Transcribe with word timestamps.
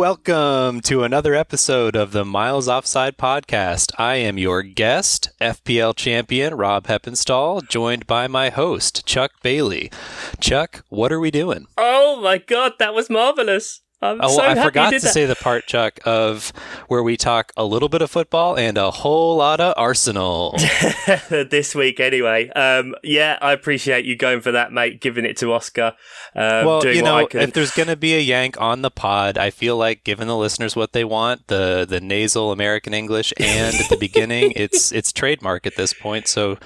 Welcome 0.00 0.80
to 0.84 1.04
another 1.04 1.34
episode 1.34 1.94
of 1.94 2.12
the 2.12 2.24
Miles 2.24 2.68
Offside 2.68 3.18
podcast. 3.18 3.92
I 3.98 4.14
am 4.14 4.38
your 4.38 4.62
guest, 4.62 5.28
FPL 5.42 5.94
champion 5.94 6.54
Rob 6.54 6.86
Heppenstall, 6.86 7.68
joined 7.68 8.06
by 8.06 8.26
my 8.26 8.48
host, 8.48 9.04
Chuck 9.04 9.32
Bailey. 9.42 9.92
Chuck, 10.40 10.86
what 10.88 11.12
are 11.12 11.20
we 11.20 11.30
doing? 11.30 11.66
Oh 11.76 12.18
my 12.22 12.38
god, 12.38 12.78
that 12.78 12.94
was 12.94 13.10
marvelous. 13.10 13.82
I'm 14.02 14.18
oh, 14.22 14.28
so 14.28 14.42
I 14.42 14.54
forgot 14.54 14.92
to 14.94 14.98
that. 14.98 15.12
say 15.12 15.26
the 15.26 15.36
part, 15.36 15.66
Chuck, 15.66 16.00
of 16.06 16.54
where 16.88 17.02
we 17.02 17.18
talk 17.18 17.52
a 17.54 17.64
little 17.64 17.90
bit 17.90 18.00
of 18.00 18.10
football 18.10 18.56
and 18.56 18.78
a 18.78 18.90
whole 18.90 19.36
lot 19.36 19.60
of 19.60 19.74
Arsenal. 19.76 20.54
this 21.28 21.74
week 21.74 22.00
anyway. 22.00 22.48
Um, 22.50 22.94
yeah, 23.02 23.38
I 23.42 23.52
appreciate 23.52 24.06
you 24.06 24.16
going 24.16 24.40
for 24.40 24.52
that, 24.52 24.72
mate. 24.72 25.02
Giving 25.02 25.26
it 25.26 25.36
to 25.38 25.52
Oscar. 25.52 25.94
Um, 26.34 26.64
well, 26.64 26.80
doing 26.80 26.96
you 26.96 27.02
know, 27.02 27.28
if 27.30 27.52
there's 27.52 27.72
going 27.72 27.88
to 27.88 27.96
be 27.96 28.14
a 28.14 28.20
yank 28.20 28.58
on 28.58 28.80
the 28.80 28.90
pod, 28.90 29.36
I 29.36 29.50
feel 29.50 29.76
like 29.76 30.02
giving 30.02 30.28
the 30.28 30.36
listeners 30.36 30.74
what 30.74 30.92
they 30.92 31.04
want, 31.04 31.48
the 31.48 31.86
the 31.88 32.00
nasal 32.00 32.52
American 32.52 32.94
English, 32.94 33.34
and 33.38 33.76
at 33.76 33.90
the 33.90 33.98
beginning, 33.98 34.52
it's 34.56 34.92
it's 34.92 35.12
trademark 35.12 35.66
at 35.66 35.76
this 35.76 35.92
point. 35.92 36.26
So, 36.26 36.58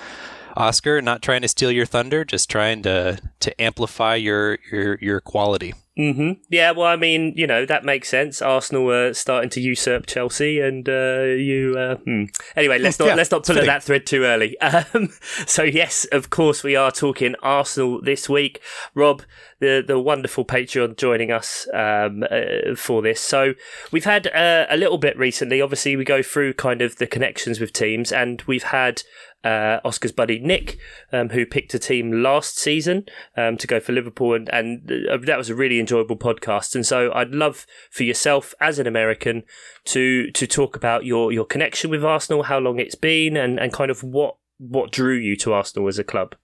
Oscar, 0.54 1.00
not 1.02 1.22
trying 1.22 1.42
to 1.42 1.48
steal 1.48 1.70
your 1.70 1.86
thunder, 1.86 2.24
just 2.24 2.50
trying 2.50 2.82
to 2.82 3.18
to 3.40 3.60
amplify 3.60 4.14
your 4.14 4.58
your 4.70 4.98
your 5.00 5.20
quality. 5.20 5.74
Mm-hmm. 5.96 6.42
Yeah, 6.50 6.72
well, 6.72 6.88
I 6.88 6.96
mean, 6.96 7.34
you 7.36 7.46
know, 7.46 7.64
that 7.66 7.84
makes 7.84 8.08
sense. 8.08 8.42
Arsenal 8.42 8.84
were 8.84 9.12
starting 9.12 9.48
to 9.50 9.60
usurp 9.60 10.06
Chelsea, 10.06 10.58
and 10.58 10.88
uh, 10.88 11.22
you. 11.22 11.76
Uh, 11.78 11.96
hmm. 11.98 12.24
Anyway, 12.56 12.78
let's 12.80 12.98
not 13.00 13.06
Yeah, 13.06 13.14
let's 13.14 13.30
not 13.30 13.46
pull 13.46 13.54
fitting. 13.54 13.68
that 13.68 13.84
thread 13.84 14.06
too 14.06 14.24
early. 14.24 14.56
Um, 14.94 15.10
so 15.46 15.62
yes, 15.62 16.04
of 16.06 16.30
course, 16.30 16.64
we 16.64 16.74
are 16.74 16.90
talking 16.90 17.36
Arsenal 17.42 18.00
this 18.02 18.28
week. 18.28 18.60
Rob, 18.94 19.22
the 19.60 19.84
the 19.86 20.00
wonderful 20.00 20.44
Patreon, 20.44 20.96
joining 20.96 21.30
us 21.30 21.68
um, 21.72 22.24
uh, 22.28 22.74
for 22.74 23.00
this. 23.00 23.20
So 23.20 23.54
we've 23.92 24.04
had 24.04 24.26
uh, 24.28 24.66
a 24.68 24.76
little 24.76 24.98
bit 24.98 25.16
recently. 25.16 25.60
Obviously, 25.60 25.94
we 25.94 26.04
go 26.04 26.22
through 26.24 26.54
kind 26.54 26.82
of 26.82 26.96
the 26.96 27.06
connections 27.06 27.60
with 27.60 27.72
teams, 27.72 28.10
and 28.10 28.42
we've 28.48 28.64
had. 28.64 29.02
Uh, 29.44 29.80
Oscar's 29.84 30.12
buddy 30.12 30.38
Nick, 30.38 30.78
um, 31.12 31.28
who 31.28 31.44
picked 31.44 31.74
a 31.74 31.78
team 31.78 32.22
last 32.22 32.58
season 32.58 33.04
um, 33.36 33.56
to 33.58 33.66
go 33.66 33.78
for 33.78 33.92
Liverpool, 33.92 34.34
and, 34.34 34.48
and 34.48 34.90
uh, 35.10 35.18
that 35.18 35.38
was 35.38 35.50
a 35.50 35.54
really 35.54 35.78
enjoyable 35.78 36.16
podcast. 36.16 36.74
And 36.74 36.86
so, 36.86 37.12
I'd 37.12 37.34
love 37.34 37.66
for 37.90 38.04
yourself 38.04 38.54
as 38.60 38.78
an 38.78 38.86
American 38.86 39.42
to 39.86 40.30
to 40.30 40.46
talk 40.46 40.76
about 40.76 41.04
your 41.04 41.30
your 41.32 41.44
connection 41.44 41.90
with 41.90 42.04
Arsenal, 42.04 42.44
how 42.44 42.58
long 42.58 42.78
it's 42.78 42.94
been, 42.94 43.36
and, 43.36 43.60
and 43.60 43.72
kind 43.72 43.90
of 43.90 44.02
what 44.02 44.36
what 44.58 44.90
drew 44.90 45.14
you 45.14 45.36
to 45.36 45.52
Arsenal 45.52 45.88
as 45.88 45.98
a 45.98 46.04
club. 46.04 46.34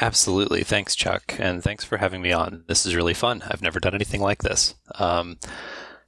Absolutely. 0.00 0.64
Thanks, 0.64 0.94
Chuck. 0.94 1.34
And 1.38 1.62
thanks 1.62 1.84
for 1.84 1.96
having 1.96 2.20
me 2.20 2.32
on. 2.32 2.64
This 2.68 2.84
is 2.84 2.94
really 2.94 3.14
fun. 3.14 3.42
I've 3.48 3.62
never 3.62 3.80
done 3.80 3.94
anything 3.94 4.20
like 4.20 4.42
this. 4.42 4.74
Um, 4.98 5.38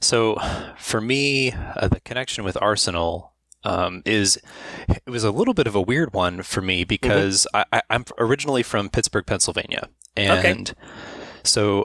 so, 0.00 0.36
for 0.78 1.00
me, 1.00 1.52
uh, 1.52 1.88
the 1.88 2.00
connection 2.00 2.44
with 2.44 2.58
Arsenal 2.60 3.29
um, 3.64 4.02
is 4.04 4.40
it 4.88 5.10
was 5.10 5.24
a 5.24 5.30
little 5.30 5.54
bit 5.54 5.66
of 5.66 5.74
a 5.74 5.80
weird 5.80 6.12
one 6.12 6.42
for 6.42 6.60
me 6.60 6.84
because 6.84 7.46
I, 7.52 7.64
I, 7.72 7.82
I'm 7.90 8.04
originally 8.18 8.62
from 8.62 8.88
Pittsburgh, 8.88 9.26
Pennsylvania. 9.26 9.88
And 10.16 10.72
so 11.44 11.84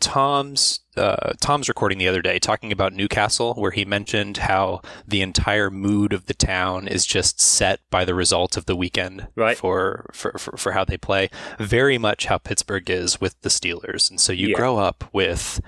Tom's 0.00 0.80
uh, 0.96 1.32
Tom's 1.40 1.68
recording 1.68 1.98
the 1.98 2.06
other 2.08 2.22
day 2.22 2.38
talking 2.38 2.70
about 2.70 2.92
Newcastle, 2.92 3.54
where 3.54 3.72
he 3.72 3.84
mentioned 3.84 4.36
how 4.38 4.80
the 5.06 5.22
entire 5.22 5.70
mood 5.70 6.12
of 6.12 6.26
the 6.26 6.34
town 6.34 6.86
is 6.88 7.04
just 7.04 7.40
set 7.40 7.80
by 7.90 8.04
the 8.04 8.14
result 8.14 8.56
of 8.56 8.66
the 8.66 8.76
weekend 8.76 9.26
Right. 9.36 9.56
for, 9.56 10.08
for, 10.12 10.32
for, 10.38 10.56
for 10.56 10.72
how 10.72 10.84
they 10.84 10.96
play. 10.98 11.30
Very 11.58 11.98
much 11.98 12.26
how 12.26 12.38
Pittsburgh 12.38 12.88
is 12.90 13.20
with 13.20 13.40
the 13.42 13.48
Steelers, 13.48 14.08
and 14.10 14.20
so 14.20 14.32
you 14.32 14.48
Yeah. 14.48 14.56
grow 14.56 14.78
up 14.78 15.04
with 15.12 15.60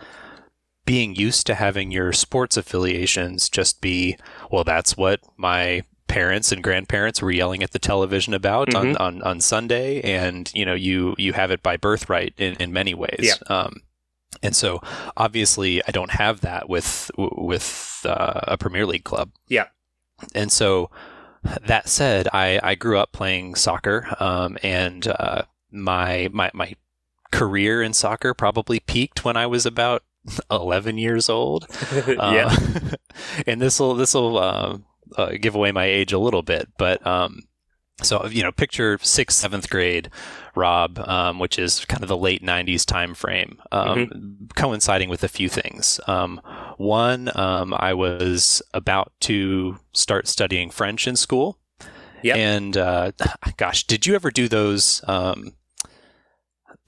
being 0.87 1.15
used 1.15 1.47
to 1.47 1.55
having 1.55 1.91
your 1.91 2.13
sports 2.13 2.57
affiliations 2.57 3.49
just 3.49 3.81
be 3.81 4.17
well. 4.51 4.65
That's 4.65 4.97
what 4.97 5.21
my 5.37 5.83
parents 6.09 6.51
and 6.51 6.63
grandparents 6.63 7.23
were 7.23 7.31
yelling 7.31 7.63
at 7.63 7.71
the 7.71 7.79
television 7.79 8.35
about 8.35 8.75
on, 8.75 8.95
Mhm. 8.95 9.01
on, 9.01 9.23
on 9.23 9.41
Sunday, 9.41 10.01
and 10.01 10.51
you 10.55 10.65
know 10.65 10.75
you 10.75 11.15
you 11.19 11.33
have 11.35 11.51
it 11.53 11.63
by 11.63 11.77
birthright 11.77 12.35
in, 12.37 12.55
in 12.55 12.73
many 12.73 12.95
ways. 12.95 13.21
Yeah. 13.21 13.35
Um, 13.47 13.83
and 14.43 14.57
so 14.57 14.81
obviously 15.17 15.83
I 15.87 15.91
don't 15.93 16.11
have 16.13 16.41
that 16.41 16.69
with 16.69 17.11
with 17.17 18.03
uh, 18.05 18.41
a 18.45 18.59
Premier 18.59 18.87
League 18.87 19.05
club. 19.05 19.31
Yeah. 19.49 19.67
And 20.35 20.51
so 20.51 20.91
that 21.67 21.89
said, 21.89 22.29
I, 22.33 22.61
I 22.63 22.75
grew 22.75 22.99
up 22.99 23.13
playing 23.13 23.55
soccer, 23.55 24.15
um, 24.21 24.59
and 24.63 25.07
uh, 25.07 25.43
my 25.71 26.29
my 26.33 26.51
my 26.53 26.75
career 27.31 27.83
in 27.83 27.93
soccer 27.93 28.35
probably 28.35 28.81
peaked 28.81 29.25
when 29.25 29.37
I 29.37 29.47
was 29.47 29.65
about 29.65 30.03
11 30.51 30.99
years 30.99 31.29
old. 31.29 31.67
yeah, 32.07 32.55
Uh, 32.55 32.97
and 33.47 33.61
this 33.61 33.81
will 33.81 33.95
this 33.95 34.15
will 34.15 34.39
uh, 34.39 34.79
uh, 35.17 35.33
give 35.41 35.55
away 35.55 35.73
my 35.73 35.85
age 35.85 36.13
a 36.13 36.19
little 36.19 36.43
bit, 36.43 36.69
but 36.79 37.05
um, 37.07 37.43
so 38.03 38.27
you 38.27 38.43
know, 38.43 38.53
picture 38.53 38.99
sixth, 39.03 39.39
seventh 39.39 39.69
grade, 39.71 40.11
Rob, 40.55 40.99
um, 41.01 41.39
which 41.39 41.59
is 41.59 41.85
kind 41.85 42.03
of 42.03 42.09
the 42.09 42.17
late 42.17 42.43
'90s 42.43 42.85
time 42.87 43.15
frame, 43.15 43.59
um, 43.73 44.39
coinciding 44.57 45.09
with 45.11 45.23
a 45.25 45.29
few 45.29 45.49
things. 45.49 46.01
Um, 46.07 46.41
one, 46.79 47.31
um, 47.35 47.75
I 47.77 47.93
was 47.95 48.63
about 48.73 49.13
to 49.21 49.79
start 49.93 50.29
studying 50.29 50.71
French 50.71 51.07
in 51.07 51.17
school, 51.17 51.59
Yep. 52.23 52.37
and 52.37 52.77
uh, 52.77 53.13
gosh, 53.57 53.85
did 53.87 54.07
you 54.07 54.15
ever 54.15 54.31
do 54.31 54.49
those? 54.49 55.03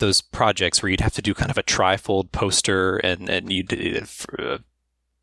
Those 0.02 0.20
projects 0.20 0.82
where 0.82 0.90
you'd 0.90 1.00
have 1.00 1.14
to 1.14 1.22
do 1.22 1.32
kind 1.32 1.50
of 1.50 1.56
a 1.56 1.62
trifold 1.62 2.32
poster 2.32 2.96
and 2.98 3.28
and 3.28 3.52
you 3.52 3.64
uh, 4.38 4.58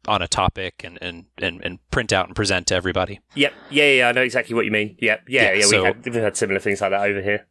on 0.08 0.22
a 0.22 0.28
topic 0.28 0.82
and, 0.86 0.98
and, 1.02 1.26
and, 1.38 1.62
and 1.64 1.78
print 1.92 2.14
out 2.14 2.28
and 2.28 2.36
present 2.36 2.66
to 2.68 2.76
everybody. 2.76 3.20
yep, 3.36 3.54
yeah, 3.70 3.92
yeah. 3.92 4.08
I 4.08 4.12
know 4.14 4.22
exactly 4.22 4.56
what 4.56 4.64
you 4.66 4.72
mean. 4.72 4.96
Yep, 5.00 5.24
yeah, 5.28 5.44
Yeah, 5.44 5.54
yeah. 5.56 5.66
so- 5.66 5.80
we 5.82 5.86
had, 5.86 6.06
we've 6.06 6.14
had 6.16 6.38
similar 6.38 6.60
things 6.62 6.80
like 6.82 6.92
that 6.92 7.02
over 7.10 7.22
here. 7.22 7.46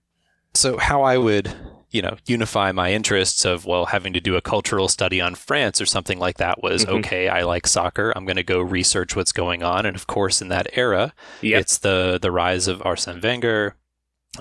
So 0.54 0.78
how 0.78 1.02
I 1.02 1.18
would, 1.18 1.52
you 1.90 2.00
know, 2.00 2.16
unify 2.26 2.72
my 2.72 2.92
interests 2.92 3.44
of 3.44 3.66
well 3.66 3.84
having 3.86 4.14
to 4.14 4.20
do 4.20 4.34
a 4.36 4.40
cultural 4.40 4.88
study 4.88 5.20
on 5.20 5.34
France 5.34 5.80
or 5.82 5.86
something 5.86 6.18
like 6.18 6.38
that 6.38 6.62
was 6.62 6.86
Mhm. 6.86 7.00
okay, 7.00 7.28
I 7.28 7.42
like 7.42 7.66
soccer. 7.66 8.12
I'm 8.16 8.24
going 8.24 8.36
to 8.36 8.42
go 8.54 8.60
research 8.60 9.14
what's 9.14 9.32
going 9.32 9.62
on 9.62 9.84
and 9.84 9.94
of 9.94 10.06
course 10.06 10.40
in 10.40 10.48
that 10.48 10.68
era, 10.72 11.12
Yep. 11.42 11.60
it's 11.60 11.78
the 11.78 12.18
the 12.20 12.32
rise 12.32 12.66
of 12.66 12.80
Arsene 12.84 13.20
Wenger 13.20 13.76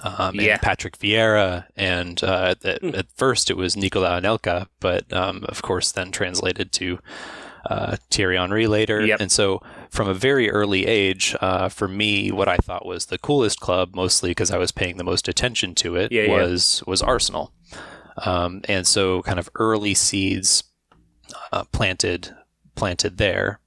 um, 0.04 0.32
and 0.36 0.42
Yeah. 0.42 0.58
Patrick 0.58 0.98
Vieira, 0.98 1.66
and 1.76 2.24
uh, 2.24 2.56
at, 2.64 2.82
Hmm. 2.82 2.96
at 2.96 3.08
first 3.16 3.50
it 3.50 3.58
was 3.58 3.76
Nicolas 3.78 4.10
Anelka, 4.10 4.68
but 4.80 5.12
um, 5.14 5.44
of 5.48 5.62
course 5.62 5.92
then 5.92 6.12
translated 6.12 6.72
to 6.74 7.00
uh, 7.70 7.98
Thierry 8.12 8.38
Henry 8.38 8.66
later. 8.68 9.06
Yep. 9.06 9.20
And 9.20 9.32
so 9.32 9.62
from 9.90 10.08
a 10.08 10.14
very 10.14 10.50
early 10.50 10.86
age, 10.86 11.36
uh, 11.42 11.68
for 11.68 11.88
me, 11.90 12.32
what 12.32 12.48
I 12.48 12.56
thought 12.58 12.86
was 12.86 13.08
the 13.08 13.18
coolest 13.18 13.60
club, 13.60 13.94
mostly 13.94 14.30
because 14.32 14.52
I 14.52 14.58
was 14.58 14.72
paying 14.72 14.96
the 14.98 15.04
most 15.04 15.28
attention 15.28 15.76
to 15.76 15.96
it, 15.98 16.12
Yeah, 16.12 16.24
yeah. 16.24 16.34
was 16.44 16.82
was 16.88 17.02
Arsenal. 17.02 17.52
Um, 18.26 18.62
and 18.70 18.88
so 18.88 19.22
kind 19.24 19.38
of 19.38 19.50
early 19.56 19.94
seeds 19.94 20.64
uh, 21.52 21.66
planted 21.72 22.34
planted 22.76 23.18
there. 23.18 23.60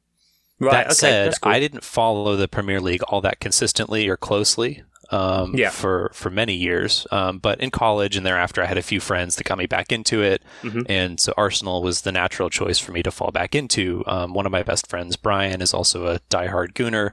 Right. 0.59 0.73
That 0.73 0.87
okay. 0.87 0.95
said, 0.95 1.33
cool. 1.41 1.53
I 1.53 1.61
didn't 1.61 1.85
follow 1.85 2.37
the 2.37 2.49
Premier 2.49 2.81
League 2.81 3.03
all 3.05 3.21
that 3.23 3.41
consistently 3.41 4.09
or 4.09 4.17
closely 4.17 4.83
um, 5.11 5.55
Yeah. 5.57 5.71
for 5.71 6.11
for 6.15 6.31
many 6.31 6.55
years. 6.55 7.07
Um, 7.11 7.39
but 7.39 7.61
in 7.61 7.71
college 7.71 8.17
and 8.17 8.25
thereafter, 8.25 8.63
I 8.63 8.67
had 8.67 8.79
a 8.79 8.83
few 8.83 9.01
friends 9.01 9.37
that 9.37 9.45
got 9.45 9.59
me 9.59 9.67
back 9.67 9.91
into 9.93 10.23
it, 10.23 10.43
Mhm. 10.63 10.87
and 10.89 11.19
so 11.21 11.33
Arsenal 11.37 11.83
was 11.83 12.03
the 12.03 12.13
natural 12.13 12.51
choice 12.51 12.79
for 12.79 12.93
me 12.93 13.03
to 13.03 13.11
fall 13.11 13.31
back 13.31 13.55
into. 13.55 14.03
Um, 14.07 14.35
one 14.35 14.47
of 14.47 14.53
my 14.53 14.63
best 14.63 14.87
friends, 14.89 15.17
Brian, 15.17 15.61
is 15.63 15.75
also 15.75 16.07
a 16.07 16.21
diehard 16.31 16.75
Gooner. 16.75 17.11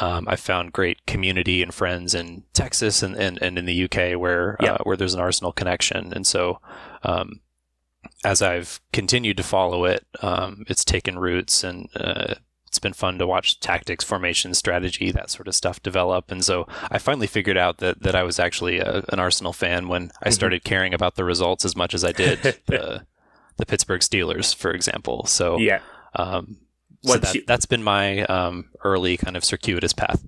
Um, 0.00 0.26
I 0.28 0.36
found 0.36 0.72
great 0.72 1.06
community 1.06 1.62
and 1.62 1.72
friends 1.72 2.14
in 2.14 2.42
Texas 2.52 3.02
and, 3.02 3.14
and, 3.16 3.40
and 3.42 3.58
in 3.58 3.64
the 3.66 3.74
UK 3.84 4.14
where 4.16 4.56
Yeah. 4.60 4.74
uh, 4.74 4.78
where 4.84 4.96
there's 4.96 5.14
an 5.14 5.20
Arsenal 5.20 5.52
connection, 5.52 6.12
and 6.12 6.26
so. 6.26 6.60
Um, 7.02 7.40
as 8.22 8.42
I've 8.42 8.80
continued 8.92 9.36
to 9.38 9.42
follow 9.42 9.84
it, 9.86 10.06
um, 10.22 10.64
it's 10.68 10.84
taken 10.84 11.18
roots 11.18 11.64
and 11.64 11.88
uh, 11.96 12.34
it's 12.74 12.80
been 12.80 12.92
fun 12.92 13.18
to 13.18 13.26
watch 13.26 13.60
tactics, 13.60 14.02
formation, 14.04 14.52
strategy, 14.52 15.12
that 15.12 15.30
sort 15.30 15.46
of 15.46 15.54
stuff 15.54 15.80
develop. 15.80 16.32
And 16.32 16.44
so 16.44 16.66
I 16.90 16.98
finally 16.98 17.28
figured 17.28 17.56
out 17.56 17.78
that, 17.78 18.02
that 18.02 18.16
I 18.16 18.24
was 18.24 18.40
actually 18.40 18.80
a, 18.80 19.04
an 19.10 19.20
Arsenal 19.20 19.52
fan 19.52 19.86
when 19.86 20.10
I 20.20 20.30
Mhm. 20.30 20.32
started 20.32 20.64
caring 20.64 20.92
about 20.92 21.14
the 21.14 21.22
results 21.22 21.64
as 21.64 21.76
much 21.76 21.94
as 21.94 22.02
I 22.04 22.10
did 22.10 22.40
the, 22.66 23.06
the 23.58 23.64
Pittsburgh 23.66 24.00
Steelers, 24.00 24.52
for 24.52 24.72
example. 24.72 25.24
So, 25.26 25.58
yeah. 25.58 25.82
um, 26.16 26.56
so 27.04 27.18
that, 27.18 27.36
that's 27.46 27.66
been 27.66 27.84
my 27.84 28.22
um, 28.24 28.70
early 28.82 29.16
kind 29.18 29.36
of 29.36 29.44
circuitous 29.44 29.92
path. 29.92 30.24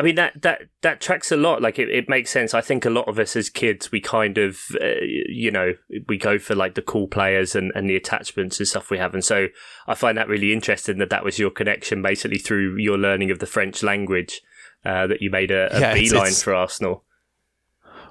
I 0.00 0.02
mean 0.02 0.14
that 0.14 0.40
that 0.40 0.62
that 0.80 1.00
tracks 1.02 1.30
a 1.30 1.36
lot. 1.36 1.60
Like 1.60 1.78
it, 1.78 1.90
it 1.90 2.08
makes 2.08 2.30
sense. 2.30 2.54
I 2.54 2.62
think 2.62 2.86
a 2.86 2.90
lot 2.90 3.06
of 3.06 3.18
us 3.18 3.36
as 3.36 3.50
kids, 3.50 3.92
we 3.92 4.00
kind 4.00 4.38
of, 4.38 4.58
uh, 4.80 4.86
you 5.28 5.50
know, 5.50 5.74
we 6.08 6.16
go 6.16 6.38
for 6.38 6.54
like 6.54 6.74
the 6.74 6.80
cool 6.80 7.06
players 7.06 7.54
and, 7.54 7.70
and 7.74 7.88
the 7.90 7.96
attachments 7.96 8.58
and 8.58 8.66
stuff 8.66 8.90
we 8.90 8.96
have. 8.96 9.12
And 9.12 9.22
so 9.22 9.48
I 9.86 9.94
find 9.94 10.16
that 10.16 10.26
really 10.28 10.54
interesting 10.54 10.96
that 10.98 11.10
that 11.10 11.22
was 11.22 11.38
your 11.38 11.50
connection, 11.50 12.00
basically 12.00 12.38
through 12.38 12.78
your 12.78 12.96
learning 12.96 13.30
of 13.30 13.40
the 13.40 13.46
French 13.46 13.82
language, 13.82 14.40
uh, 14.86 15.06
that 15.06 15.20
you 15.20 15.30
made 15.30 15.50
a, 15.50 15.76
a 15.76 15.80
Yeah, 15.80 15.90
it's- 15.90 16.10
beeline 16.10 16.22
it's- 16.28 16.42
for 16.42 16.54
Arsenal. 16.54 17.04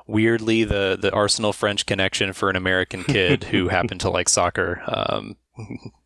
weirdly 0.07 0.63
the 0.63 0.97
the 1.01 1.11
Arsenal 1.11 1.53
French 1.53 1.85
connection 1.87 2.33
for 2.33 2.49
an 2.51 2.55
American 2.55 3.03
kid 3.03 3.45
who 3.45 3.67
happened 3.69 4.01
to 4.01 4.09
like 4.11 4.29
soccer 4.29 4.81
um, 4.87 5.35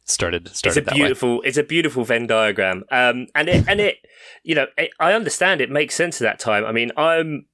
started 0.05 0.47
started 0.49 0.83
it's 0.83 0.91
a 0.91 0.95
beautiful 0.95 1.35
way. 1.35 1.41
it's 1.45 1.57
a 1.57 1.63
beautiful 1.63 2.03
venn 2.03 2.27
diagram 2.27 2.83
um 2.91 3.27
and 3.35 3.47
it 3.47 3.63
and 3.67 3.79
it 3.79 3.97
you 4.43 4.53
know 4.53 4.67
it, 4.77 4.91
i 4.99 5.13
understand 5.13 5.61
it 5.61 5.69
makes 5.69 5.95
sense 5.95 6.21
at 6.21 6.25
that 6.25 6.39
time 6.39 6.65
i 6.65 6.71
mean 6.71 6.91
i'm 6.97 7.45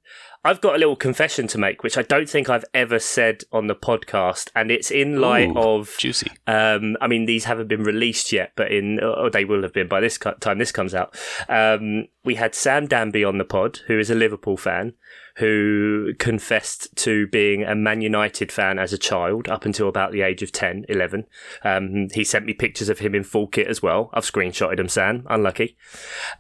I've 0.44 0.62
got 0.62 0.76
a 0.76 0.78
little 0.78 0.96
confession 0.96 1.48
to 1.48 1.58
make, 1.58 1.84
which 1.84 1.98
I 1.98 2.02
don't 2.02 2.30
think 2.30 2.50
I've 2.50 2.64
ever 2.74 2.98
said 2.98 3.44
on 3.52 3.68
the 3.68 3.76
podcast, 3.76 4.50
and 4.56 4.72
it's 4.72 4.90
in 4.90 5.20
light 5.20 5.50
Ooh, 5.50 5.60
of 5.60 5.96
juicy. 5.98 6.32
Um, 6.48 6.96
I 7.02 7.08
mean, 7.08 7.26
these 7.26 7.44
haven't 7.44 7.68
been 7.68 7.84
released 7.84 8.32
yet, 8.32 8.54
but 8.56 8.72
in 8.72 9.04
or 9.04 9.30
they 9.30 9.44
will 9.44 9.62
have 9.64 9.74
been 9.74 9.90
by 9.90 10.00
this 10.00 10.18
time 10.40 10.58
this 10.58 10.72
comes 10.72 10.96
out. 10.96 11.18
Um, 11.50 12.08
we 12.24 12.36
had 12.36 12.56
Sam 12.56 12.88
Danby 12.88 13.26
on 13.26 13.38
the 13.38 13.44
pod, 13.44 13.82
who 13.88 14.00
is 14.00 14.10
a 14.10 14.16
Liverpool 14.16 14.56
fan, 14.56 14.94
who 15.40 16.14
confessed 16.20 16.94
to 16.98 17.26
being 17.28 17.64
a 17.64 17.74
Man 17.74 18.02
United 18.02 18.52
fan 18.52 18.78
as 18.78 18.92
a 18.92 18.98
child 18.98 19.48
up 19.48 19.64
until 19.64 19.88
about 19.88 20.12
the 20.12 20.22
age 20.22 20.44
of 20.44 20.52
10, 20.52 20.86
11. 20.90 21.26
Um, 21.64 22.10
he 22.14 22.26
sent 22.26 22.46
me 22.46 22.54
pictures 22.54 22.90
of 22.90 23.00
him 23.00 23.16
in 23.16 23.24
full 23.24 23.48
kit 23.48 23.68
as 23.68 23.82
well. 23.82 24.10
I've 24.14 24.26
screenshotted 24.26 24.80
him, 24.80 24.90
Sam. 24.90 25.26
Unlucky. 25.30 25.78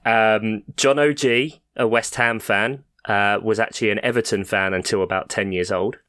Um, 0.05 0.63
John 0.75 0.99
OG, 0.99 1.23
a 1.77 1.87
West 1.87 2.15
Ham 2.15 2.41
fan, 2.41 2.83
uh, 3.05 3.39
was 3.41 3.57
actually 3.57 3.91
an 3.91 4.03
Everton 4.03 4.43
fan 4.43 4.73
until 4.73 5.01
about 5.01 5.29
10 5.29 5.53
years 5.53 5.71
old. 5.71 5.99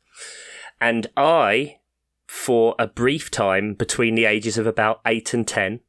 And 0.80 1.06
I, 1.16 1.78
for 2.26 2.74
a 2.76 2.88
brief 2.88 3.30
time 3.30 3.74
between 3.74 4.16
the 4.16 4.24
ages 4.24 4.58
of 4.58 4.66
about 4.66 5.00
8 5.06 5.32
and 5.32 5.46
10, 5.46 5.80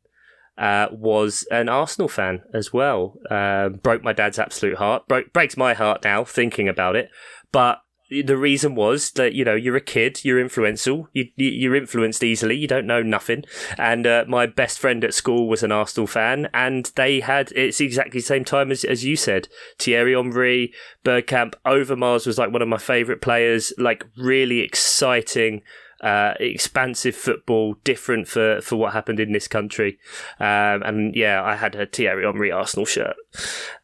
uh, 0.57 0.87
was 0.91 1.47
an 1.51 1.69
Arsenal 1.69 2.07
fan 2.07 2.41
as 2.53 2.71
well. 2.73 3.17
Uh, 3.29 3.69
broke 3.69 4.03
my 4.03 4.13
dad's 4.13 4.39
absolute 4.39 4.77
heart. 4.77 5.07
Broke, 5.07 5.33
breaks 5.33 5.57
my 5.57 5.73
heart 5.73 6.03
now 6.03 6.23
thinking 6.23 6.67
about 6.67 6.95
it. 6.95 7.09
But 7.51 7.81
the 8.11 8.37
reason 8.37 8.75
was 8.75 9.11
that 9.11 9.33
you 9.33 9.45
know 9.45 9.55
you're 9.55 9.77
a 9.77 9.81
kid, 9.81 10.23
you're 10.25 10.39
influential, 10.39 11.07
you, 11.13 11.27
you're 11.37 11.75
influenced 11.75 12.23
easily, 12.23 12.55
you 12.55 12.67
don't 12.67 12.85
know 12.85 13.01
nothing. 13.01 13.45
And 13.77 14.05
uh, 14.05 14.25
my 14.27 14.45
best 14.47 14.79
friend 14.79 15.03
at 15.03 15.13
school 15.13 15.47
was 15.47 15.63
an 15.63 15.71
Arsenal 15.71 16.07
fan, 16.07 16.49
and 16.53 16.91
they 16.95 17.21
had 17.21 17.51
it's 17.53 17.79
exactly 17.79 18.19
the 18.19 18.25
same 18.25 18.43
time 18.43 18.69
as 18.69 18.83
as 18.83 19.05
you 19.05 19.15
said. 19.15 19.47
Thierry 19.79 20.13
Henry, 20.13 20.73
Bergkamp, 21.05 21.53
Overmars 21.65 22.27
was 22.27 22.37
like 22.37 22.51
one 22.51 22.61
of 22.61 22.67
my 22.67 22.77
favourite 22.77 23.21
players. 23.21 23.73
Like 23.77 24.05
really 24.17 24.59
exciting. 24.59 25.61
Uh, 26.01 26.33
expansive 26.39 27.15
football, 27.15 27.75
different 27.83 28.27
for, 28.27 28.59
for 28.61 28.75
what 28.75 28.91
happened 28.91 29.19
in 29.19 29.33
this 29.33 29.47
country. 29.47 29.99
Um, 30.39 30.81
and 30.81 31.15
yeah, 31.15 31.43
I 31.43 31.55
had 31.55 31.75
a 31.75 31.85
Thierry 31.85 32.25
Henry 32.25 32.51
Arsenal 32.51 32.87
shirt 32.87 33.15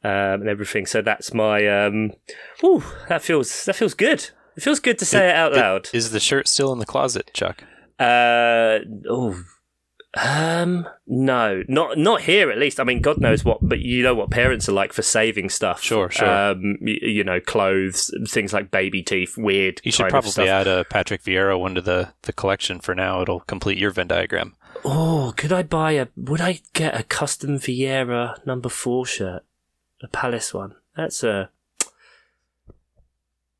um, 0.03 0.41
and 0.41 0.49
everything. 0.49 0.87
So 0.87 1.03
that's 1.03 1.31
my. 1.31 1.67
Um, 1.67 2.13
whew, 2.59 2.83
that 3.07 3.21
feels 3.21 3.65
that 3.65 3.75
feels 3.75 3.93
good. 3.93 4.31
It 4.55 4.63
feels 4.63 4.79
good 4.79 4.97
to 4.97 5.05
say 5.05 5.27
it, 5.27 5.29
it 5.29 5.35
out 5.35 5.53
loud. 5.53 5.89
Is 5.93 6.09
the 6.09 6.19
shirt 6.19 6.47
still 6.47 6.73
in 6.73 6.79
the 6.79 6.87
closet, 6.87 7.29
Chuck? 7.33 7.63
Uh 7.99 8.79
oh, 9.07 9.43
um, 10.13 10.87
no, 11.05 11.63
not 11.67 11.97
not 11.97 12.21
here 12.21 12.49
at 12.49 12.57
least. 12.57 12.79
I 12.79 12.83
mean, 12.83 13.01
God 13.01 13.19
knows 13.19 13.43
what, 13.43 13.59
but 13.61 13.79
you 13.79 14.03
know 14.03 14.15
what 14.15 14.31
parents 14.31 14.67
are 14.69 14.73
like 14.73 14.93
for 14.93 15.01
saving 15.01 15.49
stuff. 15.49 15.81
Sure, 15.81 16.09
sure. 16.09 16.29
Um, 16.29 16.77
you, 16.81 16.99
you 17.01 17.23
know, 17.23 17.39
clothes, 17.39 18.11
things 18.27 18.53
like 18.53 18.71
baby 18.71 19.03
teeth, 19.03 19.37
weird. 19.37 19.81
You 19.83 19.91
should 19.91 20.09
probably 20.09 20.49
add 20.49 20.67
a 20.67 20.85
Patrick 20.85 21.23
Vieira 21.23 21.59
one 21.59 21.75
to 21.75 21.81
the 21.81 22.13
the 22.23 22.33
collection 22.33 22.79
for 22.79 22.95
now. 22.95 23.21
It'll 23.21 23.41
complete 23.41 23.77
your 23.77 23.91
Venn 23.91 24.07
diagram. 24.07 24.55
Oh, 24.85 25.33
could 25.35 25.51
I 25.51 25.63
buy 25.63 25.93
a? 25.93 26.07
Would 26.15 26.41
I 26.41 26.61
get 26.73 26.99
a 26.99 27.03
custom 27.03 27.59
Vieira 27.59 28.43
number 28.45 28.69
four 28.69 29.05
shirt, 29.05 29.43
a 30.01 30.07
Palace 30.07 30.53
one? 30.53 30.75
That's 30.95 31.23
a 31.23 31.49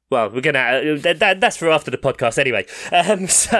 well, 0.10 0.30
we're 0.30 0.42
gonna 0.42 0.60
uh, 0.60 1.14
that, 1.16 1.42
that's 1.42 1.58
for 1.58 1.70
after 1.70 1.92
the 1.92 1.98
podcast 1.98 2.38
anyway. 2.38 2.66
Um, 2.94 3.28
so, 3.28 3.60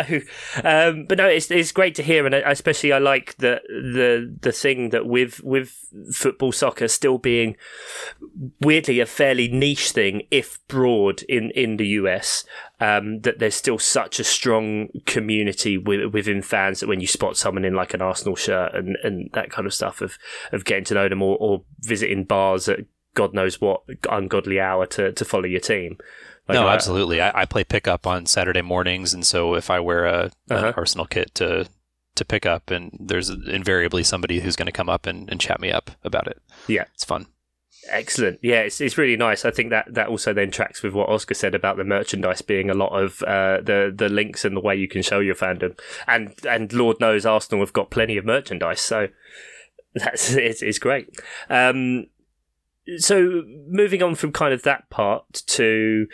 um, 0.64 1.06
but 1.06 1.18
no, 1.18 1.28
it's 1.28 1.52
it's 1.52 1.74
great 1.74 1.96
to 1.96 2.04
hear, 2.04 2.26
and 2.26 2.34
especially 2.34 2.94
I 2.94 3.00
like 3.00 3.36
the 3.38 3.62
the 3.68 4.34
the 4.40 4.54
thing 4.54 4.92
that 4.92 5.06
with 5.06 5.44
with 5.44 5.76
football 6.14 6.54
soccer 6.54 6.88
still 6.88 7.18
being 7.18 7.58
weirdly 8.62 9.02
a 9.02 9.06
fairly 9.06 9.50
niche 9.50 9.92
thing, 9.92 10.24
if 10.32 10.66
broad 10.70 11.24
in 11.24 11.52
in 11.52 11.76
the 11.76 11.88
US, 11.88 12.46
um, 12.80 13.22
that 13.22 13.40
there's 13.40 13.56
still 13.56 13.80
such 13.80 14.18
a 14.20 14.24
strong 14.24 14.88
community 15.06 15.78
with, 15.78 16.14
within 16.14 16.42
fans 16.42 16.80
that 16.80 16.88
when 16.88 17.02
you 17.02 17.08
spot 17.08 17.36
someone 17.36 17.66
in 17.66 17.74
like 17.74 17.94
an 17.94 18.02
Arsenal 18.02 18.38
shirt 18.38 18.74
and 18.74 18.96
and 19.04 19.30
that 19.34 19.52
kind 19.52 19.68
of 19.68 19.74
stuff 19.74 20.00
of 20.00 20.18
of 20.54 20.64
getting 20.64 20.86
to 20.86 20.94
know 20.94 21.10
them 21.10 21.22
or, 21.22 21.36
or 21.42 21.64
visiting 21.82 22.24
bars 22.24 22.70
at 22.70 22.80
God 23.16 23.34
knows 23.34 23.60
what 23.60 23.82
ungodly 24.10 24.60
hour 24.62 24.86
to 24.86 25.12
to 25.12 25.26
follow 25.26 25.46
your 25.46 25.60
team. 25.60 25.98
Like 26.48 26.56
no, 26.56 26.68
absolutely. 26.70 27.20
I, 27.22 27.42
I, 27.42 27.46
play 27.46 27.66
pickup 27.66 28.08
on 28.08 28.26
Saturday 28.26 28.62
mornings, 28.62 29.14
and 29.14 29.26
so 29.26 29.56
if 29.56 29.70
I 29.70 29.82
wear 29.82 30.06
a 30.06 30.32
uh-huh. 30.50 30.68
an 30.68 30.74
Arsenal 30.78 31.06
kit 31.06 31.36
to 31.36 31.68
to 32.16 32.26
pick 32.26 32.46
up, 32.46 32.72
and 32.72 32.96
there's 33.00 33.30
invariably 33.30 34.04
somebody 34.04 34.40
who's 34.40 34.56
going 34.56 34.68
to 34.68 34.72
come 34.72 34.90
up 34.90 35.06
and, 35.06 35.30
and 35.30 35.42
chat 35.42 35.60
me 35.60 35.72
up 35.72 35.92
about 36.04 36.28
it. 36.28 36.42
Yeah, 36.68 36.86
it's 36.94 37.04
fun. 37.04 37.28
Excellent. 37.90 38.40
Yeah, 38.42 38.62
it's, 38.62 38.82
it's 38.82 38.98
really 38.98 39.16
nice. 39.16 39.46
I 39.46 39.52
think 39.52 39.70
that, 39.70 39.94
that 39.94 40.08
also 40.08 40.34
then 40.34 40.52
tracks 40.52 40.84
with 40.84 40.94
what 40.94 41.10
Oscar 41.10 41.34
said 41.34 41.56
about 41.56 41.78
the 41.78 41.84
merchandise 41.84 42.42
being 42.42 42.70
a 42.70 42.74
lot 42.74 42.90
of 42.90 43.22
uh, 43.24 43.62
the 43.62 43.94
the 43.96 44.10
links 44.10 44.44
and 44.44 44.56
the 44.56 44.62
way 44.62 44.76
you 44.76 44.88
can 44.88 45.02
show 45.02 45.20
your 45.20 45.36
fandom. 45.36 45.78
And 46.08 46.34
and 46.46 46.72
Lord 46.74 47.00
knows 47.00 47.26
Arsenal 47.26 47.62
have 47.62 47.74
got 47.74 47.90
plenty 47.90 48.18
of 48.18 48.26
merchandise, 48.26 48.82
so 48.82 49.08
that's 49.96 50.34
it's, 50.34 50.62
it's 50.62 50.80
great. 50.80 51.10
Um, 51.50 52.08
so 52.98 53.44
moving 53.68 54.02
on 54.02 54.16
from 54.16 54.32
kind 54.32 54.54
of 54.54 54.64
that 54.64 54.90
part 54.90 55.44
to 55.48 56.08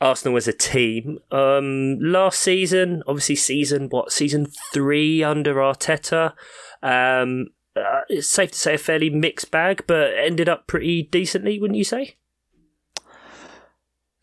Arsenal 0.00 0.36
as 0.36 0.48
a 0.48 0.52
team. 0.52 1.18
Um, 1.30 1.98
last 2.00 2.40
season, 2.40 3.02
obviously 3.06 3.36
season 3.36 3.88
what 3.88 4.12
season 4.12 4.46
three 4.72 5.22
under 5.22 5.54
Arteta. 5.54 6.34
Um, 6.82 7.48
uh, 7.74 8.02
it's 8.08 8.28
safe 8.28 8.52
to 8.52 8.58
say 8.58 8.74
a 8.74 8.78
fairly 8.78 9.10
mixed 9.10 9.50
bag, 9.50 9.84
but 9.86 10.12
ended 10.16 10.48
up 10.48 10.66
pretty 10.66 11.04
decently, 11.04 11.58
wouldn't 11.58 11.78
you 11.78 11.84
say? 11.84 12.16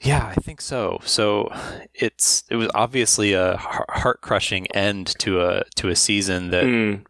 Yeah, 0.01 0.25
I 0.25 0.35
think 0.35 0.61
so. 0.61 0.99
So 1.03 1.49
it's 1.93 2.43
it 2.51 2.57
was 2.57 2.69
obviously 2.75 3.33
a 3.33 3.57
heart 3.57 4.21
crushing 4.21 4.67
end 4.67 5.07
to 5.19 5.41
a 5.41 5.63
to 5.77 5.89
a 5.89 5.95
season 5.95 6.51
that 6.51 6.65
mm. 6.65 7.03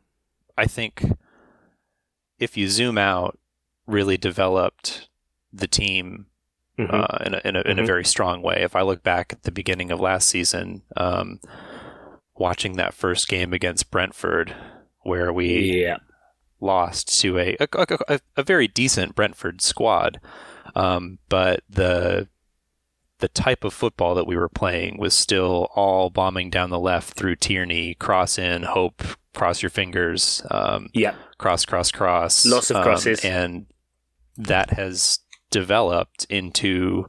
I 0.58 0.66
think 0.66 1.04
if 2.40 2.56
you 2.56 2.70
zoom 2.70 2.98
out 2.98 3.38
really 3.88 4.18
developed 4.18 5.10
the 5.54 5.68
team 5.68 6.28
mm-hmm. 6.78 6.94
uh, 6.94 7.26
in, 7.26 7.34
a, 7.34 7.42
in, 7.46 7.56
a, 7.56 7.60
mm-hmm. 7.60 7.70
in 7.72 7.80
a 7.80 7.86
very 7.86 8.06
strong 8.06 8.42
way. 8.42 8.62
If 8.62 8.76
I 8.76 8.82
look 8.82 9.04
back 9.04 9.34
at 9.34 9.44
the 9.44 9.52
beginning 9.52 9.92
of 9.92 10.00
last 10.00 10.30
season, 10.30 10.84
um, 10.98 11.40
watching 12.36 12.74
that 12.74 12.94
first 12.94 13.28
game 13.28 13.54
against 13.54 13.92
Brentford, 13.92 14.56
where 15.04 15.32
we 15.32 15.84
yeah. 15.84 15.98
lost 16.60 17.20
to 17.22 17.38
a, 17.40 17.56
a, 17.60 17.68
a, 18.08 18.20
a 18.38 18.44
very 18.44 18.68
decent 18.68 19.16
Brentford 19.16 19.62
squad, 19.62 20.20
um, 20.76 21.20
but 21.30 21.62
the 21.70 22.28
the 23.20 23.28
type 23.30 23.64
of 23.64 23.74
football 23.74 24.14
that 24.14 24.28
we 24.28 24.36
were 24.36 24.50
playing 24.50 24.98
was 24.98 25.14
still 25.14 25.70
all 25.74 26.10
bombing 26.10 26.50
down 26.50 26.70
the 26.70 26.80
left 26.80 27.14
through 27.14 27.38
Tierney, 27.38 27.94
cross 27.94 28.38
in, 28.38 28.64
hope, 28.64 29.02
cross 29.34 29.62
your 29.62 29.70
fingers, 29.70 30.46
um, 30.52 30.90
yeah, 30.94 31.16
cross, 31.38 31.66
cross, 31.66 31.92
cross, 31.92 32.46
lots 32.46 32.72
of 32.72 32.84
crosses, 32.84 33.24
um, 33.24 33.32
and 33.32 33.66
that 34.38 34.72
has 34.72 35.20
developed 35.50 36.26
into 36.30 37.08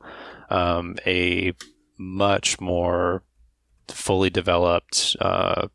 um, 0.50 0.96
a 1.06 1.52
much 1.98 2.60
more 2.60 3.22
fully 3.88 4.30
developed 4.30 5.16
uh, 5.20 5.68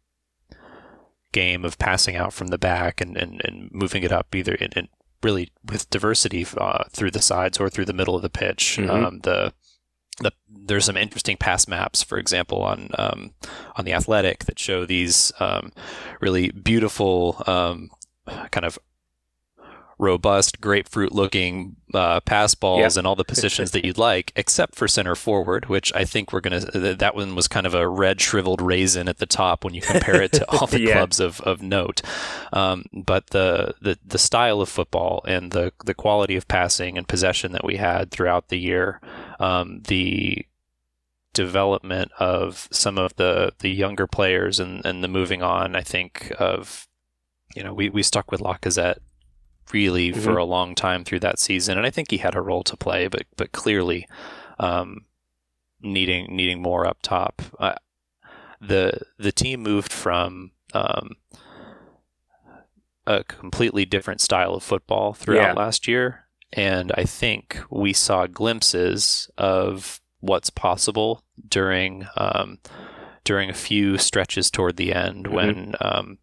game 1.31 1.63
of 1.63 1.77
passing 1.77 2.15
out 2.15 2.34
from 2.34 2.48
the 2.48 2.58
back 2.58 3.01
and, 3.01 3.17
and, 3.17 3.41
and 3.43 3.70
moving 3.72 4.03
it 4.03 4.12
up 4.12 4.34
either 4.36 4.53
in, 4.55 4.70
in 4.75 4.88
really 5.24 5.51
with 5.63 5.89
diversity 5.89 6.46
uh, 6.58 6.84
through 6.91 7.12
the 7.12 7.22
sides 7.22 7.60
or 7.60 7.70
through 7.70 7.86
the 7.86 7.93
middle 7.93 8.15
of 8.15 8.22
the 8.22 8.29
pitch. 8.29 8.77
Mm-hmm. 8.79 8.89
Um, 8.89 9.20
the 9.20 9.53
the, 10.20 10.31
there's 10.48 10.86
some 10.86 10.98
interesting 10.98 11.38
pass 11.38 11.67
maps, 11.67 12.03
for 12.03 12.17
example, 12.17 12.62
on 12.62 12.89
um, 12.98 13.34
on 13.75 13.86
the 13.86 13.93
Athletic 13.93 14.46
that 14.46 14.60
show 14.60 14.86
these 14.86 15.31
um, 15.39 15.72
really 16.20 16.51
beautiful 16.51 17.41
um, 17.48 17.89
kind 18.51 18.65
of 18.65 18.77
robust, 20.01 20.60
grapefruit 20.60 21.12
looking 21.12 21.75
uh, 21.93 22.20
pass 22.22 22.55
balls 22.55 22.98
and 22.98 23.05
all 23.05 23.15
the 23.15 23.24
positions 23.24 23.70
that 23.72 23.86
you'd 23.86 24.00
like, 24.00 24.31
except 24.36 24.74
for 24.74 24.88
center 24.88 25.15
forward, 25.15 25.67
which 25.67 25.93
I 25.93 26.05
think 26.05 26.34
we're 26.34 26.41
going 26.41 26.60
to, 26.60 26.96
that 26.96 27.15
one 27.15 27.36
was 27.36 27.48
kind 27.48 27.67
of 27.67 27.75
a 27.75 27.88
red 27.88 28.20
shriveled 28.20 28.62
raisin 28.62 29.08
at 29.08 29.20
the 29.20 29.27
top 29.27 29.63
when 29.63 29.75
you 29.75 29.81
compare 29.81 30.20
it 30.22 30.31
to 30.34 30.50
all 30.50 30.65
the 30.65 30.81
yeah. 30.81 30.93
clubs 30.93 31.20
of, 31.20 31.39
of 31.41 31.62
note. 31.62 32.01
Um, 32.51 32.86
but 32.91 33.27
the, 33.27 33.75
the, 33.79 34.00
the 34.03 34.17
style 34.17 34.60
of 34.60 34.70
football 34.70 35.24
and 35.27 35.51
the, 35.51 35.72
the 35.86 35.93
quality 35.93 36.36
of 36.36 36.48
passing 36.48 36.98
and 36.98 37.08
possession 37.08 37.51
that 37.51 37.63
we 37.63 37.77
had 37.77 38.10
throughout 38.10 38.50
the 38.50 38.60
year, 38.60 39.00
um, 39.39 39.81
the 39.88 40.46
development 41.34 42.12
of 42.20 42.67
some 42.72 42.98
of 42.98 43.15
the, 43.17 43.53
the 43.60 43.70
younger 43.70 44.08
players 44.08 44.60
and, 44.60 44.84
and 44.84 45.03
the 45.03 45.08
moving 45.08 45.43
on, 45.43 45.75
I 45.75 45.81
think, 45.81 46.34
of 46.39 46.88
you 47.55 47.63
know, 47.63 47.74
we, 47.74 47.89
we 47.89 48.01
stuck 48.01 48.31
with 48.31 48.41
Lacazette 48.41 49.00
really 49.73 50.11
mm-hmm. 50.11 50.21
for 50.21 50.37
a 50.37 50.45
long 50.45 50.75
time 50.75 51.03
through 51.03 51.19
that 51.21 51.39
season, 51.39 51.77
and 51.77 51.85
I 51.87 51.89
think 51.89 52.11
he 52.11 52.17
had 52.17 52.35
a 52.35 52.41
role 52.41 52.63
to 52.63 52.77
play, 52.77 53.07
but 53.07 53.23
but 53.37 53.51
clearly 53.51 54.07
um, 54.59 55.05
needing 55.81 56.35
needing 56.35 56.61
more 56.61 56.85
up 56.85 56.99
top. 57.01 57.41
Uh, 57.59 57.75
the 58.59 59.01
the 59.17 59.31
team 59.31 59.61
moved 59.61 59.91
from 59.91 60.51
um, 60.73 61.15
a 63.07 63.23
completely 63.23 63.85
different 63.85 64.21
style 64.21 64.53
of 64.53 64.63
football 64.63 65.13
throughout 65.13 65.41
Yeah. 65.41 65.53
last 65.53 65.87
year, 65.87 66.27
and 66.53 66.91
I 66.95 67.03
think 67.05 67.59
we 67.69 67.93
saw 67.93 68.27
glimpses 68.27 69.29
of 69.37 70.01
what's 70.19 70.49
possible 70.51 71.23
during 71.47 72.07
um, 72.15 72.59
during 73.23 73.49
a 73.49 73.53
few 73.53 73.97
stretches 73.97 74.51
toward 74.51 74.77
the 74.77 74.93
end 74.93 75.25
Mhm. 75.25 75.31
when 75.33 75.75
um, 75.81 76.17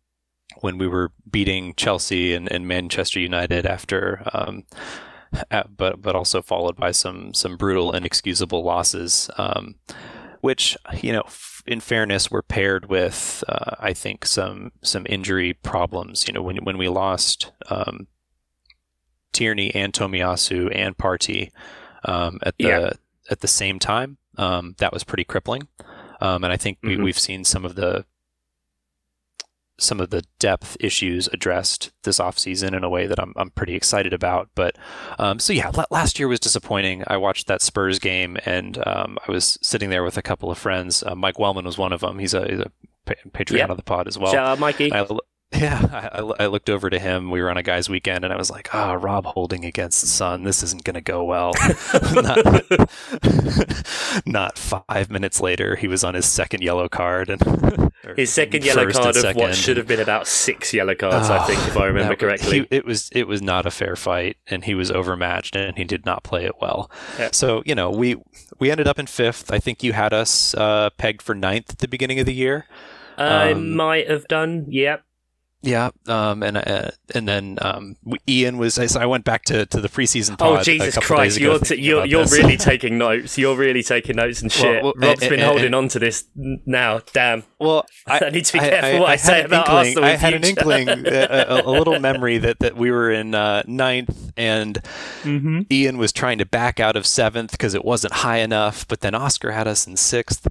when 0.60 0.78
we 0.78 0.86
were 0.88 1.12
beating 1.30 1.74
Chelsea 1.76 2.34
and, 2.34 2.50
and 2.50 2.66
Manchester 2.66 3.20
United 3.20 3.66
after. 3.66 4.22
Um, 4.32 4.64
at- 5.50 5.76
but 5.76 6.00
but 6.00 6.16
also 6.16 6.40
followed 6.40 6.76
by 6.76 6.90
some 6.90 7.34
some 7.34 7.56
brutal, 7.56 7.92
inexcusable 7.94 8.64
losses, 8.64 9.28
um, 9.36 9.74
which 10.40 10.76
you 11.02 11.12
know, 11.12 11.22
f- 11.26 11.62
in 11.66 11.80
fairness, 11.80 12.30
were 12.30 12.40
paired 12.42 12.86
with 12.88 13.44
uh, 13.48 13.76
I 13.78 13.92
think 13.92 14.24
some 14.24 14.72
some 14.82 15.04
injury 15.08 15.52
problems. 15.52 16.26
You 16.26 16.32
know, 16.34 16.42
when 16.42 16.56
when 16.64 16.78
we 16.78 16.88
lost 16.88 17.52
um, 17.68 18.06
Tierney 19.32 19.74
and 19.74 19.92
Tomiyasu 19.92 20.74
and 20.74 20.96
Partey 20.96 21.50
um, 22.04 22.38
at 22.42 22.56
the 22.58 22.64
Yeah. 22.64 22.90
at 23.30 23.40
the 23.40 23.48
same 23.48 23.78
time, 23.78 24.16
um, 24.38 24.74
that 24.78 24.92
was 24.92 25.04
pretty 25.04 25.24
crippling. 25.24 25.68
Um, 26.20 26.42
and 26.42 26.52
I 26.52 26.56
think 26.56 26.78
we, 26.82 26.96
Mhm. 26.96 27.04
we've 27.04 27.18
seen 27.18 27.44
some 27.44 27.64
of 27.66 27.74
the 27.74 28.06
some 29.78 30.00
of 30.00 30.10
the 30.10 30.24
depth 30.38 30.76
issues 30.80 31.28
addressed 31.32 31.92
this 32.02 32.18
offseason 32.18 32.76
in 32.76 32.82
a 32.84 32.88
way 32.90 33.06
that 33.06 33.20
I'm, 33.20 33.32
I'm 33.36 33.50
pretty 33.50 33.74
excited 33.74 34.12
about. 34.12 34.48
But 34.54 34.76
um, 35.18 35.38
so 35.38 35.52
yeah, 35.52 35.70
last 35.90 36.18
year 36.18 36.28
was 36.28 36.40
disappointing. 36.40 37.04
I 37.06 37.16
watched 37.16 37.46
that 37.46 37.62
Spurs 37.62 37.98
game 37.98 38.36
and 38.44 38.78
um, 38.86 39.18
I 39.26 39.30
was 39.32 39.58
sitting 39.62 39.90
there 39.90 40.02
with 40.04 40.16
a 40.16 40.22
couple 40.22 40.50
of 40.50 40.58
friends. 40.58 41.02
Uh, 41.02 41.14
Mike 41.14 41.38
Wellman 41.38 41.64
was 41.64 41.78
one 41.78 41.92
of 41.92 42.00
them. 42.00 42.18
He's 42.18 42.34
a, 42.34 42.46
he's 42.48 42.60
a 42.60 42.70
pa- 43.06 43.14
Patreon 43.32 43.58
Yeah. 43.58 43.66
of 43.66 43.76
the 43.76 43.82
pod 43.84 44.08
as 44.08 44.18
well. 44.18 44.32
Shout 44.32 44.46
out, 44.46 44.58
Mikey. 44.58 44.92
I, 44.92 45.06
yeah, 45.52 46.10
I, 46.12 46.20
I- 46.20 46.44
I 46.44 46.46
looked 46.46 46.68
over 46.70 46.90
to 46.90 46.98
him. 46.98 47.30
We 47.30 47.40
were 47.42 47.50
on 47.50 47.56
a 47.56 47.62
guys' 47.62 47.88
weekend, 47.88 48.24
and 48.24 48.32
I 48.32 48.36
was 48.36 48.50
like, 48.50 48.68
"Ah, 48.74 48.92
Rob 48.92 49.24
Holding 49.26 49.64
against 49.64 50.00
the 50.00 50.06
Son. 50.06 50.42
This 50.44 50.62
isn't 50.62 50.84
going 50.84 50.94
to 50.94 51.00
go 51.00 51.24
well." 51.24 51.52
not, 52.14 52.38
not 54.26 54.58
five 54.58 55.10
minutes 55.10 55.40
later, 55.40 55.76
he 55.76 55.88
was 55.88 56.04
on 56.04 56.14
his 56.14 56.26
second 56.26 56.62
yellow 56.62 56.88
card, 56.88 57.30
and 57.30 57.40
His 58.16 58.32
second 58.32 58.64
yellow 58.64 58.90
card 58.90 59.16
of 59.16 59.22
second. 59.22 59.40
what 59.40 59.54
should 59.54 59.76
have 59.76 59.86
been 59.86 60.00
about 60.00 60.26
six 60.26 60.72
yellow 60.72 60.94
cards, 60.94 61.28
I 61.28 61.44
think, 61.46 61.58
if 61.66 61.76
I 61.76 61.86
remember 61.86 62.10
That- 62.14 62.18
correctly. 62.18 62.60
he- 62.60 62.66
it 62.70 62.84
was 62.84 63.08
it 63.12 63.26
was 63.26 63.42
not 63.42 63.66
a 63.66 63.70
fair 63.70 63.96
fight, 63.96 64.36
and 64.46 64.64
he 64.64 64.74
was 64.74 64.90
overmatched, 64.90 65.56
and 65.56 65.76
he 65.76 65.84
did 65.84 66.06
not 66.06 66.22
play 66.24 66.44
it 66.44 66.54
well. 66.60 66.90
Yeah. 67.18 67.30
So 67.32 67.62
you 67.66 67.74
know, 67.74 67.90
we 67.90 68.16
we 68.58 68.70
ended 68.70 68.86
up 68.86 68.98
in 68.98 69.06
fifth. 69.06 69.52
I 69.52 69.58
think 69.58 69.82
you 69.82 69.92
had 69.92 70.12
us 70.12 70.54
uh, 70.54 70.90
pegged 70.96 71.22
for 71.22 71.34
ninth 71.34 71.70
at 71.70 71.78
the 71.78 71.88
beginning 71.88 72.18
of 72.20 72.26
the 72.26 72.34
year. 72.34 72.66
I 73.16 73.50
um, 73.52 73.74
might 73.74 74.08
have 74.08 74.28
done, 74.28 74.66
yep. 74.68 75.02
Yeah, 75.60 75.90
um, 76.06 76.44
and 76.44 76.56
uh, 76.56 76.90
and 77.16 77.26
then 77.28 77.58
um, 77.60 77.96
Ian 78.28 78.58
was. 78.58 78.74
So 78.74 79.00
I 79.00 79.06
went 79.06 79.24
back 79.24 79.42
to, 79.46 79.66
to 79.66 79.80
the 79.80 79.88
preseason. 79.88 80.38
Pod 80.38 80.60
Oh 80.60 80.62
Jesus 80.62 80.96
a 80.96 81.00
couple 81.00 81.16
Christ! 81.16 81.36
days 81.36 81.42
You're 81.42 81.58
t- 81.58 81.74
you're 81.80 82.04
you're 82.06 82.22
this. 82.22 82.32
really 82.38 82.56
taking 82.56 82.96
notes. 82.96 83.36
You're 83.36 83.56
really 83.56 83.82
taking 83.82 84.14
notes 84.16 84.40
and 84.40 84.52
shit. 84.52 84.84
well, 84.84 84.92
Rob's 84.96 85.20
and- 85.22 85.30
been 85.30 85.40
and- 85.40 85.48
holding 85.48 85.66
and- 85.66 85.74
on 85.74 85.88
to 85.88 85.98
this 85.98 86.26
now. 86.36 87.00
Damn. 87.12 87.42
Well. 87.58 87.86
I, 88.06 88.30
need 88.30 88.44
to 88.46 88.52
be 88.54 88.58
careful 88.60 89.00
what 89.00 89.08
I, 89.08 89.12
had 89.12 89.20
say 89.20 89.40
an 89.40 89.46
about 89.46 89.68
inkling- 89.68 89.78
Arsenal. 89.78 90.04
I 90.04 90.10
had 90.16 90.34
an 90.34 90.44
inkling, 90.44 90.88
a, 90.88 90.94
a, 91.48 91.62
a 91.66 91.70
little 91.70 91.98
memory 92.00 92.38
that, 92.38 92.58
that 92.60 92.76
we 92.76 92.90
were 92.90 93.10
in 93.10 93.34
uh, 93.34 93.62
ninth, 93.66 94.32
and 94.36 94.78
Mhm. 95.24 95.66
Ian 95.70 95.98
was 95.98 96.12
trying 96.12 96.38
to 96.38 96.46
back 96.46 96.80
out 96.80 96.96
of 96.96 97.06
seventh 97.06 97.52
because 97.52 97.74
it 97.74 97.84
wasn't 97.84 98.12
high 98.14 98.38
enough. 98.38 98.86
But 98.88 99.00
then 99.00 99.14
Oscar 99.14 99.50
had 99.52 99.66
us 99.68 99.86
in 99.86 99.96
sixth. 99.96 100.46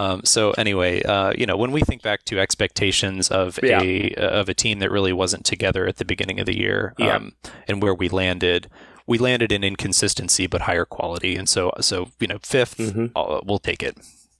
Um, 0.00 0.22
so 0.24 0.52
anyway, 0.52 1.02
uh, 1.02 1.32
you 1.36 1.46
know, 1.46 1.56
when 1.56 1.70
we 1.70 1.80
think 1.82 2.02
back 2.02 2.24
to 2.26 2.40
expectations 2.40 3.28
of 3.30 3.58
Yeah. 3.62 3.80
a 3.82 4.14
of 4.14 4.48
a 4.48 4.54
team 4.54 4.78
that 4.80 4.90
really 4.90 5.12
wasn't 5.12 5.44
together 5.44 5.86
at 5.86 5.96
the 5.98 6.04
beginning 6.04 6.40
of 6.40 6.46
the 6.46 6.56
year, 6.58 6.94
Yeah. 6.98 7.16
um, 7.16 7.32
and 7.68 7.82
where 7.82 7.94
we 7.94 8.08
landed, 8.08 8.68
we 9.06 9.18
landed 9.18 9.52
in 9.52 9.62
inconsistency 9.62 10.46
but 10.46 10.62
higher 10.62 10.84
quality, 10.86 11.36
and 11.36 11.48
so 11.48 11.72
so 11.80 12.08
you 12.18 12.26
know 12.26 12.38
5th 12.38 12.76
Mhm. 12.76 13.10
uh, 13.14 13.40
we'll 13.44 13.58
take 13.60 13.82
it. 13.82 13.96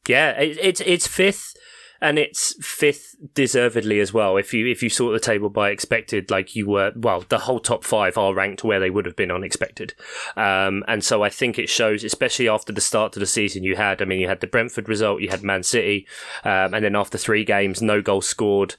Yeah, 0.08 0.30
it, 0.40 0.58
it's 0.60 0.80
it's 0.80 1.06
fifth, 1.06 1.54
and 2.00 2.18
it's 2.18 2.54
fifth 2.64 3.16
deservedly 3.34 4.00
as 4.00 4.12
well. 4.12 4.36
If 4.36 4.52
you 4.52 4.66
if 4.66 4.82
you 4.82 4.88
sort 4.88 5.14
the 5.14 5.20
table 5.20 5.48
by 5.48 5.70
expected, 5.70 6.30
like 6.30 6.54
you 6.54 6.68
were, 6.68 6.92
well, 6.94 7.24
the 7.28 7.38
whole 7.38 7.60
top 7.60 7.84
five 7.84 8.18
are 8.18 8.34
ranked 8.34 8.64
where 8.64 8.80
they 8.80 8.90
would 8.90 9.06
have 9.06 9.16
been 9.16 9.30
unexpected, 9.30 9.94
um, 10.36 10.84
and 10.88 11.04
so 11.04 11.22
I 11.22 11.28
think 11.28 11.58
it 11.58 11.68
shows, 11.68 12.04
especially 12.04 12.48
after 12.48 12.72
the 12.72 12.80
start 12.80 13.12
to 13.14 13.20
the 13.20 13.26
season 13.26 13.64
you 13.64 13.76
had. 13.76 14.02
I 14.02 14.04
mean, 14.04 14.20
you 14.20 14.28
had 14.28 14.40
the 14.40 14.46
Brentford 14.46 14.88
result, 14.88 15.20
you 15.20 15.28
had 15.28 15.42
Man 15.42 15.62
City, 15.62 16.06
um, 16.44 16.74
and 16.74 16.84
then 16.84 16.96
after 16.96 17.18
three 17.18 17.44
games, 17.44 17.80
no 17.80 18.02
goals 18.02 18.26
scored, 18.26 18.76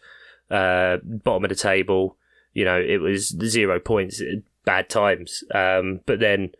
uh, 0.50 0.98
bottom 1.03 1.43
of 1.43 1.50
the 1.50 1.55
table. 1.55 2.17
You 2.53 2.65
know, 2.65 2.79
it 2.79 3.01
was 3.01 3.36
zero 3.45 3.79
points, 3.79 4.22
bad 4.63 4.89
times. 4.89 5.43
Um, 5.53 6.01
but 6.05 6.19
then 6.19 6.51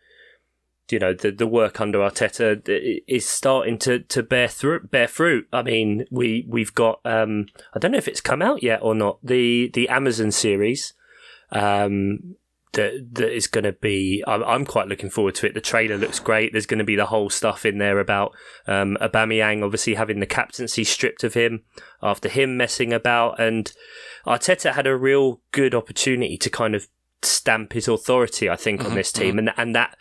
you 0.89 1.00
know 1.00 1.13
the 1.13 1.32
the 1.32 1.48
work 1.48 1.82
under 1.82 2.00
Arteta 2.00 2.62
is 3.08 3.27
starting 3.27 3.77
to 3.80 4.00
to 4.00 4.24
bear 4.24 4.48
through 4.48 4.88
bear 4.88 5.08
fruit. 5.08 5.48
I 5.51 5.63
mean, 5.63 6.06
we 6.12 6.46
we've 6.48 6.74
got 6.75 7.00
um, 7.06 7.48
I 7.74 7.80
don't 7.80 7.92
know 7.92 7.98
if 7.98 8.08
it's 8.08 8.22
come 8.22 8.42
out 8.42 8.63
yet 8.63 8.80
or 8.82 8.94
not 8.96 9.20
the 9.24 9.70
the 9.74 9.89
Amazon 9.89 10.32
series 10.32 10.94
um, 11.51 12.36
that 12.74 13.13
that 13.13 13.34
is 13.34 13.48
going 13.48 13.63
to 13.63 13.72
be. 13.72 14.24
I'm, 14.27 14.44
I'm 14.44 14.65
quite 14.65 14.88
looking 14.88 15.10
forward 15.10 15.36
to 15.36 15.48
it. 15.48 15.54
The 15.54 15.62
trailer 15.62 15.98
looks 15.98 16.20
great. 16.20 16.51
There's 16.51 16.65
going 16.65 16.80
to 16.80 16.84
be 16.86 16.96
the 16.96 17.08
whole 17.08 17.30
stuff 17.30 17.65
in 17.65 17.77
there 17.77 18.00
about 18.00 18.34
um, 18.68 18.98
Aubameyang 19.01 19.63
obviously 19.63 19.96
having 19.96 20.20
the 20.20 20.25
captaincy 20.25 20.84
stripped 20.84 21.24
of 21.24 21.34
him 21.34 21.63
after 22.04 22.30
him 22.30 22.58
messing 22.58 22.94
about, 22.94 23.39
and 23.39 23.72
Arteta 24.25 24.74
had 24.74 24.88
a 24.88 24.96
real 24.98 25.42
good 25.51 25.74
opportunity 25.74 26.38
to 26.38 26.50
kind 26.50 26.75
of 26.75 26.88
stamp 27.22 27.74
his 27.74 27.88
authority. 27.88 28.50
I 28.50 28.56
think 28.56 28.84
on 28.84 28.92
Mhm, 28.92 28.96
this 28.96 29.12
team, 29.12 29.39
and 29.39 29.51
and 29.58 29.74
that 29.75 29.98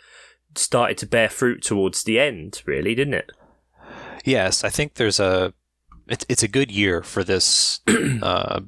started 0.57 0.97
to 0.99 1.07
bear 1.07 1.29
fruit 1.29 1.61
towards 1.63 2.03
the 2.03 2.19
end, 2.19 2.61
really, 2.65 2.95
didn't 2.95 3.15
it? 3.15 3.31
Yes, 4.23 4.63
I 4.63 4.69
think 4.69 4.95
there's 4.95 5.19
a 5.19 5.53
it's 6.07 6.25
it's 6.29 6.43
a 6.43 6.47
good 6.47 6.71
year 6.71 7.03
for 7.03 7.23
this 7.23 7.79
uh, 8.21 8.61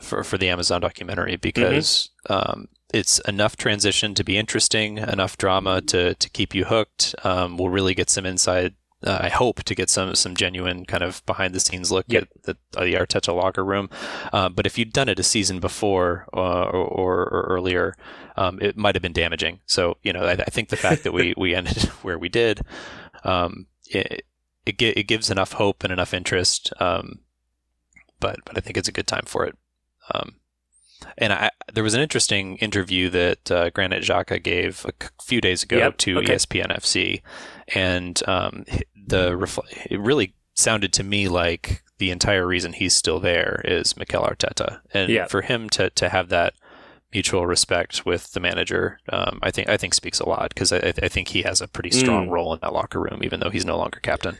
for 0.00 0.24
for 0.24 0.38
the 0.38 0.48
Amazon 0.48 0.80
documentary 0.80 1.36
because 1.36 2.10
um, 2.28 2.68
it's 2.92 3.18
enough 3.20 3.56
transition 3.56 4.14
to 4.14 4.24
be 4.24 4.36
interesting, 4.36 4.98
enough 4.98 5.36
drama 5.36 5.80
to 5.82 6.14
to 6.14 6.30
keep 6.30 6.54
you 6.54 6.64
hooked. 6.64 7.14
Um, 7.24 7.56
we'll 7.56 7.68
really 7.68 7.94
get 7.94 8.10
some 8.10 8.26
inside. 8.26 8.74
Uh, 9.02 9.18
I 9.22 9.28
hope 9.30 9.62
to 9.64 9.74
get 9.74 9.88
some 9.88 10.14
some 10.14 10.36
genuine 10.36 10.84
kind 10.84 11.02
of 11.02 11.24
behind 11.24 11.54
the 11.54 11.60
scenes 11.60 11.90
look 11.90 12.04
Yep. 12.08 12.22
at 12.22 12.42
the, 12.42 12.56
uh, 12.78 12.84
the 12.84 12.94
Arteta 12.94 13.34
locker 13.34 13.64
room. 13.64 13.88
Uh, 14.32 14.48
but 14.50 14.66
if 14.66 14.76
you'd 14.76 14.92
done 14.92 15.08
it 15.08 15.18
a 15.18 15.22
season 15.22 15.58
before 15.58 16.26
uh, 16.34 16.64
or, 16.64 16.84
or, 16.84 17.20
or 17.22 17.46
earlier, 17.48 17.96
um, 18.36 18.58
it 18.60 18.76
might 18.76 18.94
have 18.94 19.02
been 19.02 19.14
damaging. 19.14 19.60
So 19.66 19.96
you 20.02 20.12
know, 20.12 20.24
I, 20.24 20.32
I 20.32 20.44
think 20.50 20.68
the 20.68 20.76
fact 20.76 21.04
that 21.04 21.12
we 21.12 21.32
we 21.38 21.54
ended 21.54 21.82
where 22.02 22.18
we 22.18 22.28
did, 22.28 22.60
um, 23.24 23.66
it, 23.88 24.24
it, 24.66 24.82
it 24.82 25.02
gives 25.08 25.30
enough 25.30 25.52
hope 25.52 25.82
and 25.82 25.92
enough 25.92 26.12
interest. 26.12 26.70
Um, 26.78 27.20
but 28.20 28.36
but 28.44 28.58
I 28.58 28.60
think 28.60 28.76
it's 28.76 28.88
a 28.88 28.92
good 28.92 29.06
time 29.06 29.24
for 29.26 29.46
it. 29.46 29.56
Um, 30.12 30.34
and 31.16 31.32
I, 31.32 31.50
there 31.72 31.82
was 31.84 31.94
an 31.94 32.02
interesting 32.02 32.56
interview 32.58 33.08
that 33.08 33.50
uh, 33.50 33.70
Granit 33.70 34.02
Xhaka 34.02 34.42
gave 34.42 34.84
a 34.84 34.92
few 35.22 35.40
days 35.40 35.62
ago 35.62 35.78
Yep, 35.78 35.96
to 35.98 36.18
okay. 36.18 36.34
ESPN 36.34 36.76
FC, 36.76 37.22
and 37.74 38.20
um, 38.28 38.64
the 39.06 39.30
refl- 39.32 39.66
it 39.90 39.98
really 40.00 40.34
sounded 40.54 40.92
to 40.94 41.02
me 41.04 41.28
like 41.28 41.82
the 41.98 42.10
entire 42.10 42.46
reason 42.46 42.72
he's 42.72 42.94
still 42.96 43.20
there 43.20 43.60
is 43.64 43.96
Mikel 43.96 44.22
Arteta, 44.22 44.80
and 44.92 45.10
Yeah. 45.10 45.26
for 45.26 45.42
him 45.42 45.68
to 45.70 45.90
to 45.90 46.08
have 46.08 46.28
that 46.30 46.54
mutual 47.12 47.46
respect 47.46 48.06
with 48.06 48.32
the 48.32 48.40
manager, 48.40 49.00
um, 49.08 49.40
I 49.42 49.50
think 49.50 49.68
I 49.68 49.76
think 49.76 49.94
speaks 49.94 50.20
a 50.20 50.28
lot 50.28 50.50
because 50.50 50.72
I, 50.72 50.78
I 51.02 51.08
think 51.08 51.28
he 51.28 51.42
has 51.42 51.60
a 51.60 51.66
pretty 51.68 51.90
strong 51.90 52.28
Mm. 52.28 52.30
role 52.30 52.54
in 52.54 52.60
that 52.60 52.72
locker 52.72 53.00
room, 53.00 53.20
even 53.22 53.40
though 53.40 53.50
he's 53.50 53.64
no 53.64 53.76
longer 53.76 53.98
captain. 54.00 54.36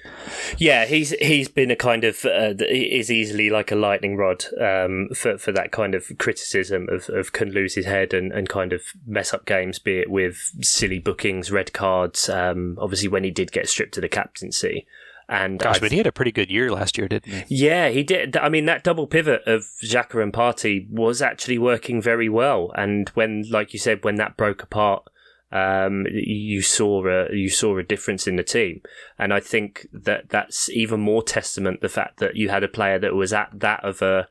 Yeah, 0.58 0.84
he's 0.84 1.10
he's 1.20 1.48
been 1.48 1.70
a 1.70 1.76
kind 1.76 2.04
of 2.04 2.24
uh, 2.24 2.54
is 2.58 3.10
easily 3.10 3.50
like 3.50 3.72
a 3.72 3.76
lightning 3.76 4.16
rod 4.16 4.44
um, 4.60 5.08
for 5.14 5.36
for 5.38 5.52
that 5.52 5.72
kind 5.72 5.94
of 5.94 6.04
criticism 6.18 6.88
of, 6.90 7.08
of 7.10 7.32
can 7.32 7.50
lose 7.50 7.74
his 7.74 7.86
head 7.86 8.14
and, 8.14 8.32
and 8.32 8.48
kind 8.48 8.72
of 8.72 8.82
mess 9.06 9.34
up 9.34 9.46
games, 9.46 9.78
be 9.78 9.98
it 9.98 10.10
with 10.10 10.36
silly 10.62 10.98
bookings, 10.98 11.50
red 11.50 11.72
cards. 11.72 12.28
Um, 12.28 12.76
obviously, 12.80 13.08
when 13.08 13.24
he 13.24 13.30
did 13.30 13.50
get 13.52 13.68
stripped 13.68 13.96
of 13.96 14.02
the 14.02 14.08
captaincy, 14.08 14.86
and 15.30 15.60
Gosh, 15.60 15.76
I 15.76 15.80
but 15.80 15.92
he 15.92 15.98
had 15.98 16.08
a 16.08 16.12
pretty 16.12 16.32
good 16.32 16.50
year 16.50 16.72
last 16.72 16.98
year, 16.98 17.06
didn't 17.06 17.32
he? 17.32 17.44
Yeah, 17.64 17.88
he 17.88 18.02
did. 18.02 18.36
I 18.36 18.48
mean, 18.48 18.64
that 18.64 18.82
double 18.82 19.06
pivot 19.06 19.42
of 19.46 19.64
Xhaka 19.82 20.20
and 20.20 20.32
Partey 20.32 20.90
was 20.90 21.22
actually 21.22 21.56
working 21.56 22.02
very 22.02 22.28
well. 22.28 22.72
And 22.74 23.08
when, 23.10 23.44
like 23.48 23.72
you 23.72 23.78
said, 23.78 24.02
when 24.02 24.16
that 24.16 24.36
broke 24.36 24.60
apart, 24.60 25.04
um, 25.52 26.04
you 26.10 26.62
saw 26.62 27.06
a 27.06 27.32
you 27.32 27.48
saw 27.48 27.78
a 27.78 27.84
difference 27.84 28.26
in 28.26 28.34
the 28.34 28.42
team. 28.42 28.80
And 29.20 29.32
I 29.32 29.38
think 29.38 29.86
that 29.92 30.30
that's 30.30 30.68
even 30.70 30.98
more 30.98 31.22
testament 31.22 31.80
the 31.80 31.88
fact 31.88 32.18
that 32.18 32.34
you 32.34 32.48
had 32.48 32.64
a 32.64 32.68
player 32.68 32.98
that 32.98 33.14
was 33.14 33.32
at 33.32 33.50
that 33.54 33.84
of 33.84 34.02
a 34.02 34.26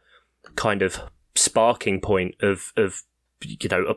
kind 0.56 0.82
of 0.82 1.00
sparking 1.34 2.02
point 2.02 2.36
of 2.42 2.74
of 2.76 3.04
you 3.42 3.70
know 3.70 3.84
a 3.84 3.96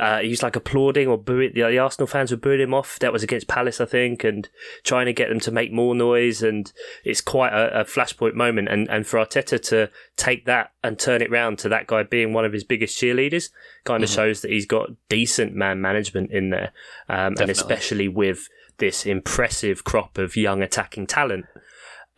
uh, 0.00 0.18
he 0.18 0.28
was 0.28 0.42
like 0.42 0.56
applauding 0.56 1.08
or 1.08 1.18
booing. 1.18 1.52
The, 1.54 1.62
the, 1.62 1.78
Arsenal 1.78 2.06
fans 2.06 2.30
were 2.30 2.36
booing 2.36 2.60
him 2.60 2.74
off. 2.74 2.98
That 3.00 3.12
was 3.12 3.22
against 3.22 3.48
Palace, 3.48 3.80
I 3.80 3.84
think, 3.84 4.22
and 4.22 4.48
trying 4.84 5.06
to 5.06 5.12
get 5.12 5.28
them 5.28 5.40
to 5.40 5.50
make 5.50 5.72
more 5.72 5.94
noise. 5.94 6.42
And 6.42 6.72
it's 7.04 7.20
quite 7.20 7.52
a, 7.52 7.80
a 7.80 7.84
flashpoint 7.84 8.34
moment. 8.34 8.68
And 8.68 8.88
and 8.88 9.06
for 9.06 9.18
Arteta 9.18 9.60
to 9.68 9.90
take 10.16 10.46
that 10.46 10.72
and 10.84 10.98
turn 10.98 11.22
it 11.22 11.30
round 11.30 11.58
to 11.60 11.68
that 11.70 11.86
guy 11.86 12.04
being 12.04 12.32
one 12.32 12.44
of 12.44 12.52
his 12.52 12.64
biggest 12.64 13.00
cheerleaders 13.00 13.50
kind 13.84 14.04
of 14.04 14.10
mm-hmm. 14.10 14.16
shows 14.16 14.42
that 14.42 14.50
he's 14.50 14.66
got 14.66 14.90
decent 15.08 15.54
man 15.54 15.80
management 15.80 16.30
in 16.30 16.50
there, 16.50 16.72
um, 17.08 17.34
and 17.40 17.50
especially 17.50 18.08
with 18.08 18.48
this 18.78 19.04
impressive 19.04 19.84
crop 19.84 20.18
of 20.18 20.36
young 20.36 20.62
attacking 20.62 21.06
talent 21.06 21.44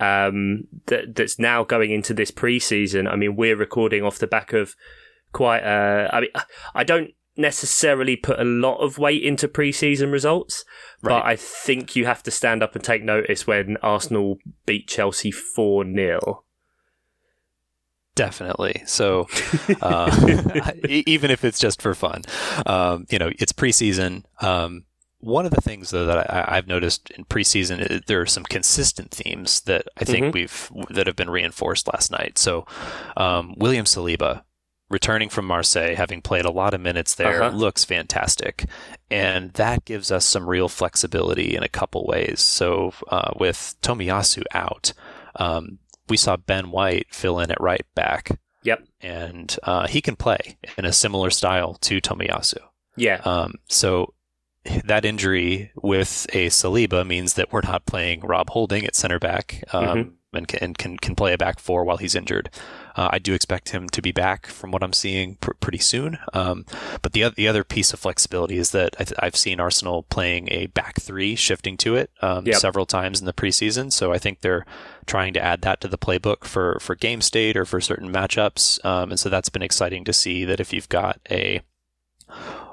um, 0.00 0.64
that, 0.86 1.14
that's 1.14 1.38
now 1.38 1.64
going 1.64 1.90
into 1.90 2.14
this 2.14 2.30
preseason. 2.30 3.10
I 3.10 3.16
mean, 3.16 3.36
we're 3.36 3.56
recording 3.56 4.02
off 4.02 4.18
the 4.18 4.26
back 4.26 4.52
of 4.52 4.74
quite. 5.32 5.62
Uh, 5.62 6.08
I 6.12 6.20
mean, 6.20 6.30
I 6.74 6.84
don't 6.84 7.10
necessarily 7.36 8.16
put 8.16 8.38
a 8.38 8.44
lot 8.44 8.78
of 8.78 8.98
weight 8.98 9.22
into 9.22 9.48
preseason 9.48 10.12
results, 10.12 10.64
right. 11.02 11.10
but 11.10 11.24
I 11.24 11.36
think 11.36 11.96
you 11.96 12.06
have 12.06 12.22
to 12.24 12.30
stand 12.30 12.62
up 12.62 12.74
and 12.74 12.84
take 12.84 13.02
notice 13.02 13.46
when 13.46 13.76
Arsenal 13.78 14.38
beat 14.66 14.88
Chelsea 14.88 15.30
four 15.30 15.84
0 15.84 16.44
Definitely. 18.14 18.82
So, 18.86 19.26
uh, 19.82 20.72
even 20.88 21.30
if 21.30 21.44
it's 21.44 21.58
just 21.58 21.82
for 21.82 21.94
fun, 21.94 22.22
um, 22.66 23.06
you 23.10 23.18
know, 23.18 23.30
it's 23.38 23.52
preseason. 23.52 24.24
Um, 24.40 24.84
one 25.18 25.46
of 25.46 25.52
the 25.52 25.60
things 25.60 25.90
though 25.90 26.04
that 26.04 26.30
I, 26.30 26.56
have 26.56 26.66
noticed 26.66 27.10
in 27.10 27.24
preseason, 27.24 28.04
there 28.06 28.20
are 28.20 28.26
some 28.26 28.44
consistent 28.44 29.10
themes 29.10 29.62
that 29.62 29.88
I 29.96 30.04
think 30.04 30.26
mm-hmm. 30.26 30.32
we've 30.32 30.70
that 30.90 31.06
have 31.06 31.16
been 31.16 31.30
reinforced 31.30 31.88
last 31.88 32.10
night. 32.12 32.38
So, 32.38 32.66
um, 33.16 33.54
William 33.56 33.86
Saliba 33.86 34.42
returning 34.94 35.28
from 35.28 35.44
Marseille, 35.44 35.96
having 35.96 36.22
played 36.22 36.44
a 36.44 36.52
lot 36.52 36.72
of 36.72 36.80
minutes 36.80 37.16
there, 37.16 37.42
uh-huh. 37.42 37.56
looks 37.56 37.84
fantastic, 37.84 38.64
and 39.10 39.52
that 39.54 39.84
gives 39.84 40.12
us 40.12 40.24
some 40.24 40.48
real 40.48 40.68
flexibility 40.68 41.56
in 41.56 41.64
a 41.64 41.68
couple 41.68 42.06
ways. 42.06 42.40
So, 42.40 42.94
uh, 43.08 43.32
with 43.36 43.74
Tomiyasu 43.82 44.44
out, 44.54 44.92
um, 45.34 45.78
we 46.08 46.16
saw 46.16 46.36
Ben 46.36 46.70
White 46.70 47.08
fill 47.10 47.40
in 47.40 47.50
at 47.50 47.60
right 47.60 47.84
back. 47.96 48.38
Yep, 48.62 48.84
and 49.00 49.54
uh, 49.64 49.88
he 49.88 50.00
can 50.00 50.14
play 50.14 50.56
in 50.78 50.84
a 50.84 50.92
similar 50.92 51.30
style 51.30 51.74
to 51.82 52.00
Tomiyasu. 52.00 52.60
Yeah. 52.96 53.20
Um, 53.24 53.54
so 53.68 54.14
that 54.84 55.04
injury 55.04 55.72
with 55.74 56.26
a 56.32 56.46
Saliba 56.46 57.06
means 57.06 57.34
that 57.34 57.52
we're 57.52 57.60
not 57.60 57.84
playing 57.84 58.20
Rob 58.20 58.48
Holding 58.48 58.86
at 58.86 58.94
center 58.94 59.18
back 59.18 59.64
um, 59.72 59.84
mm-hmm. 59.84 60.10
And, 60.36 60.48
can, 60.48 60.58
and 60.62 60.78
can 60.78 60.96
can 60.96 61.14
play 61.14 61.32
a 61.32 61.38
back 61.38 61.58
four 61.58 61.84
while 61.84 61.96
he's 61.96 62.14
injured. 62.14 62.50
Uh, 62.96 63.08
I 63.12 63.18
do 63.18 63.34
expect 63.34 63.70
him 63.70 63.88
to 63.88 64.00
be 64.00 64.12
back 64.12 64.46
from 64.46 64.70
what 64.70 64.82
I'm 64.82 64.92
seeing 64.92 65.36
pr- 65.36 65.52
pretty 65.60 65.78
soon. 65.78 66.18
Um, 66.32 66.64
but 67.02 67.12
the 67.12 67.30
the 67.30 67.48
other 67.48 67.64
piece 67.64 67.92
of 67.92 68.00
flexibility 68.00 68.58
is 68.58 68.70
that 68.70 68.96
I 69.18 69.24
have 69.24 69.36
seen 69.36 69.60
Arsenal 69.60 70.04
playing 70.04 70.48
a 70.50 70.66
back 70.66 71.00
three, 71.00 71.34
shifting 71.34 71.76
to 71.78 71.96
it 71.96 72.10
um, 72.22 72.46
yep. 72.46 72.56
several 72.56 72.86
times 72.86 73.20
in 73.20 73.26
the 73.26 73.32
preseason. 73.32 73.92
So 73.92 74.12
I 74.12 74.18
think 74.18 74.40
they're 74.40 74.66
trying 75.06 75.34
to 75.34 75.40
add 75.40 75.62
that 75.62 75.80
to 75.82 75.88
the 75.88 75.98
playbook 75.98 76.44
for 76.44 76.78
for 76.80 76.94
game 76.94 77.20
state 77.20 77.56
or 77.56 77.64
for 77.64 77.80
certain 77.80 78.12
matchups. 78.12 78.84
Um, 78.84 79.10
and 79.10 79.20
so 79.20 79.28
that's 79.28 79.48
been 79.48 79.62
exciting 79.62 80.04
to 80.04 80.12
see 80.12 80.44
that 80.44 80.60
if 80.60 80.72
you've 80.72 80.88
got 80.88 81.20
a 81.30 81.60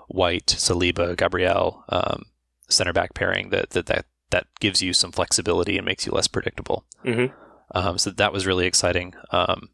White, 0.08 0.48
Saliba, 0.48 1.16
Gabriel, 1.16 1.84
um, 1.90 2.24
center 2.70 2.94
back 2.94 3.14
pairing 3.14 3.50
that, 3.50 3.72
that 3.72 3.86
that 3.88 4.06
that 4.32 4.48
gives 4.60 4.82
you 4.82 4.94
some 4.94 5.12
flexibility 5.12 5.78
and 5.78 5.86
makes 5.86 6.06
you 6.06 6.12
less 6.12 6.28
predictable. 6.28 6.86
Mm-hmm. 7.04 7.34
Um, 7.74 7.98
so 7.98 8.12
that 8.12 8.34
was 8.34 8.46
really 8.46 8.66
exciting. 8.66 9.14
Um, 9.32 9.70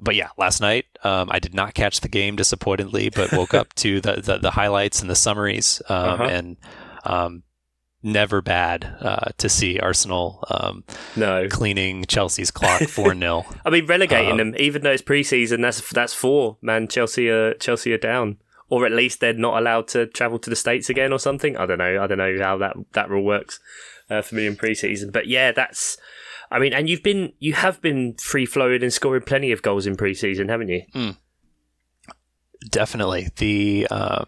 but 0.00 0.14
yeah, 0.14 0.28
last 0.36 0.60
night 0.60 0.86
um, 1.02 1.28
I 1.30 1.38
did 1.38 1.54
not 1.54 1.74
catch 1.74 2.00
the 2.00 2.08
game 2.08 2.36
disappointingly, 2.36 3.10
but 3.10 3.32
woke 3.32 3.54
up 3.54 3.74
to 3.76 4.00
the, 4.00 4.16
the, 4.16 4.38
the 4.38 4.50
highlights 4.50 5.00
and 5.00 5.10
the 5.10 5.16
summaries, 5.16 5.82
um, 5.88 6.08
uh-huh. 6.08 6.24
and 6.24 6.56
um, 7.04 7.42
never 8.02 8.40
bad 8.40 8.84
uh, 9.00 9.30
to 9.38 9.48
see 9.48 9.80
Arsenal 9.80 10.44
um, 10.50 10.84
no 11.16 11.48
cleaning 11.48 12.04
Chelsea's 12.04 12.50
clock 12.50 12.82
four 12.82 13.14
0 13.14 13.44
I 13.64 13.70
mean, 13.70 13.86
relegating 13.86 14.36
them, 14.36 14.54
even 14.58 14.82
though 14.82 14.92
it's 14.92 15.02
preseason. 15.02 15.62
That's 15.62 15.88
that's 15.90 16.14
four 16.14 16.58
man. 16.62 16.88
Chelsea 16.88 17.28
are 17.28 17.54
Chelsea 17.54 17.92
are 17.92 17.98
down 17.98 18.38
or 18.70 18.84
at 18.84 18.92
least 18.92 19.20
they're 19.20 19.32
not 19.32 19.58
allowed 19.58 19.88
to 19.88 20.06
travel 20.06 20.38
to 20.38 20.50
the 20.50 20.56
states 20.56 20.90
again 20.90 21.12
or 21.12 21.18
something. 21.18 21.56
I 21.56 21.66
don't 21.66 21.78
know. 21.78 22.02
I 22.02 22.06
don't 22.06 22.18
know 22.18 22.38
how 22.40 22.58
that 22.58 22.76
that 22.92 23.10
rule 23.10 23.24
works 23.24 23.60
uh, 24.10 24.22
for 24.22 24.34
me 24.34 24.46
in 24.46 24.56
preseason, 24.56 25.12
but 25.12 25.26
yeah, 25.26 25.52
that's. 25.52 25.96
I 26.50 26.58
mean, 26.58 26.72
and 26.72 26.88
you've 26.88 27.02
been 27.02 27.32
you 27.38 27.54
have 27.54 27.80
been 27.80 28.14
free 28.14 28.46
flowing 28.46 28.82
and 28.82 28.92
scoring 28.92 29.22
plenty 29.22 29.52
of 29.52 29.62
goals 29.62 29.86
in 29.86 29.96
preseason, 29.96 30.48
haven't 30.48 30.68
you? 30.68 30.82
Mm. 30.94 31.16
Definitely. 32.70 33.28
The 33.36 33.86
uh, 33.90 34.24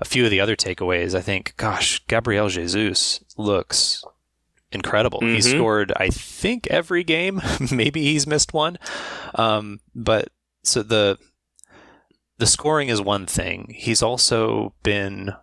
a 0.00 0.04
few 0.04 0.24
of 0.24 0.30
the 0.30 0.40
other 0.40 0.56
takeaways, 0.56 1.14
I 1.14 1.20
think. 1.20 1.54
Gosh, 1.56 2.04
Gabriel 2.06 2.48
Jesus 2.48 3.24
looks 3.36 4.04
incredible. 4.72 5.20
Mm-hmm. 5.20 5.34
He 5.34 5.40
scored, 5.42 5.92
I 5.96 6.10
think, 6.10 6.66
every 6.68 7.04
game. 7.04 7.40
Maybe 7.70 8.02
he's 8.02 8.26
missed 8.26 8.52
one. 8.52 8.78
Um, 9.34 9.80
but 9.94 10.28
so 10.62 10.82
the 10.82 11.18
the 12.38 12.46
scoring 12.46 12.88
is 12.88 13.00
one 13.00 13.26
thing. 13.26 13.74
He's 13.74 14.02
also 14.02 14.74
been 14.82 15.34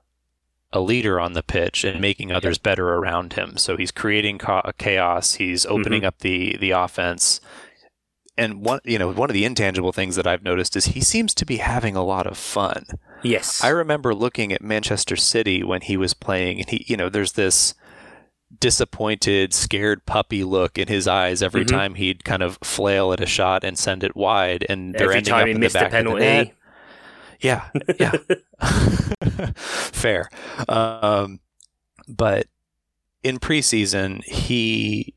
a 0.74 0.82
leader 0.82 1.20
on 1.20 1.34
the 1.34 1.44
pitch 1.44 1.84
and 1.84 2.02
making 2.02 2.32
others 2.32 2.58
better 2.58 2.96
around 2.96 3.34
him. 3.34 3.58
So 3.58 3.78
he's 3.78 3.92
creating 3.92 4.42
chaos. 4.78 5.36
He's 5.36 5.66
opening 5.68 6.02
mm-hmm. 6.02 6.08
up 6.08 6.20
the 6.20 6.58
the 6.58 6.72
offense. 6.72 7.40
And 8.36 8.66
one, 8.66 8.80
you 8.84 8.98
know, 8.98 9.12
one 9.12 9.30
of 9.30 9.36
the 9.36 9.46
intangible 9.46 9.92
things 9.92 10.16
that 10.16 10.26
I've 10.26 10.44
noticed 10.44 10.76
is 10.76 10.86
he 10.86 11.02
seems 11.02 11.36
to 11.36 11.46
be 11.46 11.58
having 11.58 11.96
a 11.96 12.04
lot 12.04 12.26
of 12.26 12.36
fun. 12.36 12.88
Yes, 13.22 13.64
I 13.64 13.70
remember 13.70 14.16
looking 14.16 14.52
at 14.52 14.62
Manchester 14.62 15.16
City 15.16 15.64
when 15.64 15.82
he 15.82 15.96
was 15.96 16.16
playing, 16.16 16.60
and 16.60 16.70
he, 16.70 16.84
you 16.88 16.98
know, 16.98 17.10
there's 17.10 17.34
this 17.34 17.76
disappointed, 18.60 19.54
scared 19.54 20.06
puppy 20.06 20.44
look 20.44 20.78
in 20.80 20.88
his 20.88 21.08
eyes 21.08 21.44
every 21.44 21.64
mm-hmm. 21.64 21.76
time 21.76 21.96
he'd 21.96 22.24
kind 22.24 22.42
of 22.42 22.58
flail 22.64 23.14
at 23.14 23.22
a 23.22 23.26
shot 23.28 23.64
and 23.64 23.78
send 23.78 24.04
it 24.04 24.16
wide, 24.16 24.66
and 24.68 24.96
they're 24.96 25.12
every 25.12 25.18
ending 25.18 25.34
up 25.34 25.48
in 25.48 25.62
the 25.62 25.70
back 25.70 25.94
of 25.94 26.06
the 26.06 26.14
net. 26.16 26.56
Yeah, 27.43 27.67
yeah, 27.99 28.13
fair. 29.56 30.29
Um, 30.69 31.41
but 32.08 32.47
in 33.21 33.38
preseason, 33.38 34.23
he 34.23 35.13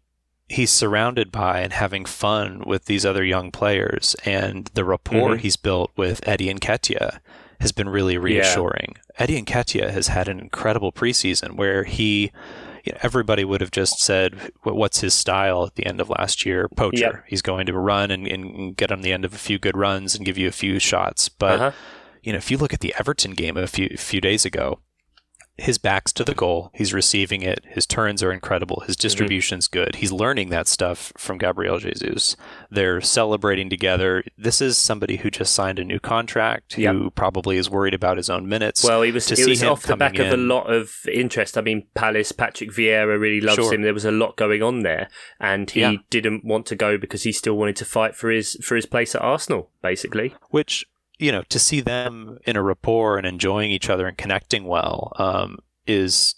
he's 0.49 0.71
surrounded 0.71 1.33
by 1.33 1.61
and 1.61 1.73
having 1.73 2.05
fun 2.05 2.63
with 2.67 2.87
these 2.87 3.07
other 3.07 3.25
young 3.25 3.53
players, 3.53 4.17
and 4.25 4.67
the 4.75 4.85
rapport 4.85 5.31
mm-hmm. 5.31 5.39
he's 5.39 5.57
built 5.57 5.93
with 5.97 6.27
Eddie 6.27 6.53
Nketiah 6.53 7.21
has 7.61 7.73
been 7.73 7.89
really 7.89 8.19
reassuring. 8.19 8.95
Yeah. 8.97 9.03
Eddie 9.19 9.43
Nketiah 9.43 9.91
has 9.91 10.09
had 10.09 10.29
an 10.29 10.41
incredible 10.41 10.93
preseason 10.93 11.57
where 11.57 11.85
he. 11.85 12.33
You 12.85 12.93
know, 12.93 12.99
everybody 13.03 13.45
would 13.45 13.61
have 13.63 13.73
just 13.73 13.99
said, 13.99 14.53
"What's 14.63 15.01
his 15.01 15.13
style?" 15.13 15.65
At 15.65 15.75
the 15.75 15.85
end 15.87 16.01
of 16.01 16.09
last 16.09 16.47
year, 16.47 16.69
poacher. 16.69 17.01
Yep. 17.01 17.25
He's 17.27 17.43
going 17.43 17.67
to 17.67 17.77
run 17.77 18.13
and, 18.13 18.29
and, 18.29 18.77
get 18.77 18.93
on 18.93 19.01
the 19.01 19.13
end 19.13 19.25
of 19.25 19.35
a 19.35 19.39
few 19.39 19.59
good 19.59 19.77
runs 19.77 20.15
and 20.15 20.25
give 20.25 20.39
you 20.39 20.47
a 20.47 20.53
few 20.53 20.79
shots. 20.79 21.29
But 21.29 21.61
uh-huh 21.61 21.73
you 22.27 22.33
know, 22.33 22.39
if 22.39 22.51
you 22.51 22.59
look 22.59 22.75
at 22.75 22.81
the 22.81 22.93
Everton 22.99 23.31
game 23.31 23.57
a 23.57 23.69
few 23.69 23.97
few 23.97 24.21
days 24.21 24.45
ago, 24.45 24.81
his 25.57 25.79
back's 25.79 26.13
to 26.15 26.25
the 26.25 26.35
goal. 26.35 26.73
He's 26.75 26.93
receiving 26.93 27.43
it. 27.43 27.65
His 27.69 27.87
turns 27.87 28.21
are 28.21 28.33
incredible. 28.33 28.83
His 28.85 28.97
mm-hmm. 28.97 29.03
distribution's 29.03 29.69
mm-hmm. 29.69 29.85
good. 29.85 29.95
He's 29.95 30.11
learning 30.11 30.49
that 30.51 30.67
stuff 30.67 31.13
from 31.17 31.39
Gabriel 31.39 31.79
Jesus. 31.79 32.37
They're 32.69 33.01
celebrating 33.01 33.71
together. 33.71 34.25
This 34.37 34.61
is 34.61 34.77
somebody 34.77 35.19
who 35.19 35.31
just 35.31 35.55
signed 35.55 35.79
a 35.79 35.85
new 35.85 36.01
contract, 36.01 36.77
yep. 36.77 36.97
who 36.97 37.11
probably 37.11 37.59
is 37.59 37.71
worried 37.71 37.95
about 37.95 38.17
his 38.17 38.29
own 38.29 38.49
minutes. 38.49 38.83
Well, 38.83 39.03
he 39.03 39.13
was, 39.13 39.29
he 39.29 39.49
was 39.49 39.63
off 39.63 39.85
the 39.85 39.97
back 39.97 40.17
in, 40.17 40.27
of 40.27 40.33
a 40.33 40.37
lot 40.37 40.65
of 40.67 40.97
interest. 41.11 41.57
I 41.57 41.61
mean, 41.61 41.87
Palace, 41.95 42.33
Patrick 42.33 42.71
Vieira 42.71 43.21
really 43.21 43.41
loves 43.41 43.55
sure. 43.55 43.73
him. 43.73 43.83
There 43.83 43.95
was 43.95 44.05
a 44.05 44.11
lot 44.11 44.37
going 44.37 44.65
on 44.65 44.83
there, 44.83 45.09
and 45.39 45.71
he 45.71 45.81
yeah. 45.81 45.95
didn't 46.11 46.45
want 46.45 46.67
to 46.67 46.75
go 46.75 46.99
because 46.99 47.23
he 47.23 47.31
still 47.31 47.55
wanted 47.55 47.77
to 47.77 47.85
fight 47.85 48.17
for 48.17 48.31
his 48.31 48.57
for 48.65 48.75
his 48.75 48.85
place 48.85 49.15
at 49.15 49.23
Arsenal, 49.23 49.71
basically. 49.81 50.35
Which 50.51 50.85
you 51.19 51.33
know, 51.33 51.43
to 51.49 51.59
see 51.59 51.81
them 51.81 52.39
in 52.45 52.57
a 52.57 52.63
rapport 52.63 53.17
and 53.17 53.27
enjoying 53.27 53.71
each 53.71 53.89
other 53.89 54.07
and 54.07 54.19
connecting 54.19 54.65
well 54.65 55.13
um, 55.17 55.59
is, 55.87 56.35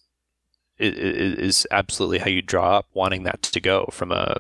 is 0.79 1.39
is 1.39 1.67
absolutely 1.73 2.19
how 2.19 2.29
you 2.29 2.43
draw 2.43 2.79
up 2.79 2.87
wanting 2.95 3.25
that 3.25 3.43
to 3.43 3.61
go 3.61 3.89
from 3.91 4.13
a 4.13 4.37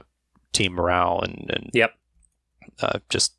team 0.52 0.72
morale 0.72 1.20
and, 1.20 1.50
and 1.50 1.70
yep, 1.74 1.94
uh, 2.80 3.00
just 3.08 3.34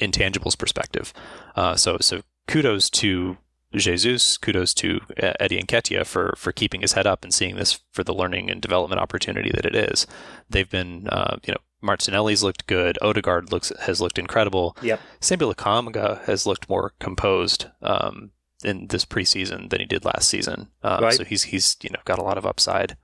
intangibles 0.00 0.58
perspective. 0.58 1.12
Uh, 1.56 1.76
so 1.76 1.98
so 2.00 2.22
kudos 2.46 2.90
to 2.90 3.38
Jesus, 3.74 4.36
kudos 4.36 4.74
to 4.74 5.00
Eddie 5.16 5.62
Nketiah 5.62 6.06
for 6.06 6.34
for 6.36 6.52
keeping 6.52 6.82
his 6.82 6.92
head 6.92 7.06
up 7.06 7.24
and 7.24 7.32
seeing 7.32 7.56
this 7.56 7.80
for 7.90 8.04
the 8.04 8.14
learning 8.14 8.50
and 8.50 8.60
development 8.60 9.00
opportunity 9.00 9.50
that 9.52 9.64
it 9.64 9.74
is. 9.74 10.06
They've 10.48 10.68
been, 10.68 11.08
uh, 11.08 11.38
you 11.46 11.54
know, 11.54 11.60
Martinelli's 11.84 12.42
looked 12.42 12.66
good. 12.66 12.98
Odegaard 13.02 13.52
looks 13.52 13.72
has 13.80 14.00
looked 14.00 14.18
incredible. 14.18 14.76
Yep. 14.82 15.00
Sambi 15.20 15.52
Lokonga 15.52 16.24
has 16.24 16.46
looked 16.46 16.68
more 16.68 16.92
composed 16.98 17.66
um, 17.82 18.30
in 18.64 18.86
this 18.88 19.04
preseason 19.04 19.70
than 19.70 19.80
he 19.80 19.86
did 19.86 20.04
last 20.04 20.28
season. 20.28 20.68
Um, 20.82 21.04
right. 21.04 21.14
So 21.14 21.24
he's 21.24 21.44
he's 21.44 21.76
you 21.82 21.90
know 21.90 22.00
got 22.04 22.18
a 22.18 22.22
lot 22.24 22.38
of 22.38 22.46
upside. 22.46 22.96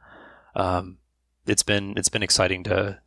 Um, 0.54 0.98
it's 1.46 1.62
been 1.62 1.94
it's 1.96 2.08
been 2.08 2.22
exciting 2.22 2.64
to 2.64 2.98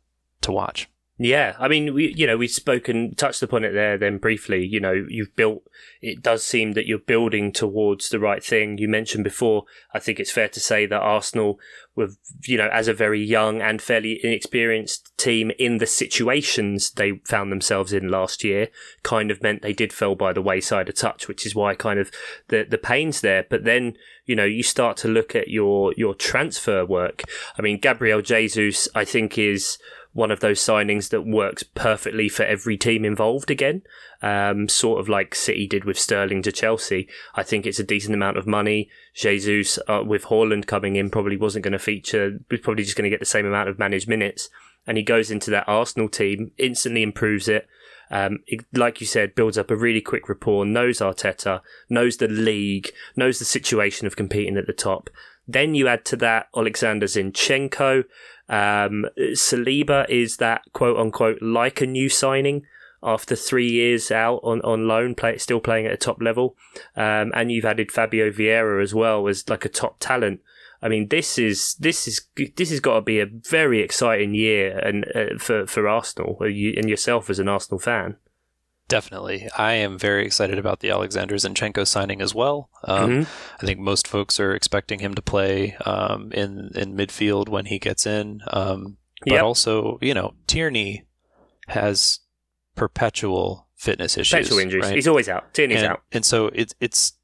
to 0.42 0.52
watch. 0.52 0.88
Yeah, 1.16 1.54
I 1.60 1.68
mean, 1.68 1.94
we 1.94 2.12
you 2.16 2.26
know 2.26 2.36
we've 2.36 2.50
spoken 2.50 3.14
touched 3.14 3.40
upon 3.40 3.62
it 3.62 3.70
there 3.70 3.96
then 3.96 4.18
briefly. 4.18 4.66
You 4.66 4.80
know, 4.80 5.06
you've 5.08 5.34
built. 5.36 5.62
It 6.02 6.22
does 6.22 6.44
seem 6.44 6.72
that 6.72 6.86
you're 6.86 6.98
building 6.98 7.52
towards 7.52 8.08
the 8.08 8.18
right 8.18 8.42
thing. 8.42 8.78
You 8.78 8.88
mentioned 8.88 9.22
before. 9.22 9.64
I 9.92 10.00
think 10.00 10.18
it's 10.18 10.32
fair 10.32 10.48
to 10.48 10.58
say 10.58 10.86
that 10.86 11.00
Arsenal 11.00 11.60
were, 11.94 12.08
you 12.44 12.58
know, 12.58 12.68
as 12.72 12.88
a 12.88 12.92
very 12.92 13.22
young 13.22 13.62
and 13.62 13.80
fairly 13.80 14.18
inexperienced 14.24 15.16
team 15.16 15.52
in 15.56 15.78
the 15.78 15.86
situations 15.86 16.90
they 16.90 17.20
found 17.24 17.52
themselves 17.52 17.92
in 17.92 18.08
last 18.08 18.42
year, 18.42 18.68
kind 19.04 19.30
of 19.30 19.40
meant 19.40 19.62
they 19.62 19.72
did 19.72 19.92
fell 19.92 20.16
by 20.16 20.32
the 20.32 20.42
wayside 20.42 20.88
a 20.88 20.92
touch, 20.92 21.28
which 21.28 21.46
is 21.46 21.54
why 21.54 21.76
kind 21.76 22.00
of 22.00 22.10
the 22.48 22.66
the 22.68 22.76
pains 22.76 23.20
there. 23.20 23.46
But 23.48 23.62
then 23.62 23.96
you 24.26 24.34
know 24.34 24.44
you 24.44 24.64
start 24.64 24.96
to 24.98 25.08
look 25.08 25.36
at 25.36 25.46
your 25.46 25.94
your 25.96 26.16
transfer 26.16 26.84
work. 26.84 27.22
I 27.56 27.62
mean, 27.62 27.78
Gabriel 27.78 28.20
Jesus, 28.20 28.88
I 28.96 29.04
think 29.04 29.38
is 29.38 29.78
one 30.14 30.30
of 30.30 30.40
those 30.40 30.60
signings 30.60 31.10
that 31.10 31.26
works 31.26 31.64
perfectly 31.64 32.28
for 32.28 32.44
every 32.44 32.76
team 32.76 33.04
involved 33.04 33.50
again. 33.50 33.82
Um, 34.22 34.68
sort 34.68 35.00
of 35.00 35.08
like 35.08 35.34
City 35.34 35.66
did 35.66 35.84
with 35.84 35.98
Sterling 35.98 36.40
to 36.42 36.52
Chelsea. 36.52 37.08
I 37.34 37.42
think 37.42 37.66
it's 37.66 37.80
a 37.80 37.84
decent 37.84 38.14
amount 38.14 38.38
of 38.38 38.46
money. 38.46 38.88
Jesus, 39.12 39.78
uh, 39.88 40.02
with 40.06 40.26
Haaland 40.26 40.66
coming 40.66 40.94
in, 40.96 41.10
probably 41.10 41.36
wasn't 41.36 41.64
going 41.64 41.72
to 41.72 41.78
feature, 41.80 42.38
was 42.48 42.60
probably 42.60 42.84
just 42.84 42.96
going 42.96 43.04
to 43.04 43.10
get 43.10 43.20
the 43.20 43.26
same 43.26 43.44
amount 43.44 43.68
of 43.68 43.78
managed 43.78 44.08
minutes. 44.08 44.48
And 44.86 44.96
he 44.96 45.02
goes 45.02 45.32
into 45.32 45.50
that 45.50 45.68
Arsenal 45.68 46.08
team, 46.08 46.52
instantly 46.58 47.02
improves 47.02 47.48
it. 47.48 47.66
Um, 48.10 48.38
it, 48.46 48.64
like 48.72 49.00
you 49.00 49.08
said, 49.08 49.34
builds 49.34 49.58
up 49.58 49.70
a 49.70 49.76
really 49.76 50.00
quick 50.00 50.28
rapport, 50.28 50.64
knows 50.64 51.00
Arteta, 51.00 51.60
knows 51.88 52.18
the 52.18 52.28
league, 52.28 52.90
knows 53.16 53.40
the 53.40 53.44
situation 53.44 54.06
of 54.06 54.14
competing 54.14 54.56
at 54.56 54.68
the 54.68 54.72
top. 54.72 55.10
Then 55.46 55.74
you 55.74 55.88
add 55.88 56.04
to 56.06 56.16
that 56.16 56.48
Alexander 56.56 57.06
Zinchenko, 57.06 58.04
um, 58.48 59.06
Saliba 59.18 60.08
is 60.08 60.38
that 60.38 60.62
quote 60.72 60.98
unquote 60.98 61.40
like 61.40 61.80
a 61.80 61.86
new 61.86 62.08
signing 62.08 62.66
after 63.02 63.36
three 63.36 63.70
years 63.70 64.10
out 64.10 64.40
on, 64.42 64.62
on 64.62 64.88
loan, 64.88 65.14
play, 65.14 65.36
still 65.36 65.60
playing 65.60 65.86
at 65.86 65.92
a 65.92 65.96
top 65.96 66.22
level. 66.22 66.56
Um, 66.96 67.32
and 67.34 67.52
you've 67.52 67.66
added 67.66 67.92
Fabio 67.92 68.30
Vieira 68.30 68.82
as 68.82 68.94
well 68.94 69.28
as 69.28 69.48
like 69.48 69.64
a 69.64 69.68
top 69.68 69.96
talent. 70.00 70.40
I 70.82 70.88
mean, 70.88 71.08
this 71.08 71.38
is 71.38 71.74
this 71.76 72.06
is 72.06 72.26
this 72.56 72.70
has 72.70 72.80
got 72.80 72.96
to 72.96 73.00
be 73.00 73.20
a 73.20 73.26
very 73.26 73.80
exciting 73.80 74.34
year 74.34 74.78
and 74.78 75.06
uh, 75.14 75.38
for 75.38 75.66
for 75.66 75.88
Arsenal 75.88 76.36
uh, 76.40 76.44
and 76.44 76.90
yourself 76.90 77.30
as 77.30 77.38
an 77.38 77.48
Arsenal 77.48 77.78
fan. 77.78 78.16
Definitely. 78.86 79.48
I 79.56 79.72
am 79.72 79.98
very 79.98 80.26
excited 80.26 80.58
about 80.58 80.80
the 80.80 80.90
Alexander 80.90 81.36
Zinchenko 81.36 81.86
signing 81.86 82.20
as 82.20 82.34
well. 82.34 82.68
Um, 82.84 83.10
mm-hmm. 83.10 83.56
I 83.62 83.66
think 83.66 83.80
most 83.80 84.06
folks 84.06 84.38
are 84.38 84.54
expecting 84.54 84.98
him 84.98 85.14
to 85.14 85.22
play 85.22 85.74
um, 85.86 86.30
in, 86.32 86.70
in 86.74 86.94
midfield 86.94 87.48
when 87.48 87.66
he 87.66 87.78
gets 87.78 88.06
in. 88.06 88.42
Um, 88.48 88.98
but 89.20 89.32
yep. 89.32 89.42
also, 89.42 89.98
you 90.02 90.12
know, 90.12 90.34
Tierney 90.46 91.04
has 91.68 92.20
perpetual 92.74 93.68
fitness 93.74 94.18
issues. 94.18 94.32
Perpetual 94.32 94.58
injuries. 94.58 94.84
Right? 94.84 94.94
He's 94.94 95.08
always 95.08 95.30
out. 95.30 95.54
Tierney's 95.54 95.78
and, 95.78 95.92
out. 95.92 96.02
And 96.12 96.24
so 96.24 96.48
it's, 96.48 96.74
it's, 96.78 97.14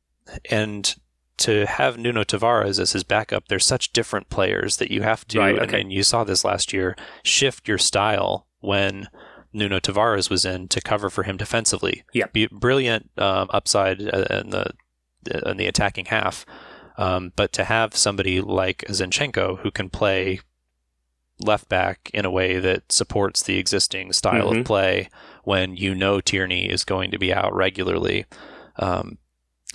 and 0.51 0.96
to 1.38 1.66
have 1.66 1.99
Nuno 1.99 2.25
Tavares 2.25 2.81
as 2.81 2.92
his 2.92 3.05
backup, 3.05 3.49
they're 3.49 3.59
such 3.59 3.92
different 3.92 4.31
players 4.31 4.79
that 4.79 4.90
you 4.90 5.03
have 5.03 5.27
to, 5.29 5.38
right, 5.38 5.59
okay. 5.59 5.83
and 5.83 5.92
you 5.92 6.05
saw 6.05 6.25
this 6.25 6.42
last 6.42 6.73
year, 6.73 6.96
shift 7.23 7.68
your 7.68 7.79
style 7.79 8.46
when– 8.61 9.09
Nuno 9.53 9.81
Tavares 9.81 10.31
was 10.31 10.45
in 10.45 10.69
to 10.69 10.81
cover 10.81 11.11
for 11.11 11.25
him 11.25 11.37
defensively. 11.37 12.05
Yeah, 12.13 12.27
brilliant 12.53 13.11
um, 13.19 13.49
upside 13.53 14.01
uh, 14.03 14.27
in 14.31 14.51
the 14.51 14.73
in 15.45 15.57
the 15.57 15.67
attacking 15.67 16.07
half. 16.07 16.47
Um, 16.97 17.33
but 17.37 17.53
to 17.55 17.65
have 17.65 17.97
somebody 17.97 18.41
like 18.41 18.85
Zinchenko 18.89 19.61
who 19.61 19.71
can 19.71 19.89
play 19.89 20.41
left 21.41 21.69
back 21.69 22.11
in 22.13 22.25
a 22.25 22.31
way 22.31 22.59
that 22.59 22.93
supports 22.93 23.43
the 23.43 23.59
existing 23.59 24.13
style 24.13 24.51
mm-hmm. 24.51 24.61
of 24.61 24.67
play 24.67 25.09
when 25.45 25.77
you 25.77 25.95
know 25.95 26.21
Tierney 26.21 26.69
is 26.69 26.85
going 26.85 27.11
to 27.11 27.19
be 27.19 27.33
out 27.33 27.55
regularly 27.55 28.27
um, 28.77 29.19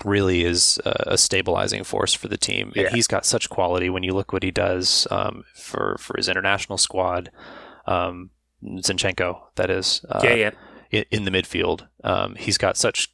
really 0.03 0.43
is 0.43 0.79
a, 0.85 1.13
a, 1.13 1.17
stabilizing 1.17 1.83
force 1.83 2.13
for 2.13 2.27
the 2.27 2.37
team. 2.37 2.73
Yeah. 2.75 2.89
he's 2.89 3.07
got 3.07 3.25
such 3.25 3.49
quality 3.49 3.89
when 3.89 4.03
you 4.03 4.13
look 4.13 4.33
what 4.33 4.43
he 4.43 4.51
does 4.51 5.07
um, 5.09 5.43
for, 5.55 5.97
for 5.99 6.17
his 6.17 6.27
international 6.27 6.77
squad. 6.77 7.31
Um, 7.87 8.31
Zinchenko, 8.65 9.39
that 9.55 9.69
is. 9.69 10.03
Uh, 10.09 10.21
yeah, 10.23 10.33
yeah. 10.33 10.51
In, 10.91 11.05
in 11.11 11.25
the 11.25 11.31
midfield, 11.31 11.87
um, 12.03 12.35
he's 12.35 12.57
got 12.57 12.77
such 12.77 13.09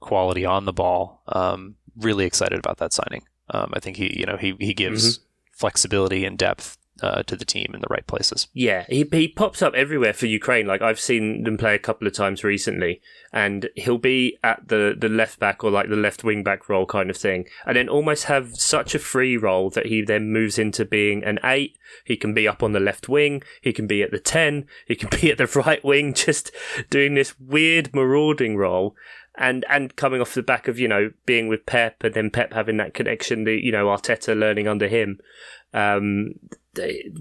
quality 0.00 0.44
on 0.44 0.64
the 0.64 0.72
ball. 0.72 1.22
Um, 1.28 1.76
really 1.96 2.24
excited 2.24 2.58
about 2.58 2.78
that 2.78 2.92
signing. 2.92 3.22
Um, 3.50 3.70
I 3.74 3.80
think 3.80 3.96
he, 3.96 4.18
you 4.18 4.26
know, 4.26 4.36
he 4.36 4.54
he 4.58 4.74
gives 4.74 5.18
mm-hmm. 5.18 5.24
flexibility 5.52 6.24
and 6.24 6.38
depth 6.38 6.78
uh, 7.02 7.22
to 7.24 7.36
the 7.36 7.44
team 7.44 7.70
in 7.74 7.80
the 7.80 7.86
right 7.90 8.06
places. 8.06 8.48
Yeah, 8.52 8.84
he 8.88 9.06
he 9.10 9.28
pops 9.28 9.62
up 9.62 9.74
everywhere 9.74 10.12
for 10.12 10.26
Ukraine. 10.26 10.66
Like 10.66 10.82
I've 10.82 11.00
seen 11.00 11.44
them 11.44 11.56
play 11.56 11.74
a 11.74 11.78
couple 11.78 12.06
of 12.06 12.12
times 12.12 12.44
recently, 12.44 13.00
and 13.32 13.68
he'll 13.76 13.98
be 13.98 14.38
at 14.42 14.68
the 14.68 14.94
the 14.96 15.08
left 15.08 15.38
back 15.38 15.64
or 15.64 15.70
like 15.70 15.88
the 15.88 15.96
left 15.96 16.24
wing 16.24 16.42
back 16.42 16.68
role 16.68 16.86
kind 16.86 17.10
of 17.10 17.16
thing, 17.16 17.46
and 17.66 17.76
then 17.76 17.88
almost 17.88 18.24
have 18.24 18.56
such 18.56 18.94
a 18.94 18.98
free 18.98 19.36
role 19.36 19.70
that 19.70 19.86
he 19.86 20.02
then 20.02 20.32
moves 20.32 20.58
into 20.58 20.84
being 20.84 21.24
an 21.24 21.38
eight. 21.44 21.76
He 22.04 22.16
can 22.16 22.34
be 22.34 22.46
up 22.46 22.62
on 22.62 22.72
the 22.72 22.80
left 22.80 23.08
wing. 23.08 23.42
He 23.60 23.72
can 23.72 23.86
be 23.86 24.02
at 24.02 24.10
the 24.10 24.20
ten. 24.20 24.66
He 24.86 24.94
can 24.94 25.08
be 25.20 25.30
at 25.30 25.38
the 25.38 25.46
right 25.46 25.84
wing, 25.84 26.14
just 26.14 26.50
doing 26.90 27.14
this 27.14 27.38
weird 27.38 27.94
marauding 27.94 28.56
role 28.56 28.94
and 29.40 29.64
and 29.68 29.96
coming 29.96 30.20
off 30.20 30.34
the 30.34 30.42
back 30.42 30.68
of 30.68 30.78
you 30.78 30.86
know 30.86 31.10
being 31.26 31.48
with 31.48 31.66
Pep 31.66 32.04
and 32.04 32.14
then 32.14 32.30
Pep 32.30 32.52
having 32.52 32.76
that 32.76 32.94
connection, 32.94 33.44
the 33.44 33.54
you 33.54 33.72
know 33.72 33.86
Arteta 33.86 34.38
learning 34.38 34.68
under 34.68 34.86
him, 34.86 35.18
um, 35.72 36.34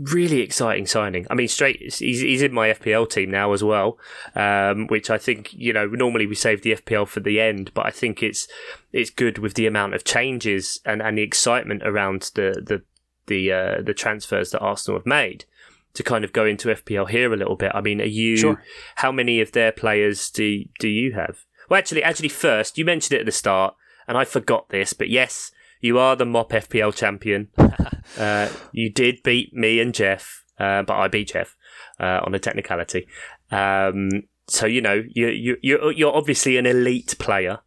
really 0.02 0.42
exciting 0.42 0.86
signing. 0.86 1.26
I 1.30 1.34
mean, 1.34 1.48
straight 1.48 1.80
he's, 1.80 2.00
he's 2.00 2.42
in 2.42 2.54
my 2.54 2.70
FPL 2.70 3.10
team 3.10 3.32
now 3.32 3.54
as 3.54 3.64
well, 3.64 3.98
um, 4.36 4.88
which 4.88 5.10
I 5.10 5.18
think 5.18 5.54
you 5.54 5.72
know 5.72 5.88
normally 5.88 6.28
we 6.28 6.36
save 6.36 6.62
the 6.62 6.76
FPL 6.76 7.08
for 7.08 7.22
the 7.22 7.40
end, 7.40 7.72
but 7.74 7.86
I 7.86 7.92
think 7.92 8.22
it's 8.22 8.48
it's 8.92 9.10
good 9.10 9.38
with 9.38 9.54
the 9.54 9.66
amount 9.66 9.94
of 9.94 10.04
changes 10.04 10.82
and, 10.86 11.02
and 11.02 11.18
the 11.18 11.24
excitement 11.24 11.84
around 11.84 12.32
the 12.36 12.62
the 12.66 12.84
the 13.28 13.52
uh, 13.52 13.82
the 13.82 13.94
transfers 13.94 14.52
that 14.52 14.60
Arsenal 14.60 15.00
have 15.00 15.06
made 15.06 15.46
to 15.94 16.04
kind 16.04 16.24
of 16.24 16.34
go 16.34 16.46
into 16.46 16.68
FPL 16.68 17.10
here 17.10 17.34
a 17.34 17.38
little 17.38 17.56
bit. 17.56 17.72
I 17.74 17.80
mean, 17.80 18.02
are 18.02 18.06
you? 18.06 18.36
Sure. 18.36 18.62
How 18.96 19.12
many 19.14 19.40
of 19.40 19.54
their 19.54 19.72
players 19.72 20.30
do 20.30 20.66
do 20.80 20.90
you 20.90 21.14
have? 21.14 21.46
Well, 21.70 21.78
actually, 21.78 22.04
actually, 22.04 22.30
first 22.30 22.78
you 22.78 22.86
mentioned 22.86 23.16
it 23.16 23.22
at 23.22 23.26
the 23.26 23.32
start, 23.32 23.76
and 24.08 24.18
I 24.18 24.26
forgot 24.26 24.70
this, 24.70 24.94
but 24.94 25.10
yes, 25.10 25.52
you 25.82 25.98
are 25.98 26.16
the 26.16 26.26
mop 26.26 26.50
FPL 26.50 26.94
champion. 26.96 27.50
uh, 28.18 28.50
you 28.72 28.92
did 28.92 29.24
beat 29.24 29.54
me 29.54 29.80
and 29.80 29.94
Jeff, 29.94 30.44
uh, 30.60 30.84
but 30.84 30.96
I 30.96 31.08
beat 31.08 31.30
Jeff 31.30 31.56
uh, 32.00 32.22
on 32.24 32.34
a 32.36 32.40
technicality. 32.40 33.08
Um, 33.52 34.24
so 34.48 34.66
you 34.66 34.82
know 34.82 35.04
you 35.08 35.28
you 35.28 35.58
you're, 35.62 35.92
you're 35.92 36.16
obviously 36.16 36.58
an 36.58 36.66
elite 36.66 37.16
player. 37.20 37.60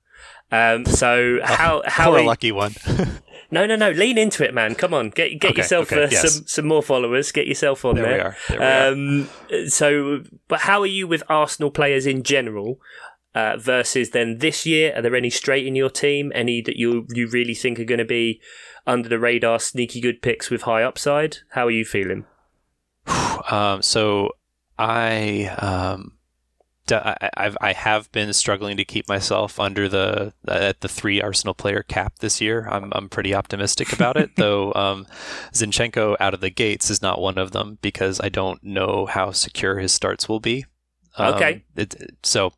Um, 0.51 0.85
so 0.85 1.39
how 1.45 1.83
how 1.87 2.11
Poor 2.11 2.25
lucky 2.25 2.53
one. 2.53 2.75
no, 3.51 3.67
no, 3.67 3.77
no. 3.77 3.91
Lean 3.91 4.19
into 4.19 4.45
it, 4.45 4.53
man. 4.53 4.75
Come 4.75 4.93
on, 4.93 5.11
get 5.11 5.41
get 5.41 5.53
okay, 5.53 5.63
yourself 5.63 5.93
okay, 5.93 6.05
uh, 6.05 6.09
yes. 6.11 6.35
some 6.35 6.47
some 6.47 6.67
more 6.67 6.83
followers. 6.83 7.33
Get 7.33 7.47
yourself 7.47 7.85
on 7.85 7.97
there. 7.97 8.05
There 8.05 8.15
we 8.49 8.57
are. 8.57 8.59
There 8.59 8.93
um. 8.93 9.29
So, 9.69 10.23
but 10.49 10.61
how 10.61 10.81
are 10.81 10.87
you 10.87 11.07
with 11.07 11.23
Arsenal 11.29 11.71
players 11.71 12.05
in 12.07 12.23
general? 12.23 12.79
Uh, 13.35 13.57
versus 13.57 14.11
then 14.11 14.39
this 14.39 14.67
year? 14.67 14.93
Are 14.95 15.03
there 15.03 15.17
any 15.17 15.31
straight 15.31 15.67
in 15.67 15.75
your 15.75 15.91
team? 15.91 16.33
Any 16.35 16.61
that 16.63 16.77
you 16.77 17.07
you 17.11 17.29
really 17.29 17.55
think 17.55 17.79
are 17.79 17.85
going 17.85 17.99
to 17.99 18.05
be 18.05 18.41
under 18.87 19.09
the 19.09 19.19
radar, 19.19 19.59
sneaky 19.59 20.01
good 20.01 20.23
picks 20.23 20.51
with 20.51 20.63
high 20.63 20.83
upside? 20.83 21.39
How 21.51 21.67
are 21.67 21.71
you 21.71 21.85
feeling? 21.85 22.25
Um, 23.51 23.83
so 23.83 24.31
I 24.79 25.47
um, 25.59 26.13
I've 26.91 27.57
I 27.61 27.73
have 27.73 28.11
been 28.13 28.33
struggling 28.33 28.77
to 28.77 28.85
keep 28.85 29.09
myself 29.09 29.61
under 29.61 29.89
the 29.89 30.33
at 30.49 30.81
the 30.81 30.89
three 30.89 31.23
Arsenal 31.23 31.55
player 31.55 31.83
cap 31.83 32.19
this 32.19 32.41
year. 32.41 32.69
I'm 32.71 32.93
I'm 32.93 33.09
pretty 33.09 33.35
optimistic 33.35 33.93
about 33.93 34.17
it, 34.17 34.31
though. 34.37 34.73
Um, 34.75 35.07
Zinchenko 35.53 36.17
out 36.19 36.35
of 36.35 36.41
the 36.41 36.51
gates 36.51 36.91
is 36.91 37.03
not 37.03 37.21
one 37.21 37.39
of 37.39 37.53
them 37.53 37.79
because 37.83 38.21
I 38.21 38.29
don't 38.29 38.63
know 38.63 39.07
how 39.07 39.31
secure 39.31 39.79
his 39.79 39.93
starts 39.93 40.29
will 40.29 40.41
be. 40.41 40.65
Um, 41.17 41.35
okay. 41.35 41.65
It, 41.77 42.17
so 42.23 42.53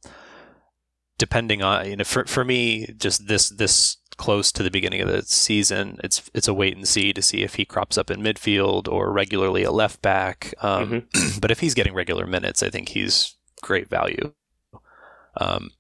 depending 1.19 1.63
on 1.63 1.89
you 1.89 1.97
know 1.97 2.05
for 2.05 2.25
for 2.25 2.45
me 2.45 2.87
just 2.97 3.27
this 3.29 3.49
this 3.49 3.99
close 4.17 4.53
to 4.53 4.63
the 4.63 4.71
beginning 4.71 5.01
of 5.01 5.09
the 5.09 5.23
season 5.23 5.99
it's 6.05 6.31
it's 6.35 6.47
a 6.47 6.55
wait 6.55 6.77
and 6.77 6.87
see 6.87 7.13
to 7.13 7.21
see 7.23 7.43
if 7.43 7.57
he 7.57 7.65
crops 7.65 7.99
up 7.99 8.11
in 8.11 8.21
midfield 8.21 8.89
or 8.89 9.13
regularly 9.13 9.65
a 9.65 9.73
left 9.73 10.01
back. 10.03 10.55
Um, 10.61 11.05
mm-hmm. 11.13 11.39
but 11.41 11.51
if 11.51 11.61
he's 11.61 11.75
getting 11.75 11.95
regular 11.95 12.27
minutes 12.27 12.63
I 12.63 12.71
think 12.71 12.91
he's 12.91 13.37
great 13.63 13.89
value. 13.89 14.33
Um, 15.37 15.71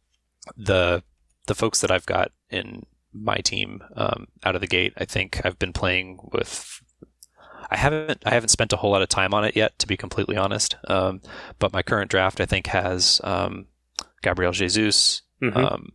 the 0.57 1.03
the 1.47 1.55
folks 1.55 1.81
that 1.81 1.91
I've 1.91 2.07
got 2.07 2.33
in 2.51 2.87
my 3.13 3.37
team 3.37 3.83
um, 3.95 4.27
out 4.43 4.57
of 4.57 4.61
the 4.61 4.67
gate 4.67 4.93
I 4.97 5.05
think 5.05 5.41
I've 5.45 5.59
been 5.59 5.73
playing 5.73 6.19
with 6.33 6.83
I 7.71 7.77
haven't 7.77 8.23
I 8.27 8.31
haven't 8.31 8.49
spent 8.49 8.73
a 8.73 8.77
whole 8.77 8.91
lot 8.91 9.03
of 9.03 9.09
time 9.09 9.33
on 9.33 9.45
it 9.45 9.55
yet 9.55 9.79
to 9.79 9.87
be 9.87 9.97
completely 9.97 10.37
honest. 10.37 10.77
Um, 10.89 11.21
but 11.59 11.73
my 11.73 11.83
current 11.83 12.11
draft 12.11 12.41
I 12.41 12.47
think 12.47 12.67
has 12.69 13.21
um, 13.23 13.67
Gabriel 14.23 14.53
Jesus 14.53 15.23
mm-hmm. 15.51 15.57
um, 15.57 15.93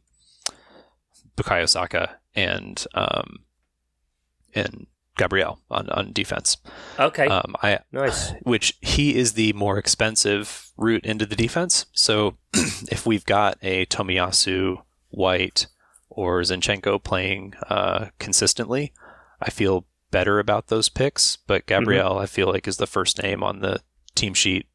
Bukayo 1.36 1.68
Saka 1.68 2.18
and 2.36 2.86
um, 2.94 3.40
and 4.54 4.88
Gabriel 5.20 5.60
on, 5.70 5.90
on 5.90 6.14
defense. 6.14 6.58
Okay. 6.98 7.28
Um, 7.28 7.56
I 7.62 7.80
nice. 7.92 8.32
Which 8.44 8.78
he 8.82 9.16
is 9.16 9.34
the 9.34 9.54
more 9.54 9.78
expensive 9.78 10.72
route 10.78 11.06
into 11.06 11.26
the 11.26 11.36
defense. 11.36 11.86
So 11.94 12.38
if 12.54 13.06
we've 13.06 13.26
got 13.26 13.58
a 13.62 13.86
Tomiyasu, 13.88 14.82
White, 15.10 15.68
or 16.10 16.40
Zinchenko 16.42 17.04
playing 17.04 17.54
uh, 17.70 18.08
consistently, 18.18 18.94
I 19.42 19.50
feel 19.50 19.86
better 20.10 20.40
about 20.40 20.68
those 20.68 20.88
picks. 20.90 21.36
But 21.36 21.66
Mm-hmm. 22.14 22.20
I 22.20 22.26
feel 22.26 22.48
like, 22.48 22.68
is 22.68 22.78
the 22.78 22.88
first 22.88 23.22
name 23.22 23.44
on 23.44 23.60
the 23.60 23.82
team 24.16 24.34
sheet 24.34 24.68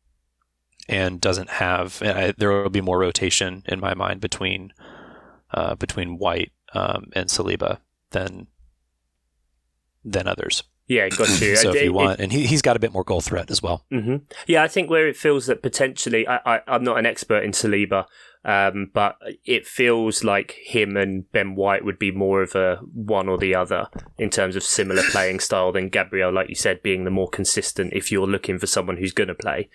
and 0.89 1.21
doesn't 1.21 1.51
have. 1.51 2.01
And 2.03 2.19
I, 2.19 2.35
there 2.37 2.51
will 2.51 2.71
be 2.71 2.81
more 2.81 2.99
rotation 2.99 3.63
in 3.67 3.81
my 3.81 3.95
mind 3.95 4.21
between 4.21 4.73
uh, 5.53 5.75
between 5.75 6.19
White 6.19 6.53
um, 6.73 7.11
and 7.15 7.29
Saliba 7.29 7.79
than 8.11 8.47
than 10.05 10.27
others. 10.27 10.63
Yeah, 10.87 11.09
got 11.09 11.41
you. 11.41 11.57
so 11.57 11.73
if 11.73 11.83
you 11.83 11.93
want, 11.93 12.21
and 12.21 12.31
he, 12.31 12.47
he's 12.47 12.63
got 12.63 12.77
a 12.77 12.81
bit 12.81 12.93
more 12.93 13.05
goal 13.05 13.21
threat 13.21 13.51
as 13.51 13.63
well. 13.63 13.85
hmm 13.91 14.17
Yeah, 14.47 14.63
I 14.63 14.69
think 14.69 14.91
where 14.91 15.09
it 15.09 15.17
feels 15.17 15.47
that 15.47 15.63
potentially, 15.63 16.29
I, 16.29 16.41
I, 16.45 16.61
I'm 16.67 16.85
not 16.85 16.99
an 16.99 17.07
expert 17.07 17.43
in 17.43 17.53
Saliba, 17.53 18.05
um, 18.45 18.91
but 18.93 19.17
it 19.47 19.67
feels 19.67 20.23
like 20.23 20.57
him 20.63 20.97
and 20.99 21.31
Ben 21.33 21.55
White 21.55 21.85
would 21.85 21.99
be 21.99 22.11
more 22.11 22.43
of 22.43 22.55
a 22.55 22.77
one 22.93 23.29
or 23.29 23.39
the 23.39 23.55
other 23.55 23.89
in 24.19 24.29
terms 24.29 24.57
of 24.57 24.63
similar 24.63 25.03
playing 25.11 25.41
style 25.41 25.73
than 25.73 25.89
Gabriel, 25.89 26.31
like 26.31 26.51
you 26.51 26.55
said, 26.55 26.83
being 26.83 27.05
the 27.05 27.11
more 27.11 27.29
consistent 27.31 27.95
if 27.95 28.13
you're 28.13 28.27
looking 28.27 28.59
for 28.59 28.67
someone 28.67 28.99
who's 28.99 29.15
going 29.15 29.29
to 29.29 29.35
play. 29.35 29.71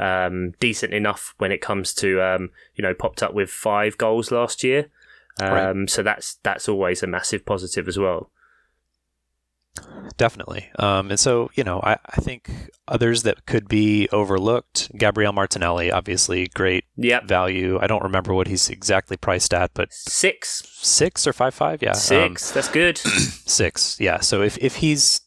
Um, 0.00 0.52
decent 0.58 0.94
enough 0.94 1.34
when 1.38 1.52
it 1.52 1.60
comes 1.60 1.92
to, 1.94 2.20
um, 2.22 2.50
you 2.74 2.82
know, 2.82 2.94
popped 2.94 3.22
up 3.22 3.34
with 3.34 3.50
five 3.50 3.98
goals 3.98 4.30
last 4.30 4.64
year. 4.64 4.88
Um, 5.40 5.50
Right. 5.52 5.90
So 5.90 6.02
that's 6.02 6.34
that's 6.42 6.68
always 6.68 7.02
a 7.02 7.06
massive 7.06 7.44
positive 7.46 7.88
as 7.88 7.98
well. 7.98 8.30
Definitely. 10.18 10.68
Um, 10.78 11.10
and 11.10 11.18
so, 11.18 11.50
you 11.54 11.64
know, 11.64 11.80
I, 11.82 11.96
I 12.06 12.20
think 12.20 12.50
others 12.86 13.22
that 13.22 13.46
could 13.46 13.68
be 13.68 14.08
overlooked, 14.10 14.90
Gabriel 14.96 15.32
Martinelli, 15.32 15.90
obviously 15.90 16.48
great 16.48 16.84
Yep. 16.96 17.24
value. 17.24 17.78
I 17.80 17.86
don't 17.86 18.02
remember 18.02 18.34
what 18.34 18.46
he's 18.48 18.68
exactly 18.68 19.16
priced 19.16 19.54
at, 19.54 19.70
but 19.72 19.92
Six. 19.92 20.62
six 20.82 21.26
or 21.26 21.32
five 21.32 21.54
five, 21.54 21.82
yeah, 21.82 21.90
um, 21.92 21.96
Six. 21.96 22.50
that's 22.50 22.68
good. 22.68 22.98
six, 22.98 23.98
yeah. 23.98 24.20
So 24.20 24.42
if 24.42 24.58
if 24.58 24.76
he's 24.76 25.22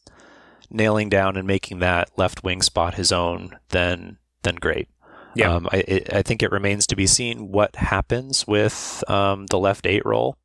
nailing 0.70 1.08
down 1.08 1.36
and 1.36 1.46
making 1.46 1.80
that 1.80 2.10
left 2.16 2.44
wing 2.44 2.62
spot 2.62 2.94
his 2.94 3.10
own, 3.10 3.56
then 3.70 4.18
then 4.46 4.56
great. 4.56 4.88
Yeah. 5.34 5.52
Um, 5.54 5.68
I 5.70 5.76
it, 5.86 6.12
I 6.14 6.22
think 6.22 6.42
it 6.42 6.50
remains 6.50 6.86
to 6.86 6.96
be 6.96 7.06
seen 7.06 7.52
what 7.52 7.76
happens 7.76 8.46
with 8.46 9.04
um, 9.08 9.46
the 9.46 9.58
left 9.58 9.86
eight 9.86 10.06
role. 10.06 10.38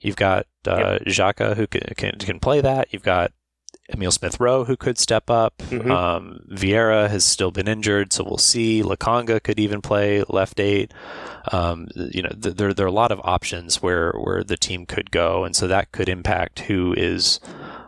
You've 0.00 0.16
got 0.16 0.46
uh, 0.66 0.98
Xhaka 1.06 1.56
who 1.56 1.66
can, 1.66 1.82
can 1.96 2.12
can 2.18 2.40
play 2.40 2.60
that. 2.62 2.88
You've 2.90 3.02
got 3.02 3.32
Emil 3.92 4.10
Smith 4.12 4.40
Rowe 4.40 4.64
who 4.64 4.76
could 4.76 4.96
step 4.98 5.28
up. 5.28 5.58
Mhm. 5.58 5.90
Um, 5.90 6.40
Vieira 6.50 7.10
has 7.10 7.24
still 7.24 7.50
been 7.50 7.68
injured, 7.68 8.12
so 8.14 8.24
we'll 8.24 8.38
see. 8.38 8.82
Lokonga 8.82 9.42
could 9.42 9.58
even 9.60 9.82
play 9.82 10.24
left 10.28 10.58
eight. 10.58 10.94
Um, 11.52 11.88
you 11.94 12.22
know, 12.22 12.30
th- 12.30 12.56
there 12.56 12.72
there 12.72 12.86
are 12.86 12.88
a 12.88 12.92
lot 12.92 13.12
of 13.12 13.20
options 13.24 13.82
where 13.82 14.12
where 14.12 14.42
the 14.42 14.56
team 14.56 14.86
could 14.86 15.10
go, 15.10 15.44
and 15.44 15.54
so 15.54 15.66
that 15.66 15.92
could 15.92 16.08
impact 16.08 16.60
who 16.60 16.94
is. 16.96 17.40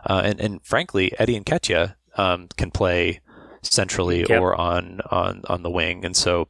Uh, 0.05 0.21
and 0.23 0.39
and 0.39 0.63
frankly, 0.63 1.13
Eddie 1.17 1.39
Nketiah 1.39 1.95
um, 2.15 2.47
can 2.57 2.69
play 2.69 3.21
centrally 3.63 4.19
Yep. 4.27 4.41
or 4.41 4.55
on 4.55 5.01
on 5.11 5.41
on 5.47 5.63
the 5.63 5.69
wing, 5.71 6.05
and 6.05 6.15
so 6.15 6.47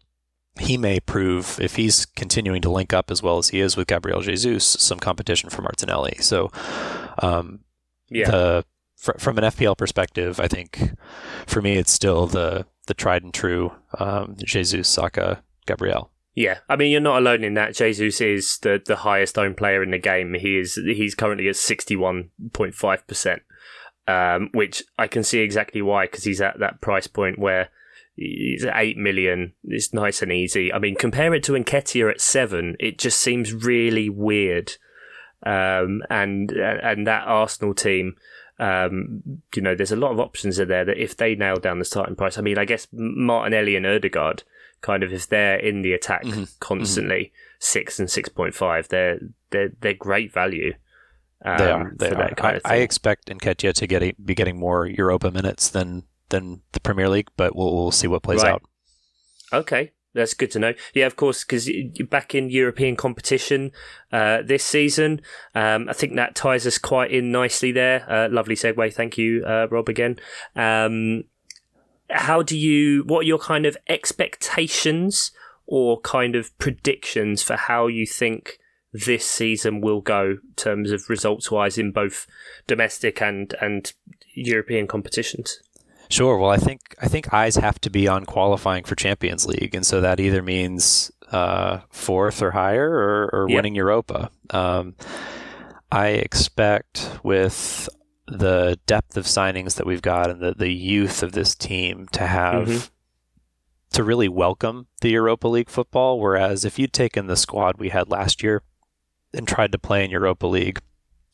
he 0.60 0.78
may 0.78 1.00
prove 1.00 1.60
if 1.60 1.78
he's 1.78 2.06
continuing 2.06 2.62
to 2.62 2.70
link 2.70 2.94
up 2.94 3.10
as 3.10 3.24
well 3.24 3.38
as 3.40 3.50
he 3.50 3.60
is 3.60 3.76
with 3.76 3.88
Gabriel 3.88 4.22
Jesus, 4.22 4.64
some 4.64 5.00
competition 5.00 5.50
for 5.50 5.64
Martinelli. 5.64 6.16
So, 6.20 6.52
um, 7.20 7.62
Yeah. 8.10 8.30
the 8.30 8.66
fr- 8.96 9.18
from 9.18 9.38
an 9.40 9.44
FPL 9.46 9.76
perspective, 9.76 10.40
I 10.40 10.48
think 10.48 10.92
for 11.48 11.62
me 11.62 11.78
it's 11.78 11.92
still 11.92 12.28
the 12.28 12.66
the 12.88 12.94
tried 12.94 13.24
and 13.24 13.34
true 13.34 13.72
um, 13.98 14.36
Jesus, 14.44 14.90
Saka, 14.90 15.42
Gabriel. 15.66 16.12
Yeah, 16.36 16.60
I 16.68 16.76
mean 16.76 16.92
you're 16.92 17.00
not 17.02 17.20
alone 17.20 17.44
in 17.44 17.54
that. 17.54 17.76
Jesus 17.76 18.20
is 18.22 18.58
the, 18.62 18.82
the 18.86 18.98
highest 18.98 19.38
owned 19.38 19.56
player 19.58 19.82
in 19.84 19.92
the 19.92 20.00
game. 20.00 20.34
He 20.34 20.58
is 20.58 20.76
he's 20.84 21.16
currently 21.16 21.48
at 21.48 21.56
sixty 21.56 21.96
one 21.96 22.30
point 22.54 22.76
five 22.76 23.06
percent, 23.08 23.42
um, 24.08 24.50
which 24.54 24.84
I 24.98 25.08
can 25.08 25.24
see 25.24 25.40
exactly 25.40 25.82
why 25.82 26.06
because 26.06 26.24
he's 26.24 26.42
at 26.42 26.60
that 26.60 26.82
price 26.82 27.08
point 27.08 27.40
where 27.40 27.70
he's 28.16 28.64
at 28.66 28.78
eight 28.78 28.98
million. 28.98 29.54
It's 29.64 29.94
nice 29.94 30.22
and 30.22 30.32
easy. 30.32 30.72
I 30.74 30.80
mean, 30.80 30.96
compare 30.96 31.34
it 31.34 31.44
to 31.44 31.54
Nketiah 31.54 32.12
at 32.12 32.22
seven. 32.22 32.76
It 32.80 32.98
just 32.98 33.20
seems 33.20 33.54
really 33.54 34.10
weird. 34.10 34.74
Um, 35.46 36.02
and 36.10 36.52
and 36.52 37.06
that 37.08 37.28
Arsenal 37.28 37.74
team, 37.74 38.16
um, 38.60 39.42
you 39.56 39.62
know, 39.62 39.76
there's 39.76 39.92
a 39.92 39.98
lot 39.98 40.12
of 40.12 40.20
options 40.20 40.58
in 40.60 40.68
there 40.70 40.86
that 40.86 40.98
if 40.98 41.18
they 41.18 41.36
nail 41.36 41.58
down 41.58 41.80
the 41.80 41.86
starting 41.86 42.16
price, 42.16 42.38
I 42.38 42.42
mean, 42.42 42.58
I 42.58 42.66
guess 42.66 42.88
Martinelli 42.94 43.76
and 43.76 43.86
Odegaard 43.86 44.44
kind 44.82 45.02
of 45.04 45.14
if 45.14 45.28
they're 45.28 45.58
in 45.58 45.82
the 45.82 45.94
attack 45.94 46.24
Mhm. 46.24 46.60
constantly, 46.60 47.32
six 47.60 48.00
and 48.00 48.10
six 48.10 48.30
point 48.30 48.54
five, 48.54 48.88
they're 48.90 49.20
they're 49.50 49.72
they're 49.82 49.94
great 49.94 50.32
value. 50.32 50.74
Um, 51.44 51.58
they 51.58 51.72
are. 51.72 51.94
They 51.98 52.10
are. 52.12 52.34
I, 52.42 52.52
of 52.54 52.62
I 52.66 52.76
expect 52.78 53.28
Nketiah 53.28 53.74
to 53.74 53.88
get 53.88 54.04
a, 54.04 54.14
be 54.24 54.36
getting 54.36 54.58
more 54.58 54.86
Europa 54.86 55.32
minutes 55.32 55.70
than 55.70 56.04
than 56.30 56.62
the 56.72 56.80
Premier 56.80 57.10
League, 57.10 57.30
but 57.38 57.56
we'll, 57.56 57.74
we'll 57.74 57.92
see 57.92 58.08
what 58.08 58.24
plays 58.24 58.44
Right. 58.44 58.54
out. 58.54 58.64
Okay, 59.52 59.92
that's 60.14 60.34
good 60.34 60.52
to 60.52 60.60
know. 60.60 60.74
Yeah, 60.94 61.06
of 61.06 61.16
course, 61.16 61.44
because 61.44 61.70
back 62.10 62.34
in 62.34 62.50
European 62.50 62.96
competition 62.96 63.72
uh, 64.12 64.42
this 64.42 64.64
season, 64.64 65.22
um, 65.54 65.88
I 65.90 65.94
think 65.94 66.16
that 66.16 66.36
ties 66.36 66.66
us 66.66 66.78
quite 66.78 67.12
in 67.12 67.32
nicely 67.32 67.72
there. 67.72 68.10
Uh, 68.10 68.30
lovely 68.30 68.56
segue. 68.56 68.94
Thank 68.94 69.18
you, 69.18 69.46
uh, 69.46 69.68
Rob, 69.70 69.90
again. 69.90 70.18
Um, 70.56 71.26
how 72.10 72.42
do 72.42 72.58
you, 72.58 73.04
what 73.06 73.20
are 73.20 73.28
your 73.28 73.40
kind 73.40 73.66
of 73.66 73.78
expectations 73.88 75.32
or 75.66 76.00
kind 76.02 76.36
of 76.36 76.56
predictions 76.58 77.42
for 77.44 77.56
how 77.56 77.88
you 77.88 78.06
think 78.06 78.60
this 78.94 79.26
season 79.26 79.82
will 79.82 80.02
go 80.02 80.32
in 80.32 80.54
terms 80.56 80.92
of 80.92 81.10
results 81.10 81.50
wise 81.50 81.78
in 81.78 81.92
both 81.92 82.28
domestic 82.68 83.22
and, 83.22 83.56
and 83.60 83.92
European 84.36 84.88
competitions? 84.88 85.60
Sure. 86.10 86.38
Well, 86.38 86.52
I 86.52 86.58
think 86.58 86.96
I 87.02 87.08
think 87.08 87.34
eyes 87.34 87.56
have 87.56 87.80
to 87.82 87.90
be 87.90 88.08
on 88.08 88.26
qualifying 88.26 88.84
for 88.84 88.94
Champions 88.96 89.46
League, 89.48 89.74
and 89.74 89.86
so 89.86 90.00
that 90.02 90.20
either 90.20 90.44
means 90.44 91.12
uh, 91.32 91.80
fourth 91.90 92.42
or 92.44 92.52
higher, 92.52 92.88
or, 92.88 93.30
or 93.34 93.50
Yep. 93.50 93.56
winning 93.56 93.74
Europa. 93.76 94.30
Um, 94.52 94.96
I 95.92 96.10
expect 96.10 97.10
with 97.24 97.90
the 98.28 98.78
depth 98.86 99.18
of 99.18 99.26
signings 99.26 99.76
that 99.76 99.88
we've 99.88 100.02
got 100.04 100.30
and 100.30 100.40
the, 100.42 100.54
the 100.54 100.72
youth 100.72 101.24
of 101.24 101.32
this 101.32 101.56
team 101.56 102.08
to 102.12 102.28
have 102.28 102.68
Mhm. 102.68 102.90
to 103.94 104.04
really 104.04 104.28
welcome 104.30 104.88
the 105.02 105.10
Europa 105.10 105.48
League 105.48 105.70
football. 105.70 106.20
Whereas 106.20 106.64
if 106.66 106.78
you'd 106.78 106.94
taken 106.94 107.26
the 107.28 107.36
squad 107.36 107.78
we 107.80 107.90
had 107.90 108.10
last 108.10 108.44
year 108.44 108.62
and 109.34 109.48
tried 109.48 109.72
to 109.72 109.78
play 109.80 110.04
in 110.06 110.12
Europa 110.12 110.48
League, 110.48 110.80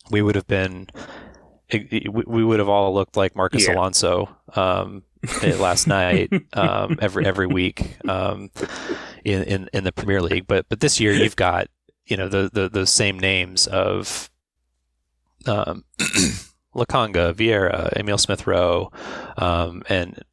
we 0.10 0.22
would 0.22 0.36
have 0.36 0.48
been 0.48 0.88
we 1.72 2.44
would 2.44 2.60
have 2.60 2.70
all 2.70 2.94
looked 2.94 3.16
like 3.16 3.36
Marcos 3.36 3.68
Yeah. 3.68 3.76
Alonso 3.76 4.36
um, 4.56 5.04
last 5.44 5.88
night 6.00 6.32
um, 6.54 6.98
every 7.02 7.26
every 7.26 7.46
week 7.48 7.98
um, 8.08 8.50
in, 9.24 9.44
in 9.44 9.70
in 9.74 9.84
the 9.84 9.92
Premier 9.92 10.22
League. 10.22 10.48
But 10.48 10.68
but 10.70 10.80
this 10.80 11.00
year 11.00 11.14
you've 11.14 11.36
got 11.36 11.68
you 12.08 12.18
know 12.18 12.28
the 12.28 12.50
the 12.52 12.70
those 12.70 12.90
same 12.90 13.20
names 13.20 13.68
of 13.68 14.32
um, 15.46 15.84
Lokonga, 16.76 17.34
Vieira, 17.34 17.94
Emil 17.96 18.18
Smith 18.18 18.48
Rowe, 18.48 18.92
um, 19.38 19.84
and 19.90 20.24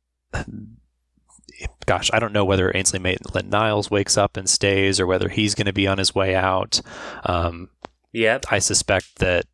gosh, 1.86 2.10
I 2.12 2.18
don't 2.18 2.32
know 2.32 2.44
whether 2.44 2.72
Ainsley 2.74 2.98
Maitland 2.98 3.50
Niles 3.50 3.90
wakes 3.90 4.16
up 4.16 4.36
and 4.36 4.48
stays 4.48 5.00
or 5.00 5.06
whether 5.06 5.28
he's 5.28 5.54
going 5.54 5.66
to 5.66 5.72
be 5.72 5.86
on 5.86 5.98
his 5.98 6.14
way 6.14 6.34
out. 6.34 6.80
Um, 7.24 7.70
Yeah. 8.12 8.38
I 8.50 8.58
suspect 8.58 9.16
that 9.18 9.46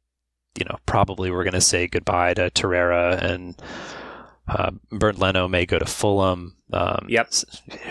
you 0.58 0.64
know 0.64 0.76
probably 0.86 1.30
we're 1.30 1.44
going 1.44 1.52
to 1.54 1.60
say 1.60 1.86
goodbye 1.86 2.34
to 2.34 2.50
Torreira 2.50 3.20
and 3.22 3.60
uh, 4.48 4.72
Bernd 4.90 5.18
Leno 5.18 5.48
may 5.48 5.64
go 5.66 5.78
to 5.78 5.86
Fulham. 5.86 6.56
Um, 6.72 7.06
Yep. 7.08 7.32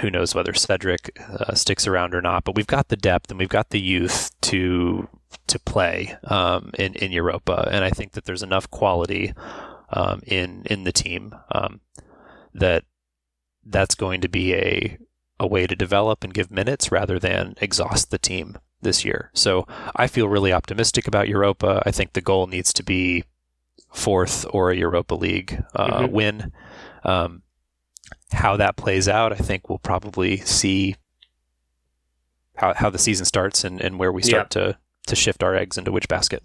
Who 0.01 0.11
knows 0.11 0.35
whether 0.35 0.53
Cedric 0.53 1.17
uh, 1.19 1.53
sticks 1.53 1.87
around 1.87 2.13
or 2.13 2.21
not? 2.21 2.43
But 2.43 2.55
we've 2.55 2.67
got 2.67 2.89
the 2.89 2.97
depth 2.97 3.29
and 3.29 3.39
we've 3.39 3.49
got 3.49 3.69
the 3.69 3.79
youth 3.79 4.31
to 4.41 5.07
to 5.47 5.59
play 5.59 6.15
um, 6.25 6.71
in 6.77 6.93
in 6.95 7.11
Europa, 7.11 7.67
and 7.71 7.83
I 7.85 7.89
think 7.89 8.13
that 8.13 8.25
there's 8.25 8.43
enough 8.43 8.69
quality 8.69 9.33
um, 9.89 10.21
in 10.25 10.63
in 10.65 10.83
the 10.83 10.91
team 10.91 11.33
um, 11.51 11.79
that 12.53 12.83
that's 13.65 13.95
going 13.95 14.21
to 14.21 14.29
be 14.29 14.53
a 14.53 14.97
a 15.39 15.47
way 15.47 15.65
to 15.65 15.75
develop 15.75 16.23
and 16.23 16.33
give 16.35 16.51
minutes 16.51 16.91
rather 16.91 17.17
than 17.17 17.55
exhaust 17.59 18.11
the 18.11 18.19
team 18.19 18.57
this 18.81 19.03
year. 19.03 19.31
So 19.33 19.65
I 19.95 20.05
feel 20.05 20.27
really 20.27 20.53
optimistic 20.53 21.07
about 21.07 21.27
Europa. 21.27 21.81
I 21.83 21.89
think 21.91 22.13
the 22.13 22.21
goal 22.21 22.45
needs 22.45 22.71
to 22.73 22.83
be 22.83 23.23
fourth 23.91 24.45
or 24.53 24.69
a 24.69 24.75
Europa 24.77 25.15
League 25.15 25.63
uh, 25.75 26.01
Mhm. 26.01 26.11
win. 26.11 26.51
Um, 27.03 27.41
how 28.33 28.55
that 28.57 28.75
plays 28.77 29.07
out, 29.09 29.33
I 29.33 29.37
think 29.37 29.67
we'll 29.67 29.79
probably 29.79 30.37
see 30.37 30.95
how, 32.55 32.73
how 32.75 32.89
the 32.91 32.99
season 32.99 33.25
starts 33.25 33.63
and, 33.63 33.81
and 33.81 33.97
where 33.97 34.11
we 34.11 34.21
start 34.21 34.49
to, 34.51 34.77
to 35.07 35.15
shift 35.15 35.41
our 35.43 35.55
eggs 35.55 35.77
into 35.77 35.91
which 35.91 36.07
basket. 36.07 36.43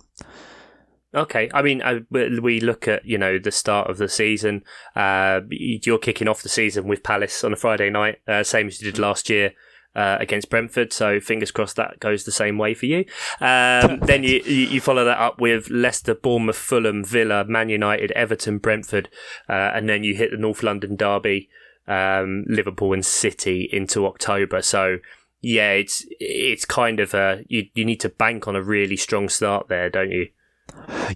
Okay. 1.14 1.50
I 1.54 1.62
mean, 1.62 1.82
I, 1.82 2.00
we 2.10 2.60
look 2.60 2.88
at 2.88 3.04
you 3.04 3.18
know 3.18 3.38
the 3.38 3.52
start 3.52 3.88
of 3.90 3.98
the 3.98 4.08
season. 4.08 4.62
Uh, 4.94 5.40
you're 5.50 5.98
kicking 5.98 6.28
off 6.28 6.42
the 6.42 6.48
season 6.48 6.86
with 6.86 7.02
Palace 7.02 7.42
on 7.44 7.52
a 7.52 7.56
Friday 7.56 7.90
night, 7.90 8.18
uh, 8.28 8.42
same 8.42 8.66
as 8.68 8.80
you 8.80 8.90
did 8.90 9.00
last 9.00 9.30
year. 9.30 9.52
Uh, 9.94 10.18
against 10.20 10.50
Brentford, 10.50 10.92
so 10.92 11.20
fingers 11.20 11.50
crossed 11.50 11.76
that 11.76 11.98
goes 12.00 12.24
the 12.24 12.30
same 12.30 12.58
way 12.58 12.74
for 12.74 12.84
you. 12.84 13.06
Um, 13.40 13.98
then 14.02 14.24
you, 14.24 14.42
you 14.44 14.78
follow 14.78 15.06
that 15.06 15.18
up 15.18 15.40
with 15.40 15.70
Leicester, 15.70 16.14
Bournemouth, 16.14 16.58
Fulham, 16.58 17.02
Villa, 17.02 17.46
Man 17.46 17.70
United, 17.70 18.10
Everton, 18.10 18.58
Brentford, 18.58 19.08
uh, 19.48 19.72
and 19.74 19.88
then 19.88 20.04
you 20.04 20.14
hit 20.14 20.32
the 20.32 20.36
North 20.36 20.62
London 20.62 20.96
derby, 20.96 21.48
um, 21.88 22.44
Liverpool 22.46 22.92
and 22.92 23.06
City 23.06 23.70
into 23.72 24.06
October. 24.06 24.60
So 24.60 24.98
yeah, 25.40 25.72
it's 25.72 26.04
it's 26.18 26.64
kind 26.64 27.00
of 27.00 27.14
a 27.14 27.44
you 27.48 27.68
you 27.74 27.84
need 27.84 28.00
to 28.00 28.08
bank 28.08 28.46
on 28.48 28.56
a 28.56 28.62
really 28.62 28.96
strong 28.96 29.28
start 29.28 29.68
there, 29.68 29.88
don't 29.88 30.10
you? 30.10 30.28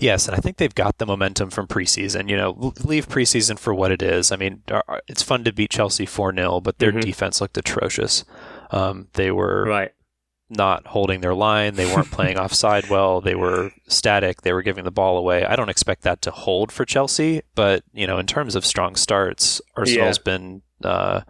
Yes, 0.00 0.26
and 0.26 0.36
I 0.36 0.40
think 0.40 0.56
they've 0.56 0.74
got 0.74 0.98
the 0.98 1.06
momentum 1.06 1.50
from 1.50 1.66
preseason. 1.66 2.28
You 2.28 2.36
know, 2.36 2.72
leave 2.84 3.08
preseason 3.08 3.58
for 3.58 3.74
what 3.74 3.92
it 3.92 4.02
is. 4.02 4.32
I 4.32 4.36
mean, 4.36 4.62
it's 5.08 5.22
fun 5.22 5.44
to 5.44 5.52
beat 5.52 5.70
Chelsea 5.70 6.06
4 6.06 6.34
0, 6.34 6.60
but 6.60 6.78
their 6.78 6.90
mm-hmm. 6.90 7.00
defense 7.00 7.40
looked 7.40 7.56
atrocious. 7.56 8.24
Um, 8.70 9.08
they 9.14 9.30
were 9.30 9.64
right. 9.64 9.92
not 10.48 10.86
holding 10.88 11.20
their 11.20 11.34
line. 11.34 11.74
They 11.74 11.92
weren't 11.92 12.10
playing 12.10 12.38
offside 12.38 12.88
well. 12.88 13.20
They 13.20 13.34
were 13.34 13.72
static. 13.88 14.42
They 14.42 14.52
were 14.52 14.62
giving 14.62 14.84
the 14.84 14.90
ball 14.90 15.18
away. 15.18 15.44
I 15.44 15.56
don't 15.56 15.68
expect 15.68 16.02
that 16.02 16.22
to 16.22 16.30
hold 16.30 16.72
for 16.72 16.84
Chelsea, 16.84 17.42
but, 17.54 17.82
you 17.92 18.06
know, 18.06 18.18
in 18.18 18.26
terms 18.26 18.54
of 18.54 18.64
strong 18.64 18.96
starts, 18.96 19.60
Arsenal's 19.76 20.18
yeah. 20.18 20.22
been. 20.24 20.62
Uh, 20.82 21.22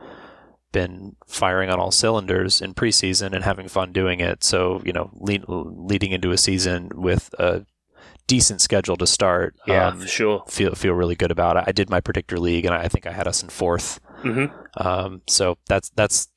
been 0.72 1.16
firing 1.26 1.68
on 1.68 1.80
all 1.80 1.90
cylinders 1.90 2.62
in 2.62 2.74
preseason 2.74 3.34
and 3.34 3.42
having 3.42 3.66
fun 3.66 3.92
doing 3.92 4.20
it. 4.20 4.44
So, 4.44 4.80
you 4.84 4.92
know, 4.92 5.10
lead, 5.14 5.44
leading 5.48 6.12
into 6.12 6.30
a 6.30 6.38
season 6.38 6.90
with 6.94 7.34
a 7.40 7.66
decent 8.30 8.60
schedule 8.60 8.96
to 8.96 9.08
start. 9.08 9.56
Yeah, 9.66 9.88
um, 9.88 10.06
sure. 10.06 10.44
Feel 10.46 10.76
feel 10.76 10.94
really 10.94 11.16
good 11.16 11.32
about 11.32 11.56
it. 11.56 11.64
I 11.66 11.72
did 11.72 11.90
my 11.90 12.00
predictor 12.00 12.38
league, 12.38 12.64
and 12.64 12.72
I 12.72 12.86
think 12.86 13.04
I 13.04 13.10
had 13.10 13.26
us 13.26 13.42
in 13.42 13.48
4th 13.48 13.98
mm-hmm. 14.22 14.86
um, 14.86 15.22
so 15.26 15.58
that's 15.66 15.90
that's 15.90 16.28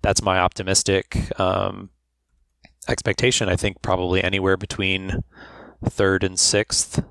that's 0.00 0.22
my 0.22 0.38
optimistic 0.38 1.38
um, 1.40 1.90
expectation. 2.88 3.48
I 3.48 3.56
think 3.56 3.82
probably 3.82 4.22
anywhere 4.22 4.56
between 4.56 5.24
third 5.84 6.22
and 6.22 6.38
sixth 6.38 7.02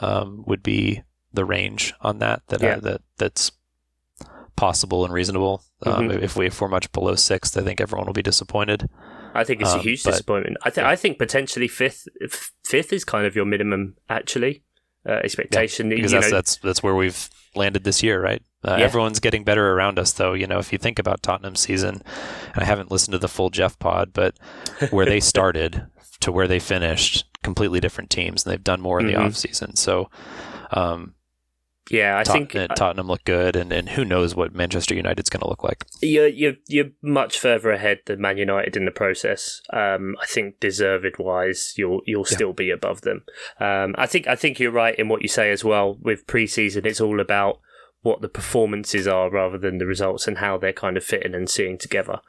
um, 0.00 0.44
would 0.46 0.62
be 0.62 1.02
the 1.32 1.44
range 1.44 1.94
on 2.00 2.20
that 2.20 2.42
that 2.46 2.62
yeah. 2.62 2.76
I, 2.76 2.80
that 2.80 3.00
that's 3.18 3.50
possible 4.56 5.04
and 5.04 5.12
reasonable. 5.12 5.64
Um, 5.84 6.08
mm-hmm. 6.08 6.22
if 6.22 6.36
we 6.36 6.46
if 6.46 6.60
we're 6.60 6.68
much 6.68 6.90
below 6.92 7.14
sixth, 7.14 7.56
I 7.56 7.62
think 7.62 7.80
everyone 7.80 8.06
will 8.06 8.12
be 8.12 8.22
disappointed. 8.22 8.88
I 9.34 9.44
think 9.44 9.62
it's 9.62 9.72
a 9.72 9.76
um, 9.76 9.80
huge 9.80 10.02
but, 10.02 10.10
disappointment. 10.10 10.58
I 10.62 10.70
think 10.70 10.84
yeah. 10.84 10.90
I 10.90 10.96
think 10.96 11.18
potentially 11.18 11.68
fifth 11.68 12.08
fifth 12.64 12.92
is 12.92 13.04
kind 13.04 13.26
of 13.26 13.34
your 13.34 13.44
minimum 13.44 13.96
actually 14.08 14.62
uh, 15.06 15.20
expectation. 15.24 15.90
Yeah, 15.90 15.96
because 15.96 16.12
that's, 16.12 16.30
that's 16.30 16.56
that's 16.56 16.82
where 16.82 16.94
we've 16.94 17.28
landed 17.54 17.84
this 17.84 18.02
year, 18.02 18.20
right? 18.20 18.42
Uh, 18.64 18.76
yeah. 18.78 18.84
Everyone's 18.84 19.20
getting 19.20 19.44
better 19.44 19.72
around 19.72 19.98
us, 19.98 20.12
though. 20.12 20.32
You 20.34 20.46
know, 20.46 20.58
if 20.58 20.72
you 20.72 20.78
think 20.78 20.98
about 20.98 21.22
Tottenham's 21.22 21.60
season, 21.60 22.02
I 22.54 22.64
haven't 22.64 22.90
listened 22.90 23.12
to 23.12 23.18
the 23.18 23.28
full 23.28 23.50
Jeff 23.50 23.78
pod, 23.78 24.12
but 24.12 24.38
where 24.90 25.06
they 25.06 25.20
started 25.34 25.86
to 26.20 26.32
where 26.32 26.46
they 26.46 26.60
finished, 26.60 27.24
completely 27.42 27.80
different 27.80 28.10
teams, 28.10 28.44
and 28.44 28.52
they've 28.52 28.64
done 28.64 28.80
more 28.80 29.00
in 29.00 29.06
mm-hmm. 29.06 29.16
the 29.16 29.26
off 29.26 29.36
season. 29.36 29.76
So, 29.76 30.08
um, 30.70 31.14
yeah, 31.90 32.18
I 32.18 32.22
Tot- 32.22 32.32
think 32.32 32.56
Tottenham 32.76 33.08
look 33.08 33.24
good, 33.24 33.56
and, 33.56 33.72
and 33.72 33.88
who 33.88 34.04
knows 34.04 34.34
what 34.34 34.54
Manchester 34.54 34.94
United's 34.94 35.30
going 35.30 35.42
to 35.42 35.48
look 35.48 35.64
like. 35.64 35.84
You're, 36.00 36.28
you're 36.28 36.54
you're 36.68 36.90
much 37.02 37.38
further 37.38 37.70
ahead 37.70 38.00
than 38.06 38.20
Man 38.20 38.38
United 38.38 38.76
in 38.76 38.84
the 38.84 38.90
process. 38.90 39.60
Um, 39.72 40.16
I 40.22 40.26
think 40.26 40.60
deserved 40.60 41.18
wise, 41.18 41.74
you'll 41.76 42.00
you'll 42.06 42.26
yeah. 42.30 42.34
still 42.36 42.52
be 42.52 42.70
above 42.70 43.00
them. 43.00 43.24
Um, 43.58 43.94
I 43.98 44.06
think 44.06 44.26
I 44.26 44.36
think 44.36 44.60
you're 44.60 44.70
right 44.70 44.98
in 44.98 45.08
what 45.08 45.22
you 45.22 45.28
say 45.28 45.50
as 45.50 45.64
well. 45.64 45.98
With 46.00 46.26
preseason, 46.26 46.86
it's 46.86 47.00
all 47.00 47.20
about 47.20 47.58
what 48.02 48.20
the 48.20 48.28
performances 48.28 49.06
are 49.06 49.30
rather 49.30 49.56
than 49.56 49.78
the 49.78 49.86
results 49.86 50.26
and 50.26 50.38
how 50.38 50.58
they're 50.58 50.72
kind 50.72 50.96
of 50.96 51.04
fitting 51.04 51.34
and 51.34 51.48
seeing 51.48 51.78
together. 51.78 52.20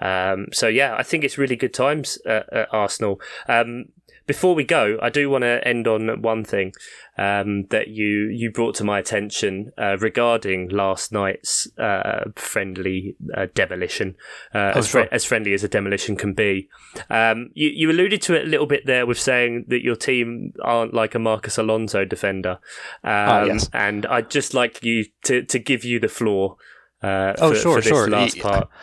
Um, 0.00 0.46
so 0.52 0.68
yeah, 0.68 0.94
I 0.96 1.02
think 1.02 1.24
it's 1.24 1.38
really 1.38 1.56
good 1.56 1.74
times 1.74 2.18
at, 2.26 2.52
at 2.52 2.68
Arsenal. 2.72 3.20
Um, 3.48 3.86
before 4.26 4.54
we 4.54 4.64
go, 4.64 4.98
I 5.02 5.10
do 5.10 5.28
want 5.30 5.42
to 5.42 5.66
end 5.66 5.86
on 5.86 6.22
one 6.22 6.44
thing 6.44 6.72
um, 7.18 7.66
that 7.66 7.88
you 7.88 8.28
you 8.28 8.50
brought 8.50 8.74
to 8.76 8.84
my 8.84 8.98
attention 8.98 9.72
uh, 9.76 9.96
regarding 9.98 10.68
last 10.68 11.12
night's 11.12 11.68
uh, 11.78 12.24
friendly 12.36 13.16
uh, 13.36 13.46
demolition, 13.54 14.16
uh, 14.54 14.72
oh, 14.74 14.78
as, 14.78 14.94
as 15.10 15.24
friendly 15.24 15.52
as 15.52 15.64
a 15.64 15.68
demolition 15.68 16.16
can 16.16 16.32
be. 16.32 16.68
Um, 17.10 17.50
you 17.54 17.68
you 17.68 17.90
alluded 17.90 18.22
to 18.22 18.34
it 18.34 18.46
a 18.46 18.48
little 18.48 18.66
bit 18.66 18.86
there 18.86 19.06
with 19.06 19.18
saying 19.18 19.66
that 19.68 19.82
your 19.82 19.96
team 19.96 20.52
aren't 20.62 20.94
like 20.94 21.14
a 21.14 21.18
Marcos 21.18 21.58
Alonso 21.58 22.04
defender, 22.04 22.58
ah, 23.04 23.40
um, 23.40 23.48
yes. 23.48 23.68
and 23.72 24.06
I'd 24.06 24.30
just 24.30 24.54
like 24.54 24.82
you 24.82 25.06
to 25.24 25.42
to 25.42 25.58
give 25.58 25.84
you 25.84 26.00
the 26.00 26.08
floor. 26.08 26.56
Uh, 27.02 27.34
oh, 27.38 27.50
for, 27.50 27.56
sure, 27.56 27.82
for 27.82 27.88
sure. 27.88 28.08
Last 28.08 28.38
part. 28.38 28.68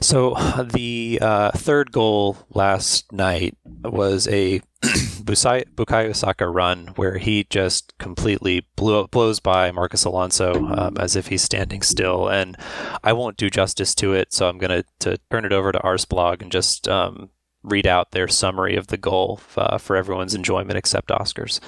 So 0.00 0.34
the 0.72 1.18
uh, 1.20 1.50
third 1.52 1.92
goal 1.92 2.38
last 2.50 3.12
night 3.12 3.56
was 3.84 4.26
a 4.28 4.60
Bukayo 4.82 6.16
Saka 6.16 6.48
run 6.48 6.88
where 6.96 7.18
he 7.18 7.44
just 7.44 7.96
completely 7.98 8.66
blew, 8.76 9.06
blows 9.08 9.40
by 9.40 9.70
Marcos 9.70 10.04
Alonso 10.04 10.54
um, 10.66 10.96
as 10.98 11.16
if 11.16 11.28
he's 11.28 11.42
standing 11.42 11.82
still, 11.82 12.28
and 12.28 12.56
I 13.04 13.12
won't 13.12 13.36
do 13.36 13.50
justice 13.50 13.94
to 13.96 14.14
it, 14.14 14.32
so 14.32 14.48
I'm 14.48 14.58
going 14.58 14.82
to 15.00 15.18
turn 15.30 15.44
it 15.44 15.52
over 15.52 15.70
to 15.70 15.78
Arseblog 15.78 16.42
and 16.42 16.50
just 16.50 16.88
um, 16.88 17.30
read 17.62 17.86
out 17.86 18.12
their 18.12 18.28
summary 18.28 18.76
of 18.76 18.88
the 18.88 18.96
goal 18.96 19.40
uh, 19.56 19.78
for 19.78 19.96
everyone's 19.96 20.34
enjoyment 20.34 20.78
except 20.78 21.10
Oscars. 21.10 21.60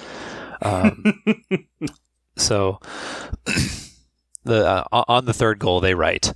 Um, 0.61 1.23
so. 2.35 2.79
the 4.43 4.65
uh, 4.91 5.03
on 5.07 5.25
the 5.25 5.33
third 5.33 5.59
goal 5.59 5.79
they 5.79 5.93
write 5.93 6.33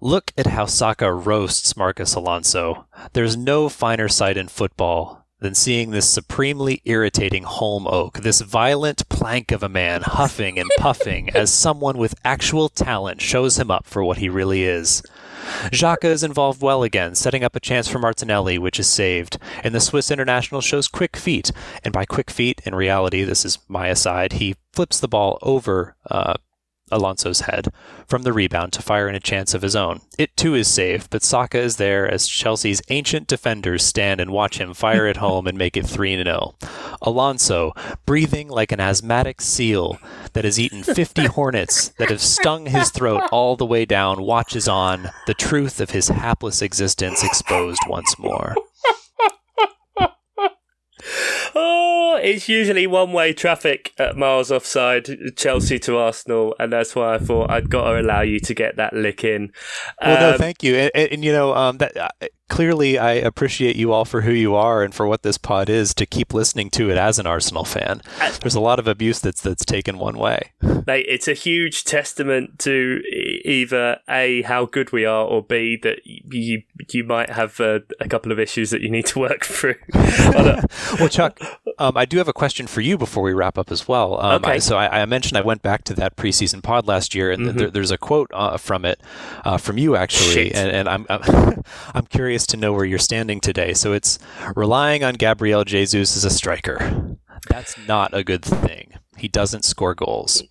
Look 0.00 0.32
at 0.36 0.46
how 0.46 0.66
Saka 0.66 1.12
roasts 1.12 1.76
Marcos 1.76 2.14
Alonso. 2.14 2.86
There's 3.12 3.36
no 3.36 3.68
finer 3.68 4.08
sight 4.08 4.36
in 4.36 4.48
football 4.48 5.26
than 5.40 5.54
seeing 5.54 5.90
this 5.90 6.08
supremely 6.08 6.80
irritating 6.84 7.42
holm 7.42 7.86
oak, 7.86 8.20
this 8.20 8.40
violent 8.40 9.08
plank 9.08 9.52
of 9.52 9.62
a 9.62 9.68
man 9.68 10.02
huffing 10.02 10.58
and 10.58 10.70
puffing 10.78 11.28
as 11.34 11.52
someone 11.52 11.98
with 11.98 12.14
actual 12.24 12.68
talent 12.68 13.20
shows 13.20 13.58
him 13.58 13.70
up 13.70 13.86
for 13.86 14.02
what 14.02 14.18
he 14.18 14.28
really 14.28 14.64
is. 14.64 15.02
Xhaka 15.70 16.06
is 16.06 16.24
involved 16.24 16.62
well 16.62 16.82
again, 16.82 17.14
setting 17.14 17.44
up 17.44 17.54
a 17.54 17.60
chance 17.60 17.86
for 17.86 17.98
Martinelli, 17.98 18.58
which 18.58 18.80
is 18.80 18.88
saved. 18.88 19.38
And 19.62 19.74
the 19.74 19.80
Swiss 19.80 20.10
international 20.10 20.60
shows 20.60 20.88
quick 20.88 21.16
feet. 21.16 21.52
And 21.84 21.92
by 21.92 22.04
quick 22.04 22.30
feet, 22.30 22.60
in 22.64 22.74
reality, 22.74 23.22
this 23.22 23.44
is 23.44 23.58
my 23.68 23.88
aside, 23.88 24.34
he 24.34 24.56
flips 24.72 24.98
the 24.98 25.08
ball 25.08 25.38
over 25.42 25.96
uh, 26.10 26.34
Alonso's 26.90 27.40
head 27.40 27.72
from 28.06 28.22
the 28.22 28.32
rebound 28.32 28.72
to 28.74 28.82
fire 28.82 29.08
in 29.08 29.14
a 29.14 29.20
chance 29.20 29.54
of 29.54 29.62
his 29.62 29.74
own. 29.74 30.00
It 30.18 30.36
too 30.36 30.54
is 30.54 30.68
saved, 30.68 31.10
but 31.10 31.24
Saka 31.24 31.58
is 31.58 31.76
there 31.76 32.08
as 32.08 32.28
Chelsea's 32.28 32.82
ancient 32.90 33.26
defenders 33.26 33.84
stand 33.84 34.20
and 34.20 34.30
watch 34.30 34.58
him 34.58 34.72
fire 34.72 35.06
at 35.06 35.16
home 35.16 35.46
and 35.46 35.58
make 35.58 35.76
it 35.76 35.86
3 35.86 36.22
0. 36.22 36.54
Alonso, 37.02 37.72
breathing 38.06 38.48
like 38.48 38.72
an 38.72 38.80
asthmatic 38.80 39.40
seal 39.40 39.98
that 40.32 40.44
has 40.44 40.60
eaten 40.60 40.82
50 40.82 41.26
hornets 41.26 41.88
that 41.98 42.10
have 42.10 42.20
stung 42.20 42.66
his 42.66 42.90
throat 42.90 43.22
all 43.32 43.56
the 43.56 43.66
way 43.66 43.84
down, 43.84 44.22
watches 44.22 44.68
on, 44.68 45.10
the 45.26 45.34
truth 45.34 45.80
of 45.80 45.90
his 45.90 46.08
hapless 46.08 46.62
existence 46.62 47.24
exposed 47.24 47.80
once 47.88 48.18
more. 48.18 48.54
Oh, 51.56 52.20
it's 52.22 52.48
usually 52.48 52.86
one 52.86 53.12
way 53.12 53.32
traffic 53.32 53.92
at 53.98 54.16
miles 54.16 54.52
offside, 54.52 55.08
Chelsea 55.36 55.78
to 55.80 55.96
Arsenal, 55.96 56.54
and 56.58 56.72
that's 56.72 56.94
why 56.94 57.14
I 57.14 57.18
thought 57.18 57.50
I'd 57.50 57.70
got 57.70 57.90
to 57.90 58.00
allow 58.00 58.20
you 58.20 58.38
to 58.40 58.54
get 58.54 58.76
that 58.76 58.92
lick 58.92 59.24
in. 59.24 59.52
Well, 60.02 60.16
um, 60.16 60.32
no, 60.32 60.38
thank 60.38 60.62
you, 60.62 60.76
and, 60.76 60.90
and, 60.94 61.12
and 61.12 61.24
you 61.24 61.32
know 61.32 61.54
um, 61.54 61.78
that 61.78 61.96
uh, 61.96 62.08
clearly 62.48 62.98
I 62.98 63.12
appreciate 63.12 63.76
you 63.76 63.92
all 63.92 64.04
for 64.04 64.22
who 64.22 64.32
you 64.32 64.54
are 64.54 64.82
and 64.82 64.94
for 64.94 65.06
what 65.06 65.22
this 65.22 65.38
pod 65.38 65.68
is 65.68 65.94
to 65.94 66.06
keep 66.06 66.32
listening 66.32 66.70
to 66.70 66.90
it 66.90 66.98
as 66.98 67.18
an 67.18 67.26
Arsenal 67.26 67.64
fan. 67.64 68.02
There's 68.40 68.54
a 68.54 68.60
lot 68.60 68.78
of 68.78 68.86
abuse 68.86 69.20
that's 69.20 69.40
that's 69.40 69.64
taken 69.64 69.98
one 69.98 70.18
way. 70.18 70.52
Mate, 70.86 71.06
it's 71.08 71.28
a 71.28 71.34
huge 71.34 71.84
testament 71.84 72.58
to 72.60 73.02
either 73.46 73.98
a 74.08 74.42
how 74.42 74.66
good 74.66 74.92
we 74.92 75.04
are 75.04 75.24
or 75.24 75.42
b 75.42 75.78
that 75.82 76.00
you 76.04 76.62
you 76.90 77.04
might 77.04 77.30
have 77.30 77.58
a, 77.60 77.82
a 78.00 78.08
couple 78.08 78.32
of 78.32 78.38
issues 78.38 78.70
that 78.70 78.80
you 78.80 78.90
need 78.90 79.06
to 79.06 79.18
work 79.26 79.44
through. 79.44 79.76
well, 79.94 81.08
Chuck, 81.08 81.40
um, 81.78 81.96
I 81.96 82.04
do 82.04 82.18
have 82.18 82.28
a 82.28 82.32
question 82.32 82.66
for 82.66 82.80
you 82.80 82.98
before 82.98 83.22
we 83.22 83.32
wrap 83.32 83.56
up 83.56 83.70
as 83.70 83.88
well. 83.88 84.20
Um, 84.20 84.44
okay. 84.44 84.52
I, 84.52 84.58
so 84.58 84.76
I, 84.76 85.02
I, 85.02 85.04
mentioned 85.06 85.38
I 85.38 85.42
went 85.42 85.62
back 85.62 85.84
to 85.84 85.94
that 85.94 86.16
preseason 86.16 86.62
pod 86.62 86.86
last 86.86 87.14
year, 87.14 87.30
and 87.30 87.46
mm-hmm. 87.46 87.70
there's 87.70 87.90
a 87.90 87.98
quote 87.98 88.30
uh, 88.34 88.56
from 88.56 88.84
it 88.84 89.00
uh, 89.44 89.58
from 89.58 89.78
you 89.78 89.96
actually, 89.96 90.52
and, 90.52 90.70
and, 90.70 90.88
I'm 90.88 91.06
I'm, 91.08 91.62
I'm 91.94 92.06
curious 92.06 92.46
to 92.48 92.56
know 92.56 92.72
where 92.72 92.84
you're 92.84 92.98
standing 92.98 93.40
today. 93.40 93.72
So 93.74 93.92
it's 93.92 94.18
relying 94.54 95.04
on 95.04 95.14
Gabriel 95.14 95.64
Jesus 95.64 96.16
as 96.16 96.24
a 96.24 96.30
striker. 96.30 97.16
That's 97.48 97.76
not 97.86 98.12
a 98.12 98.24
good 98.24 98.44
thing. 98.44 98.94
He 99.16 99.28
doesn't 99.28 99.64
score 99.64 99.94
goals. 99.94 100.42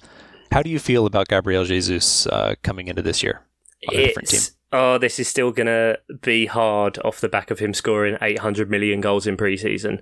How 0.51 0.61
do 0.61 0.69
you 0.69 0.79
feel 0.79 1.05
about 1.05 1.27
Gabriel 1.27 1.65
Jesus 1.65 2.27
uh, 2.27 2.55
coming 2.63 2.87
into 2.87 3.01
this 3.01 3.21
year 3.21 3.41
on 3.89 3.95
a 3.95 3.99
it's, 3.99 4.07
different 4.07 4.29
team? 4.29 4.41
Oh, 4.71 4.97
this 4.97 5.19
is 5.19 5.27
still 5.27 5.51
going 5.51 5.67
to 5.67 5.99
be 6.21 6.47
hard 6.47 6.99
off 6.99 7.21
the 7.21 7.29
back 7.29 7.51
of 7.51 7.59
him 7.59 7.73
scoring 7.73 8.17
800 8.21 8.69
million 8.69 9.01
goals 9.01 9.27
in 9.27 9.37
preseason. 9.37 10.01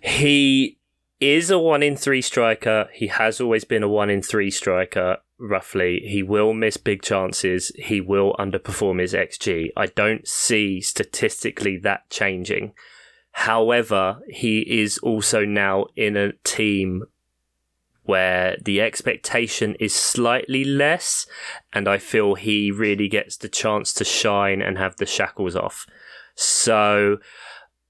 He 0.00 0.78
is 1.20 1.50
a 1.50 1.58
one 1.58 1.82
in 1.82 1.96
three 1.96 2.22
striker. 2.22 2.88
He 2.92 3.08
has 3.08 3.40
always 3.40 3.64
been 3.64 3.82
a 3.82 3.88
one 3.88 4.08
in 4.08 4.22
three 4.22 4.50
striker, 4.50 5.18
roughly. 5.38 6.00
He 6.06 6.22
will 6.22 6.52
miss 6.54 6.76
big 6.76 7.02
chances. 7.02 7.72
He 7.76 8.00
will 8.00 8.34
underperform 8.38 9.00
his 9.00 9.14
XG. 9.14 9.70
I 9.76 9.86
don't 9.86 10.26
see 10.26 10.80
statistically 10.80 11.76
that 11.78 12.08
changing. 12.08 12.72
However, 13.32 14.20
he 14.28 14.60
is 14.80 14.98
also 14.98 15.44
now 15.44 15.86
in 15.96 16.16
a 16.16 16.32
team 16.44 17.04
where 18.08 18.56
the 18.64 18.80
expectation 18.80 19.74
is 19.74 19.94
slightly 19.94 20.64
less, 20.64 21.26
and 21.74 21.86
I 21.86 21.98
feel 21.98 22.36
he 22.36 22.70
really 22.70 23.06
gets 23.06 23.36
the 23.36 23.50
chance 23.50 23.92
to 23.92 24.02
shine 24.02 24.62
and 24.62 24.78
have 24.78 24.96
the 24.96 25.04
shackles 25.04 25.54
off. 25.54 25.84
So 26.34 27.18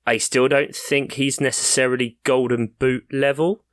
I 0.05 0.17
still 0.17 0.49
don't 0.49 0.75
think 0.75 1.13
he's 1.13 1.41
necessarily 1.41 2.19
golden 2.25 2.75
boot 2.81 3.05
level, 3.13 3.65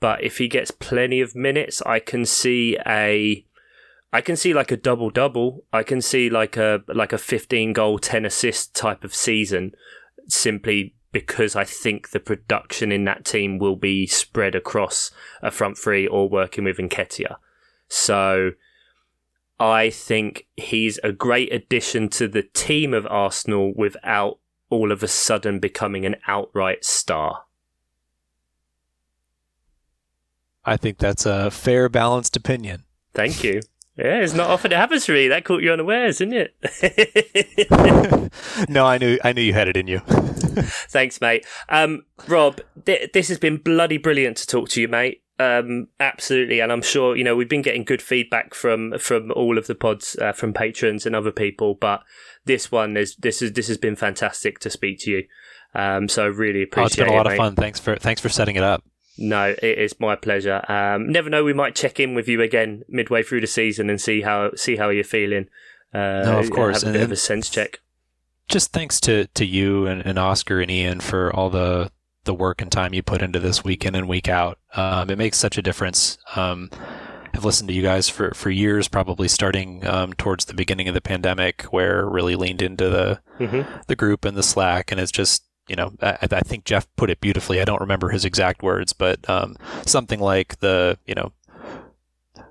but 0.00 0.20
if 0.20 0.38
he 0.38 0.48
gets 0.48 0.72
plenty 0.72 1.20
of 1.20 1.36
minutes, 1.36 1.80
I 1.82 2.00
can 2.00 2.26
see 2.26 2.76
a 2.84 3.46
I 4.12 4.20
can 4.20 4.34
see 4.34 4.52
like 4.52 4.72
a 4.72 4.76
double 4.76 5.10
double. 5.10 5.64
I 5.72 5.84
can 5.84 6.02
see 6.02 6.28
like 6.28 6.56
a 6.56 6.82
like 6.88 7.12
a 7.12 7.18
15 7.18 7.72
goal, 7.72 8.00
10 8.00 8.24
assist 8.24 8.74
type 8.74 9.04
of 9.04 9.14
season 9.14 9.74
simply 10.26 10.96
because 11.14 11.54
I 11.54 11.62
think 11.62 12.10
the 12.10 12.18
production 12.18 12.90
in 12.90 13.04
that 13.04 13.24
team 13.24 13.58
will 13.58 13.76
be 13.76 14.04
spread 14.04 14.56
across 14.56 15.12
a 15.40 15.52
front 15.52 15.78
three 15.78 16.08
or 16.08 16.28
working 16.28 16.64
with 16.64 16.78
Nketiah. 16.78 17.36
So 17.86 18.50
I 19.60 19.90
think 19.90 20.48
he's 20.56 20.98
a 21.04 21.12
great 21.12 21.52
addition 21.52 22.08
to 22.10 22.26
the 22.26 22.42
team 22.42 22.92
of 22.92 23.06
Arsenal 23.06 23.72
without 23.76 24.40
all 24.70 24.90
of 24.90 25.04
a 25.04 25.08
sudden 25.08 25.60
becoming 25.60 26.04
an 26.04 26.16
outright 26.26 26.84
star. 26.84 27.44
I 30.64 30.76
think 30.76 30.98
that's 30.98 31.26
a 31.26 31.52
fair, 31.52 31.88
balanced 31.88 32.36
opinion. 32.36 32.82
Thank 33.12 33.44
you. 33.44 33.60
Yeah, 33.96 34.22
it's 34.22 34.34
not 34.34 34.50
often 34.50 34.72
it 34.72 34.76
happens 34.76 35.06
for 35.06 35.12
me. 35.12 35.28
That 35.28 35.44
caught 35.44 35.62
you 35.62 35.72
unawares, 35.72 36.18
didn't 36.18 36.50
it? 36.64 38.30
no, 38.68 38.84
I 38.86 38.98
knew 38.98 39.18
I 39.22 39.32
knew 39.32 39.42
you 39.42 39.52
had 39.52 39.68
it 39.68 39.76
in 39.76 39.86
you. 39.86 40.00
Thanks, 40.88 41.20
mate. 41.20 41.46
Um, 41.68 42.04
Rob, 42.26 42.60
th- 42.86 43.12
this 43.12 43.28
has 43.28 43.38
been 43.38 43.56
bloody 43.56 43.98
brilliant 43.98 44.36
to 44.38 44.48
talk 44.48 44.68
to 44.70 44.80
you, 44.80 44.88
mate. 44.88 45.22
Um, 45.38 45.88
absolutely, 46.00 46.58
and 46.58 46.72
I'm 46.72 46.82
sure 46.82 47.14
you 47.14 47.22
know 47.22 47.36
we've 47.36 47.48
been 47.48 47.62
getting 47.62 47.84
good 47.84 48.02
feedback 48.02 48.52
from 48.52 48.98
from 48.98 49.30
all 49.30 49.58
of 49.58 49.68
the 49.68 49.76
pods, 49.76 50.16
uh, 50.20 50.32
from 50.32 50.52
patrons 50.52 51.06
and 51.06 51.14
other 51.14 51.32
people. 51.32 51.74
But 51.74 52.02
this 52.46 52.72
one 52.72 52.96
is 52.96 53.14
this 53.16 53.42
is 53.42 53.52
this 53.52 53.68
has 53.68 53.78
been 53.78 53.94
fantastic 53.94 54.58
to 54.60 54.70
speak 54.70 54.98
to 55.00 55.10
you. 55.12 55.24
Um, 55.72 56.08
so 56.08 56.24
I 56.24 56.26
really 56.26 56.64
appreciate. 56.64 56.82
Oh, 56.82 56.86
it's 56.86 56.96
been 56.96 57.08
a 57.08 57.12
lot 57.12 57.26
it, 57.26 57.32
of 57.32 57.36
fun. 57.36 57.54
Thanks 57.54 57.78
for 57.78 57.96
thanks 57.96 58.20
for 58.20 58.28
setting 58.28 58.56
it 58.56 58.64
up. 58.64 58.82
No, 59.16 59.54
it 59.62 59.78
is 59.78 60.00
my 60.00 60.16
pleasure. 60.16 60.64
Um, 60.68 61.10
never 61.10 61.30
know, 61.30 61.44
we 61.44 61.52
might 61.52 61.76
check 61.76 62.00
in 62.00 62.14
with 62.14 62.28
you 62.28 62.42
again 62.42 62.82
midway 62.88 63.22
through 63.22 63.42
the 63.42 63.46
season 63.46 63.88
and 63.88 64.00
see 64.00 64.22
how 64.22 64.52
see 64.56 64.76
how 64.76 64.88
you're 64.90 65.04
feeling. 65.04 65.48
Uh, 65.92 66.22
no, 66.24 66.38
of 66.40 66.50
course, 66.50 66.82
have 66.82 66.90
a 66.90 66.92
bit 66.92 67.02
and, 67.02 67.04
of 67.04 67.12
a 67.12 67.16
sense 67.16 67.48
check. 67.48 67.80
Just 68.48 68.72
thanks 68.72 69.00
to, 69.00 69.26
to 69.28 69.46
you 69.46 69.86
and, 69.86 70.04
and 70.04 70.18
Oscar 70.18 70.60
and 70.60 70.70
Ian 70.70 71.00
for 71.00 71.34
all 71.34 71.50
the 71.50 71.90
the 72.24 72.34
work 72.34 72.62
and 72.62 72.72
time 72.72 72.94
you 72.94 73.02
put 73.02 73.22
into 73.22 73.38
this 73.38 73.62
week 73.62 73.84
in 73.84 73.94
and 73.94 74.08
week 74.08 74.28
out. 74.28 74.58
Um, 74.74 75.10
it 75.10 75.18
makes 75.18 75.38
such 75.38 75.58
a 75.58 75.62
difference. 75.62 76.18
Um, 76.34 76.70
I've 77.34 77.44
listened 77.44 77.68
to 77.68 77.74
you 77.74 77.82
guys 77.82 78.08
for, 78.08 78.32
for 78.32 78.48
years, 78.48 78.88
probably 78.88 79.28
starting 79.28 79.86
um, 79.86 80.12
towards 80.14 80.44
the 80.44 80.54
beginning 80.54 80.88
of 80.88 80.94
the 80.94 81.00
pandemic, 81.00 81.62
where 81.64 82.08
really 82.08 82.36
leaned 82.36 82.62
into 82.62 82.88
the 82.88 83.20
mm-hmm. 83.38 83.70
the 83.86 83.96
group 83.96 84.24
and 84.24 84.36
the 84.36 84.42
Slack, 84.42 84.90
and 84.90 85.00
it's 85.00 85.12
just 85.12 85.44
you 85.68 85.76
know, 85.76 85.92
I, 86.00 86.18
I, 86.20 86.40
think 86.40 86.64
Jeff 86.64 86.86
put 86.96 87.10
it 87.10 87.20
beautifully. 87.20 87.60
I 87.60 87.64
don't 87.64 87.80
remember 87.80 88.10
his 88.10 88.24
exact 88.24 88.62
words, 88.62 88.92
but 88.92 89.28
um, 89.28 89.56
something 89.86 90.20
like 90.20 90.58
the, 90.60 90.98
you 91.06 91.14
know, 91.14 91.32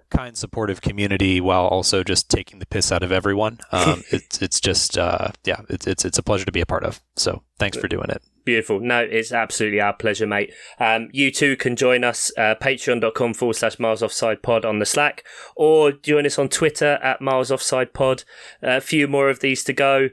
kind, 0.09 0.37
supportive 0.37 0.81
community 0.81 1.41
while 1.41 1.65
also 1.65 2.03
just 2.03 2.29
taking 2.29 2.59
the 2.59 2.65
piss 2.65 2.91
out 2.91 3.03
of 3.03 3.11
everyone. 3.11 3.59
Um, 3.73 4.03
it's 4.11 4.39
it's 4.39 4.61
just 4.61 4.99
uh, 4.99 5.29
yeah, 5.45 5.61
it's 5.67 5.87
it's 5.87 6.05
it's 6.05 6.19
a 6.19 6.23
pleasure 6.23 6.45
to 6.45 6.51
be 6.51 6.61
a 6.61 6.65
part 6.65 6.83
of. 6.83 7.01
So 7.15 7.41
thanks 7.57 7.75
for 7.75 7.87
doing 7.87 8.09
it. 8.09 8.21
Beautiful. 8.45 8.79
No, 8.79 8.99
it's 8.99 9.31
absolutely 9.31 9.81
our 9.81 9.93
pleasure, 9.93 10.27
mate. 10.27 10.53
Um, 10.79 11.09
you 11.11 11.31
too 11.31 11.55
can 11.55 11.75
join 11.75 12.03
us, 12.03 12.31
uh, 12.37 12.53
patreon.com 12.61 13.33
forward 13.33 13.55
slash 13.55 13.79
miles 13.79 14.03
offside 14.03 14.43
pod 14.43 14.63
on 14.63 14.77
the 14.77 14.85
Slack, 14.85 15.23
or 15.55 15.91
join 15.91 16.27
us 16.27 16.37
on 16.37 16.49
Twitter 16.49 16.99
at 17.01 17.19
miles 17.19 17.51
offside 17.51 17.93
pod. 17.93 18.25
A 18.61 18.79
few 18.79 19.07
more 19.07 19.29
of 19.29 19.39
these 19.39 19.63
to 19.63 19.73
go. 19.73 20.09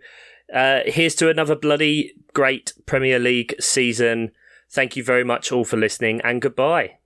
Uh, 0.53 0.81
here's 0.87 1.15
to 1.17 1.29
another 1.29 1.55
bloody 1.55 2.15
great 2.33 2.73
Premier 2.87 3.19
League 3.19 3.55
season. 3.61 4.33
Thank 4.69 4.97
you 4.97 5.05
very 5.05 5.25
much 5.25 5.53
all 5.53 5.65
for 5.65 5.77
listening 5.77 6.21
and 6.23 6.41
goodbye. 6.43 6.97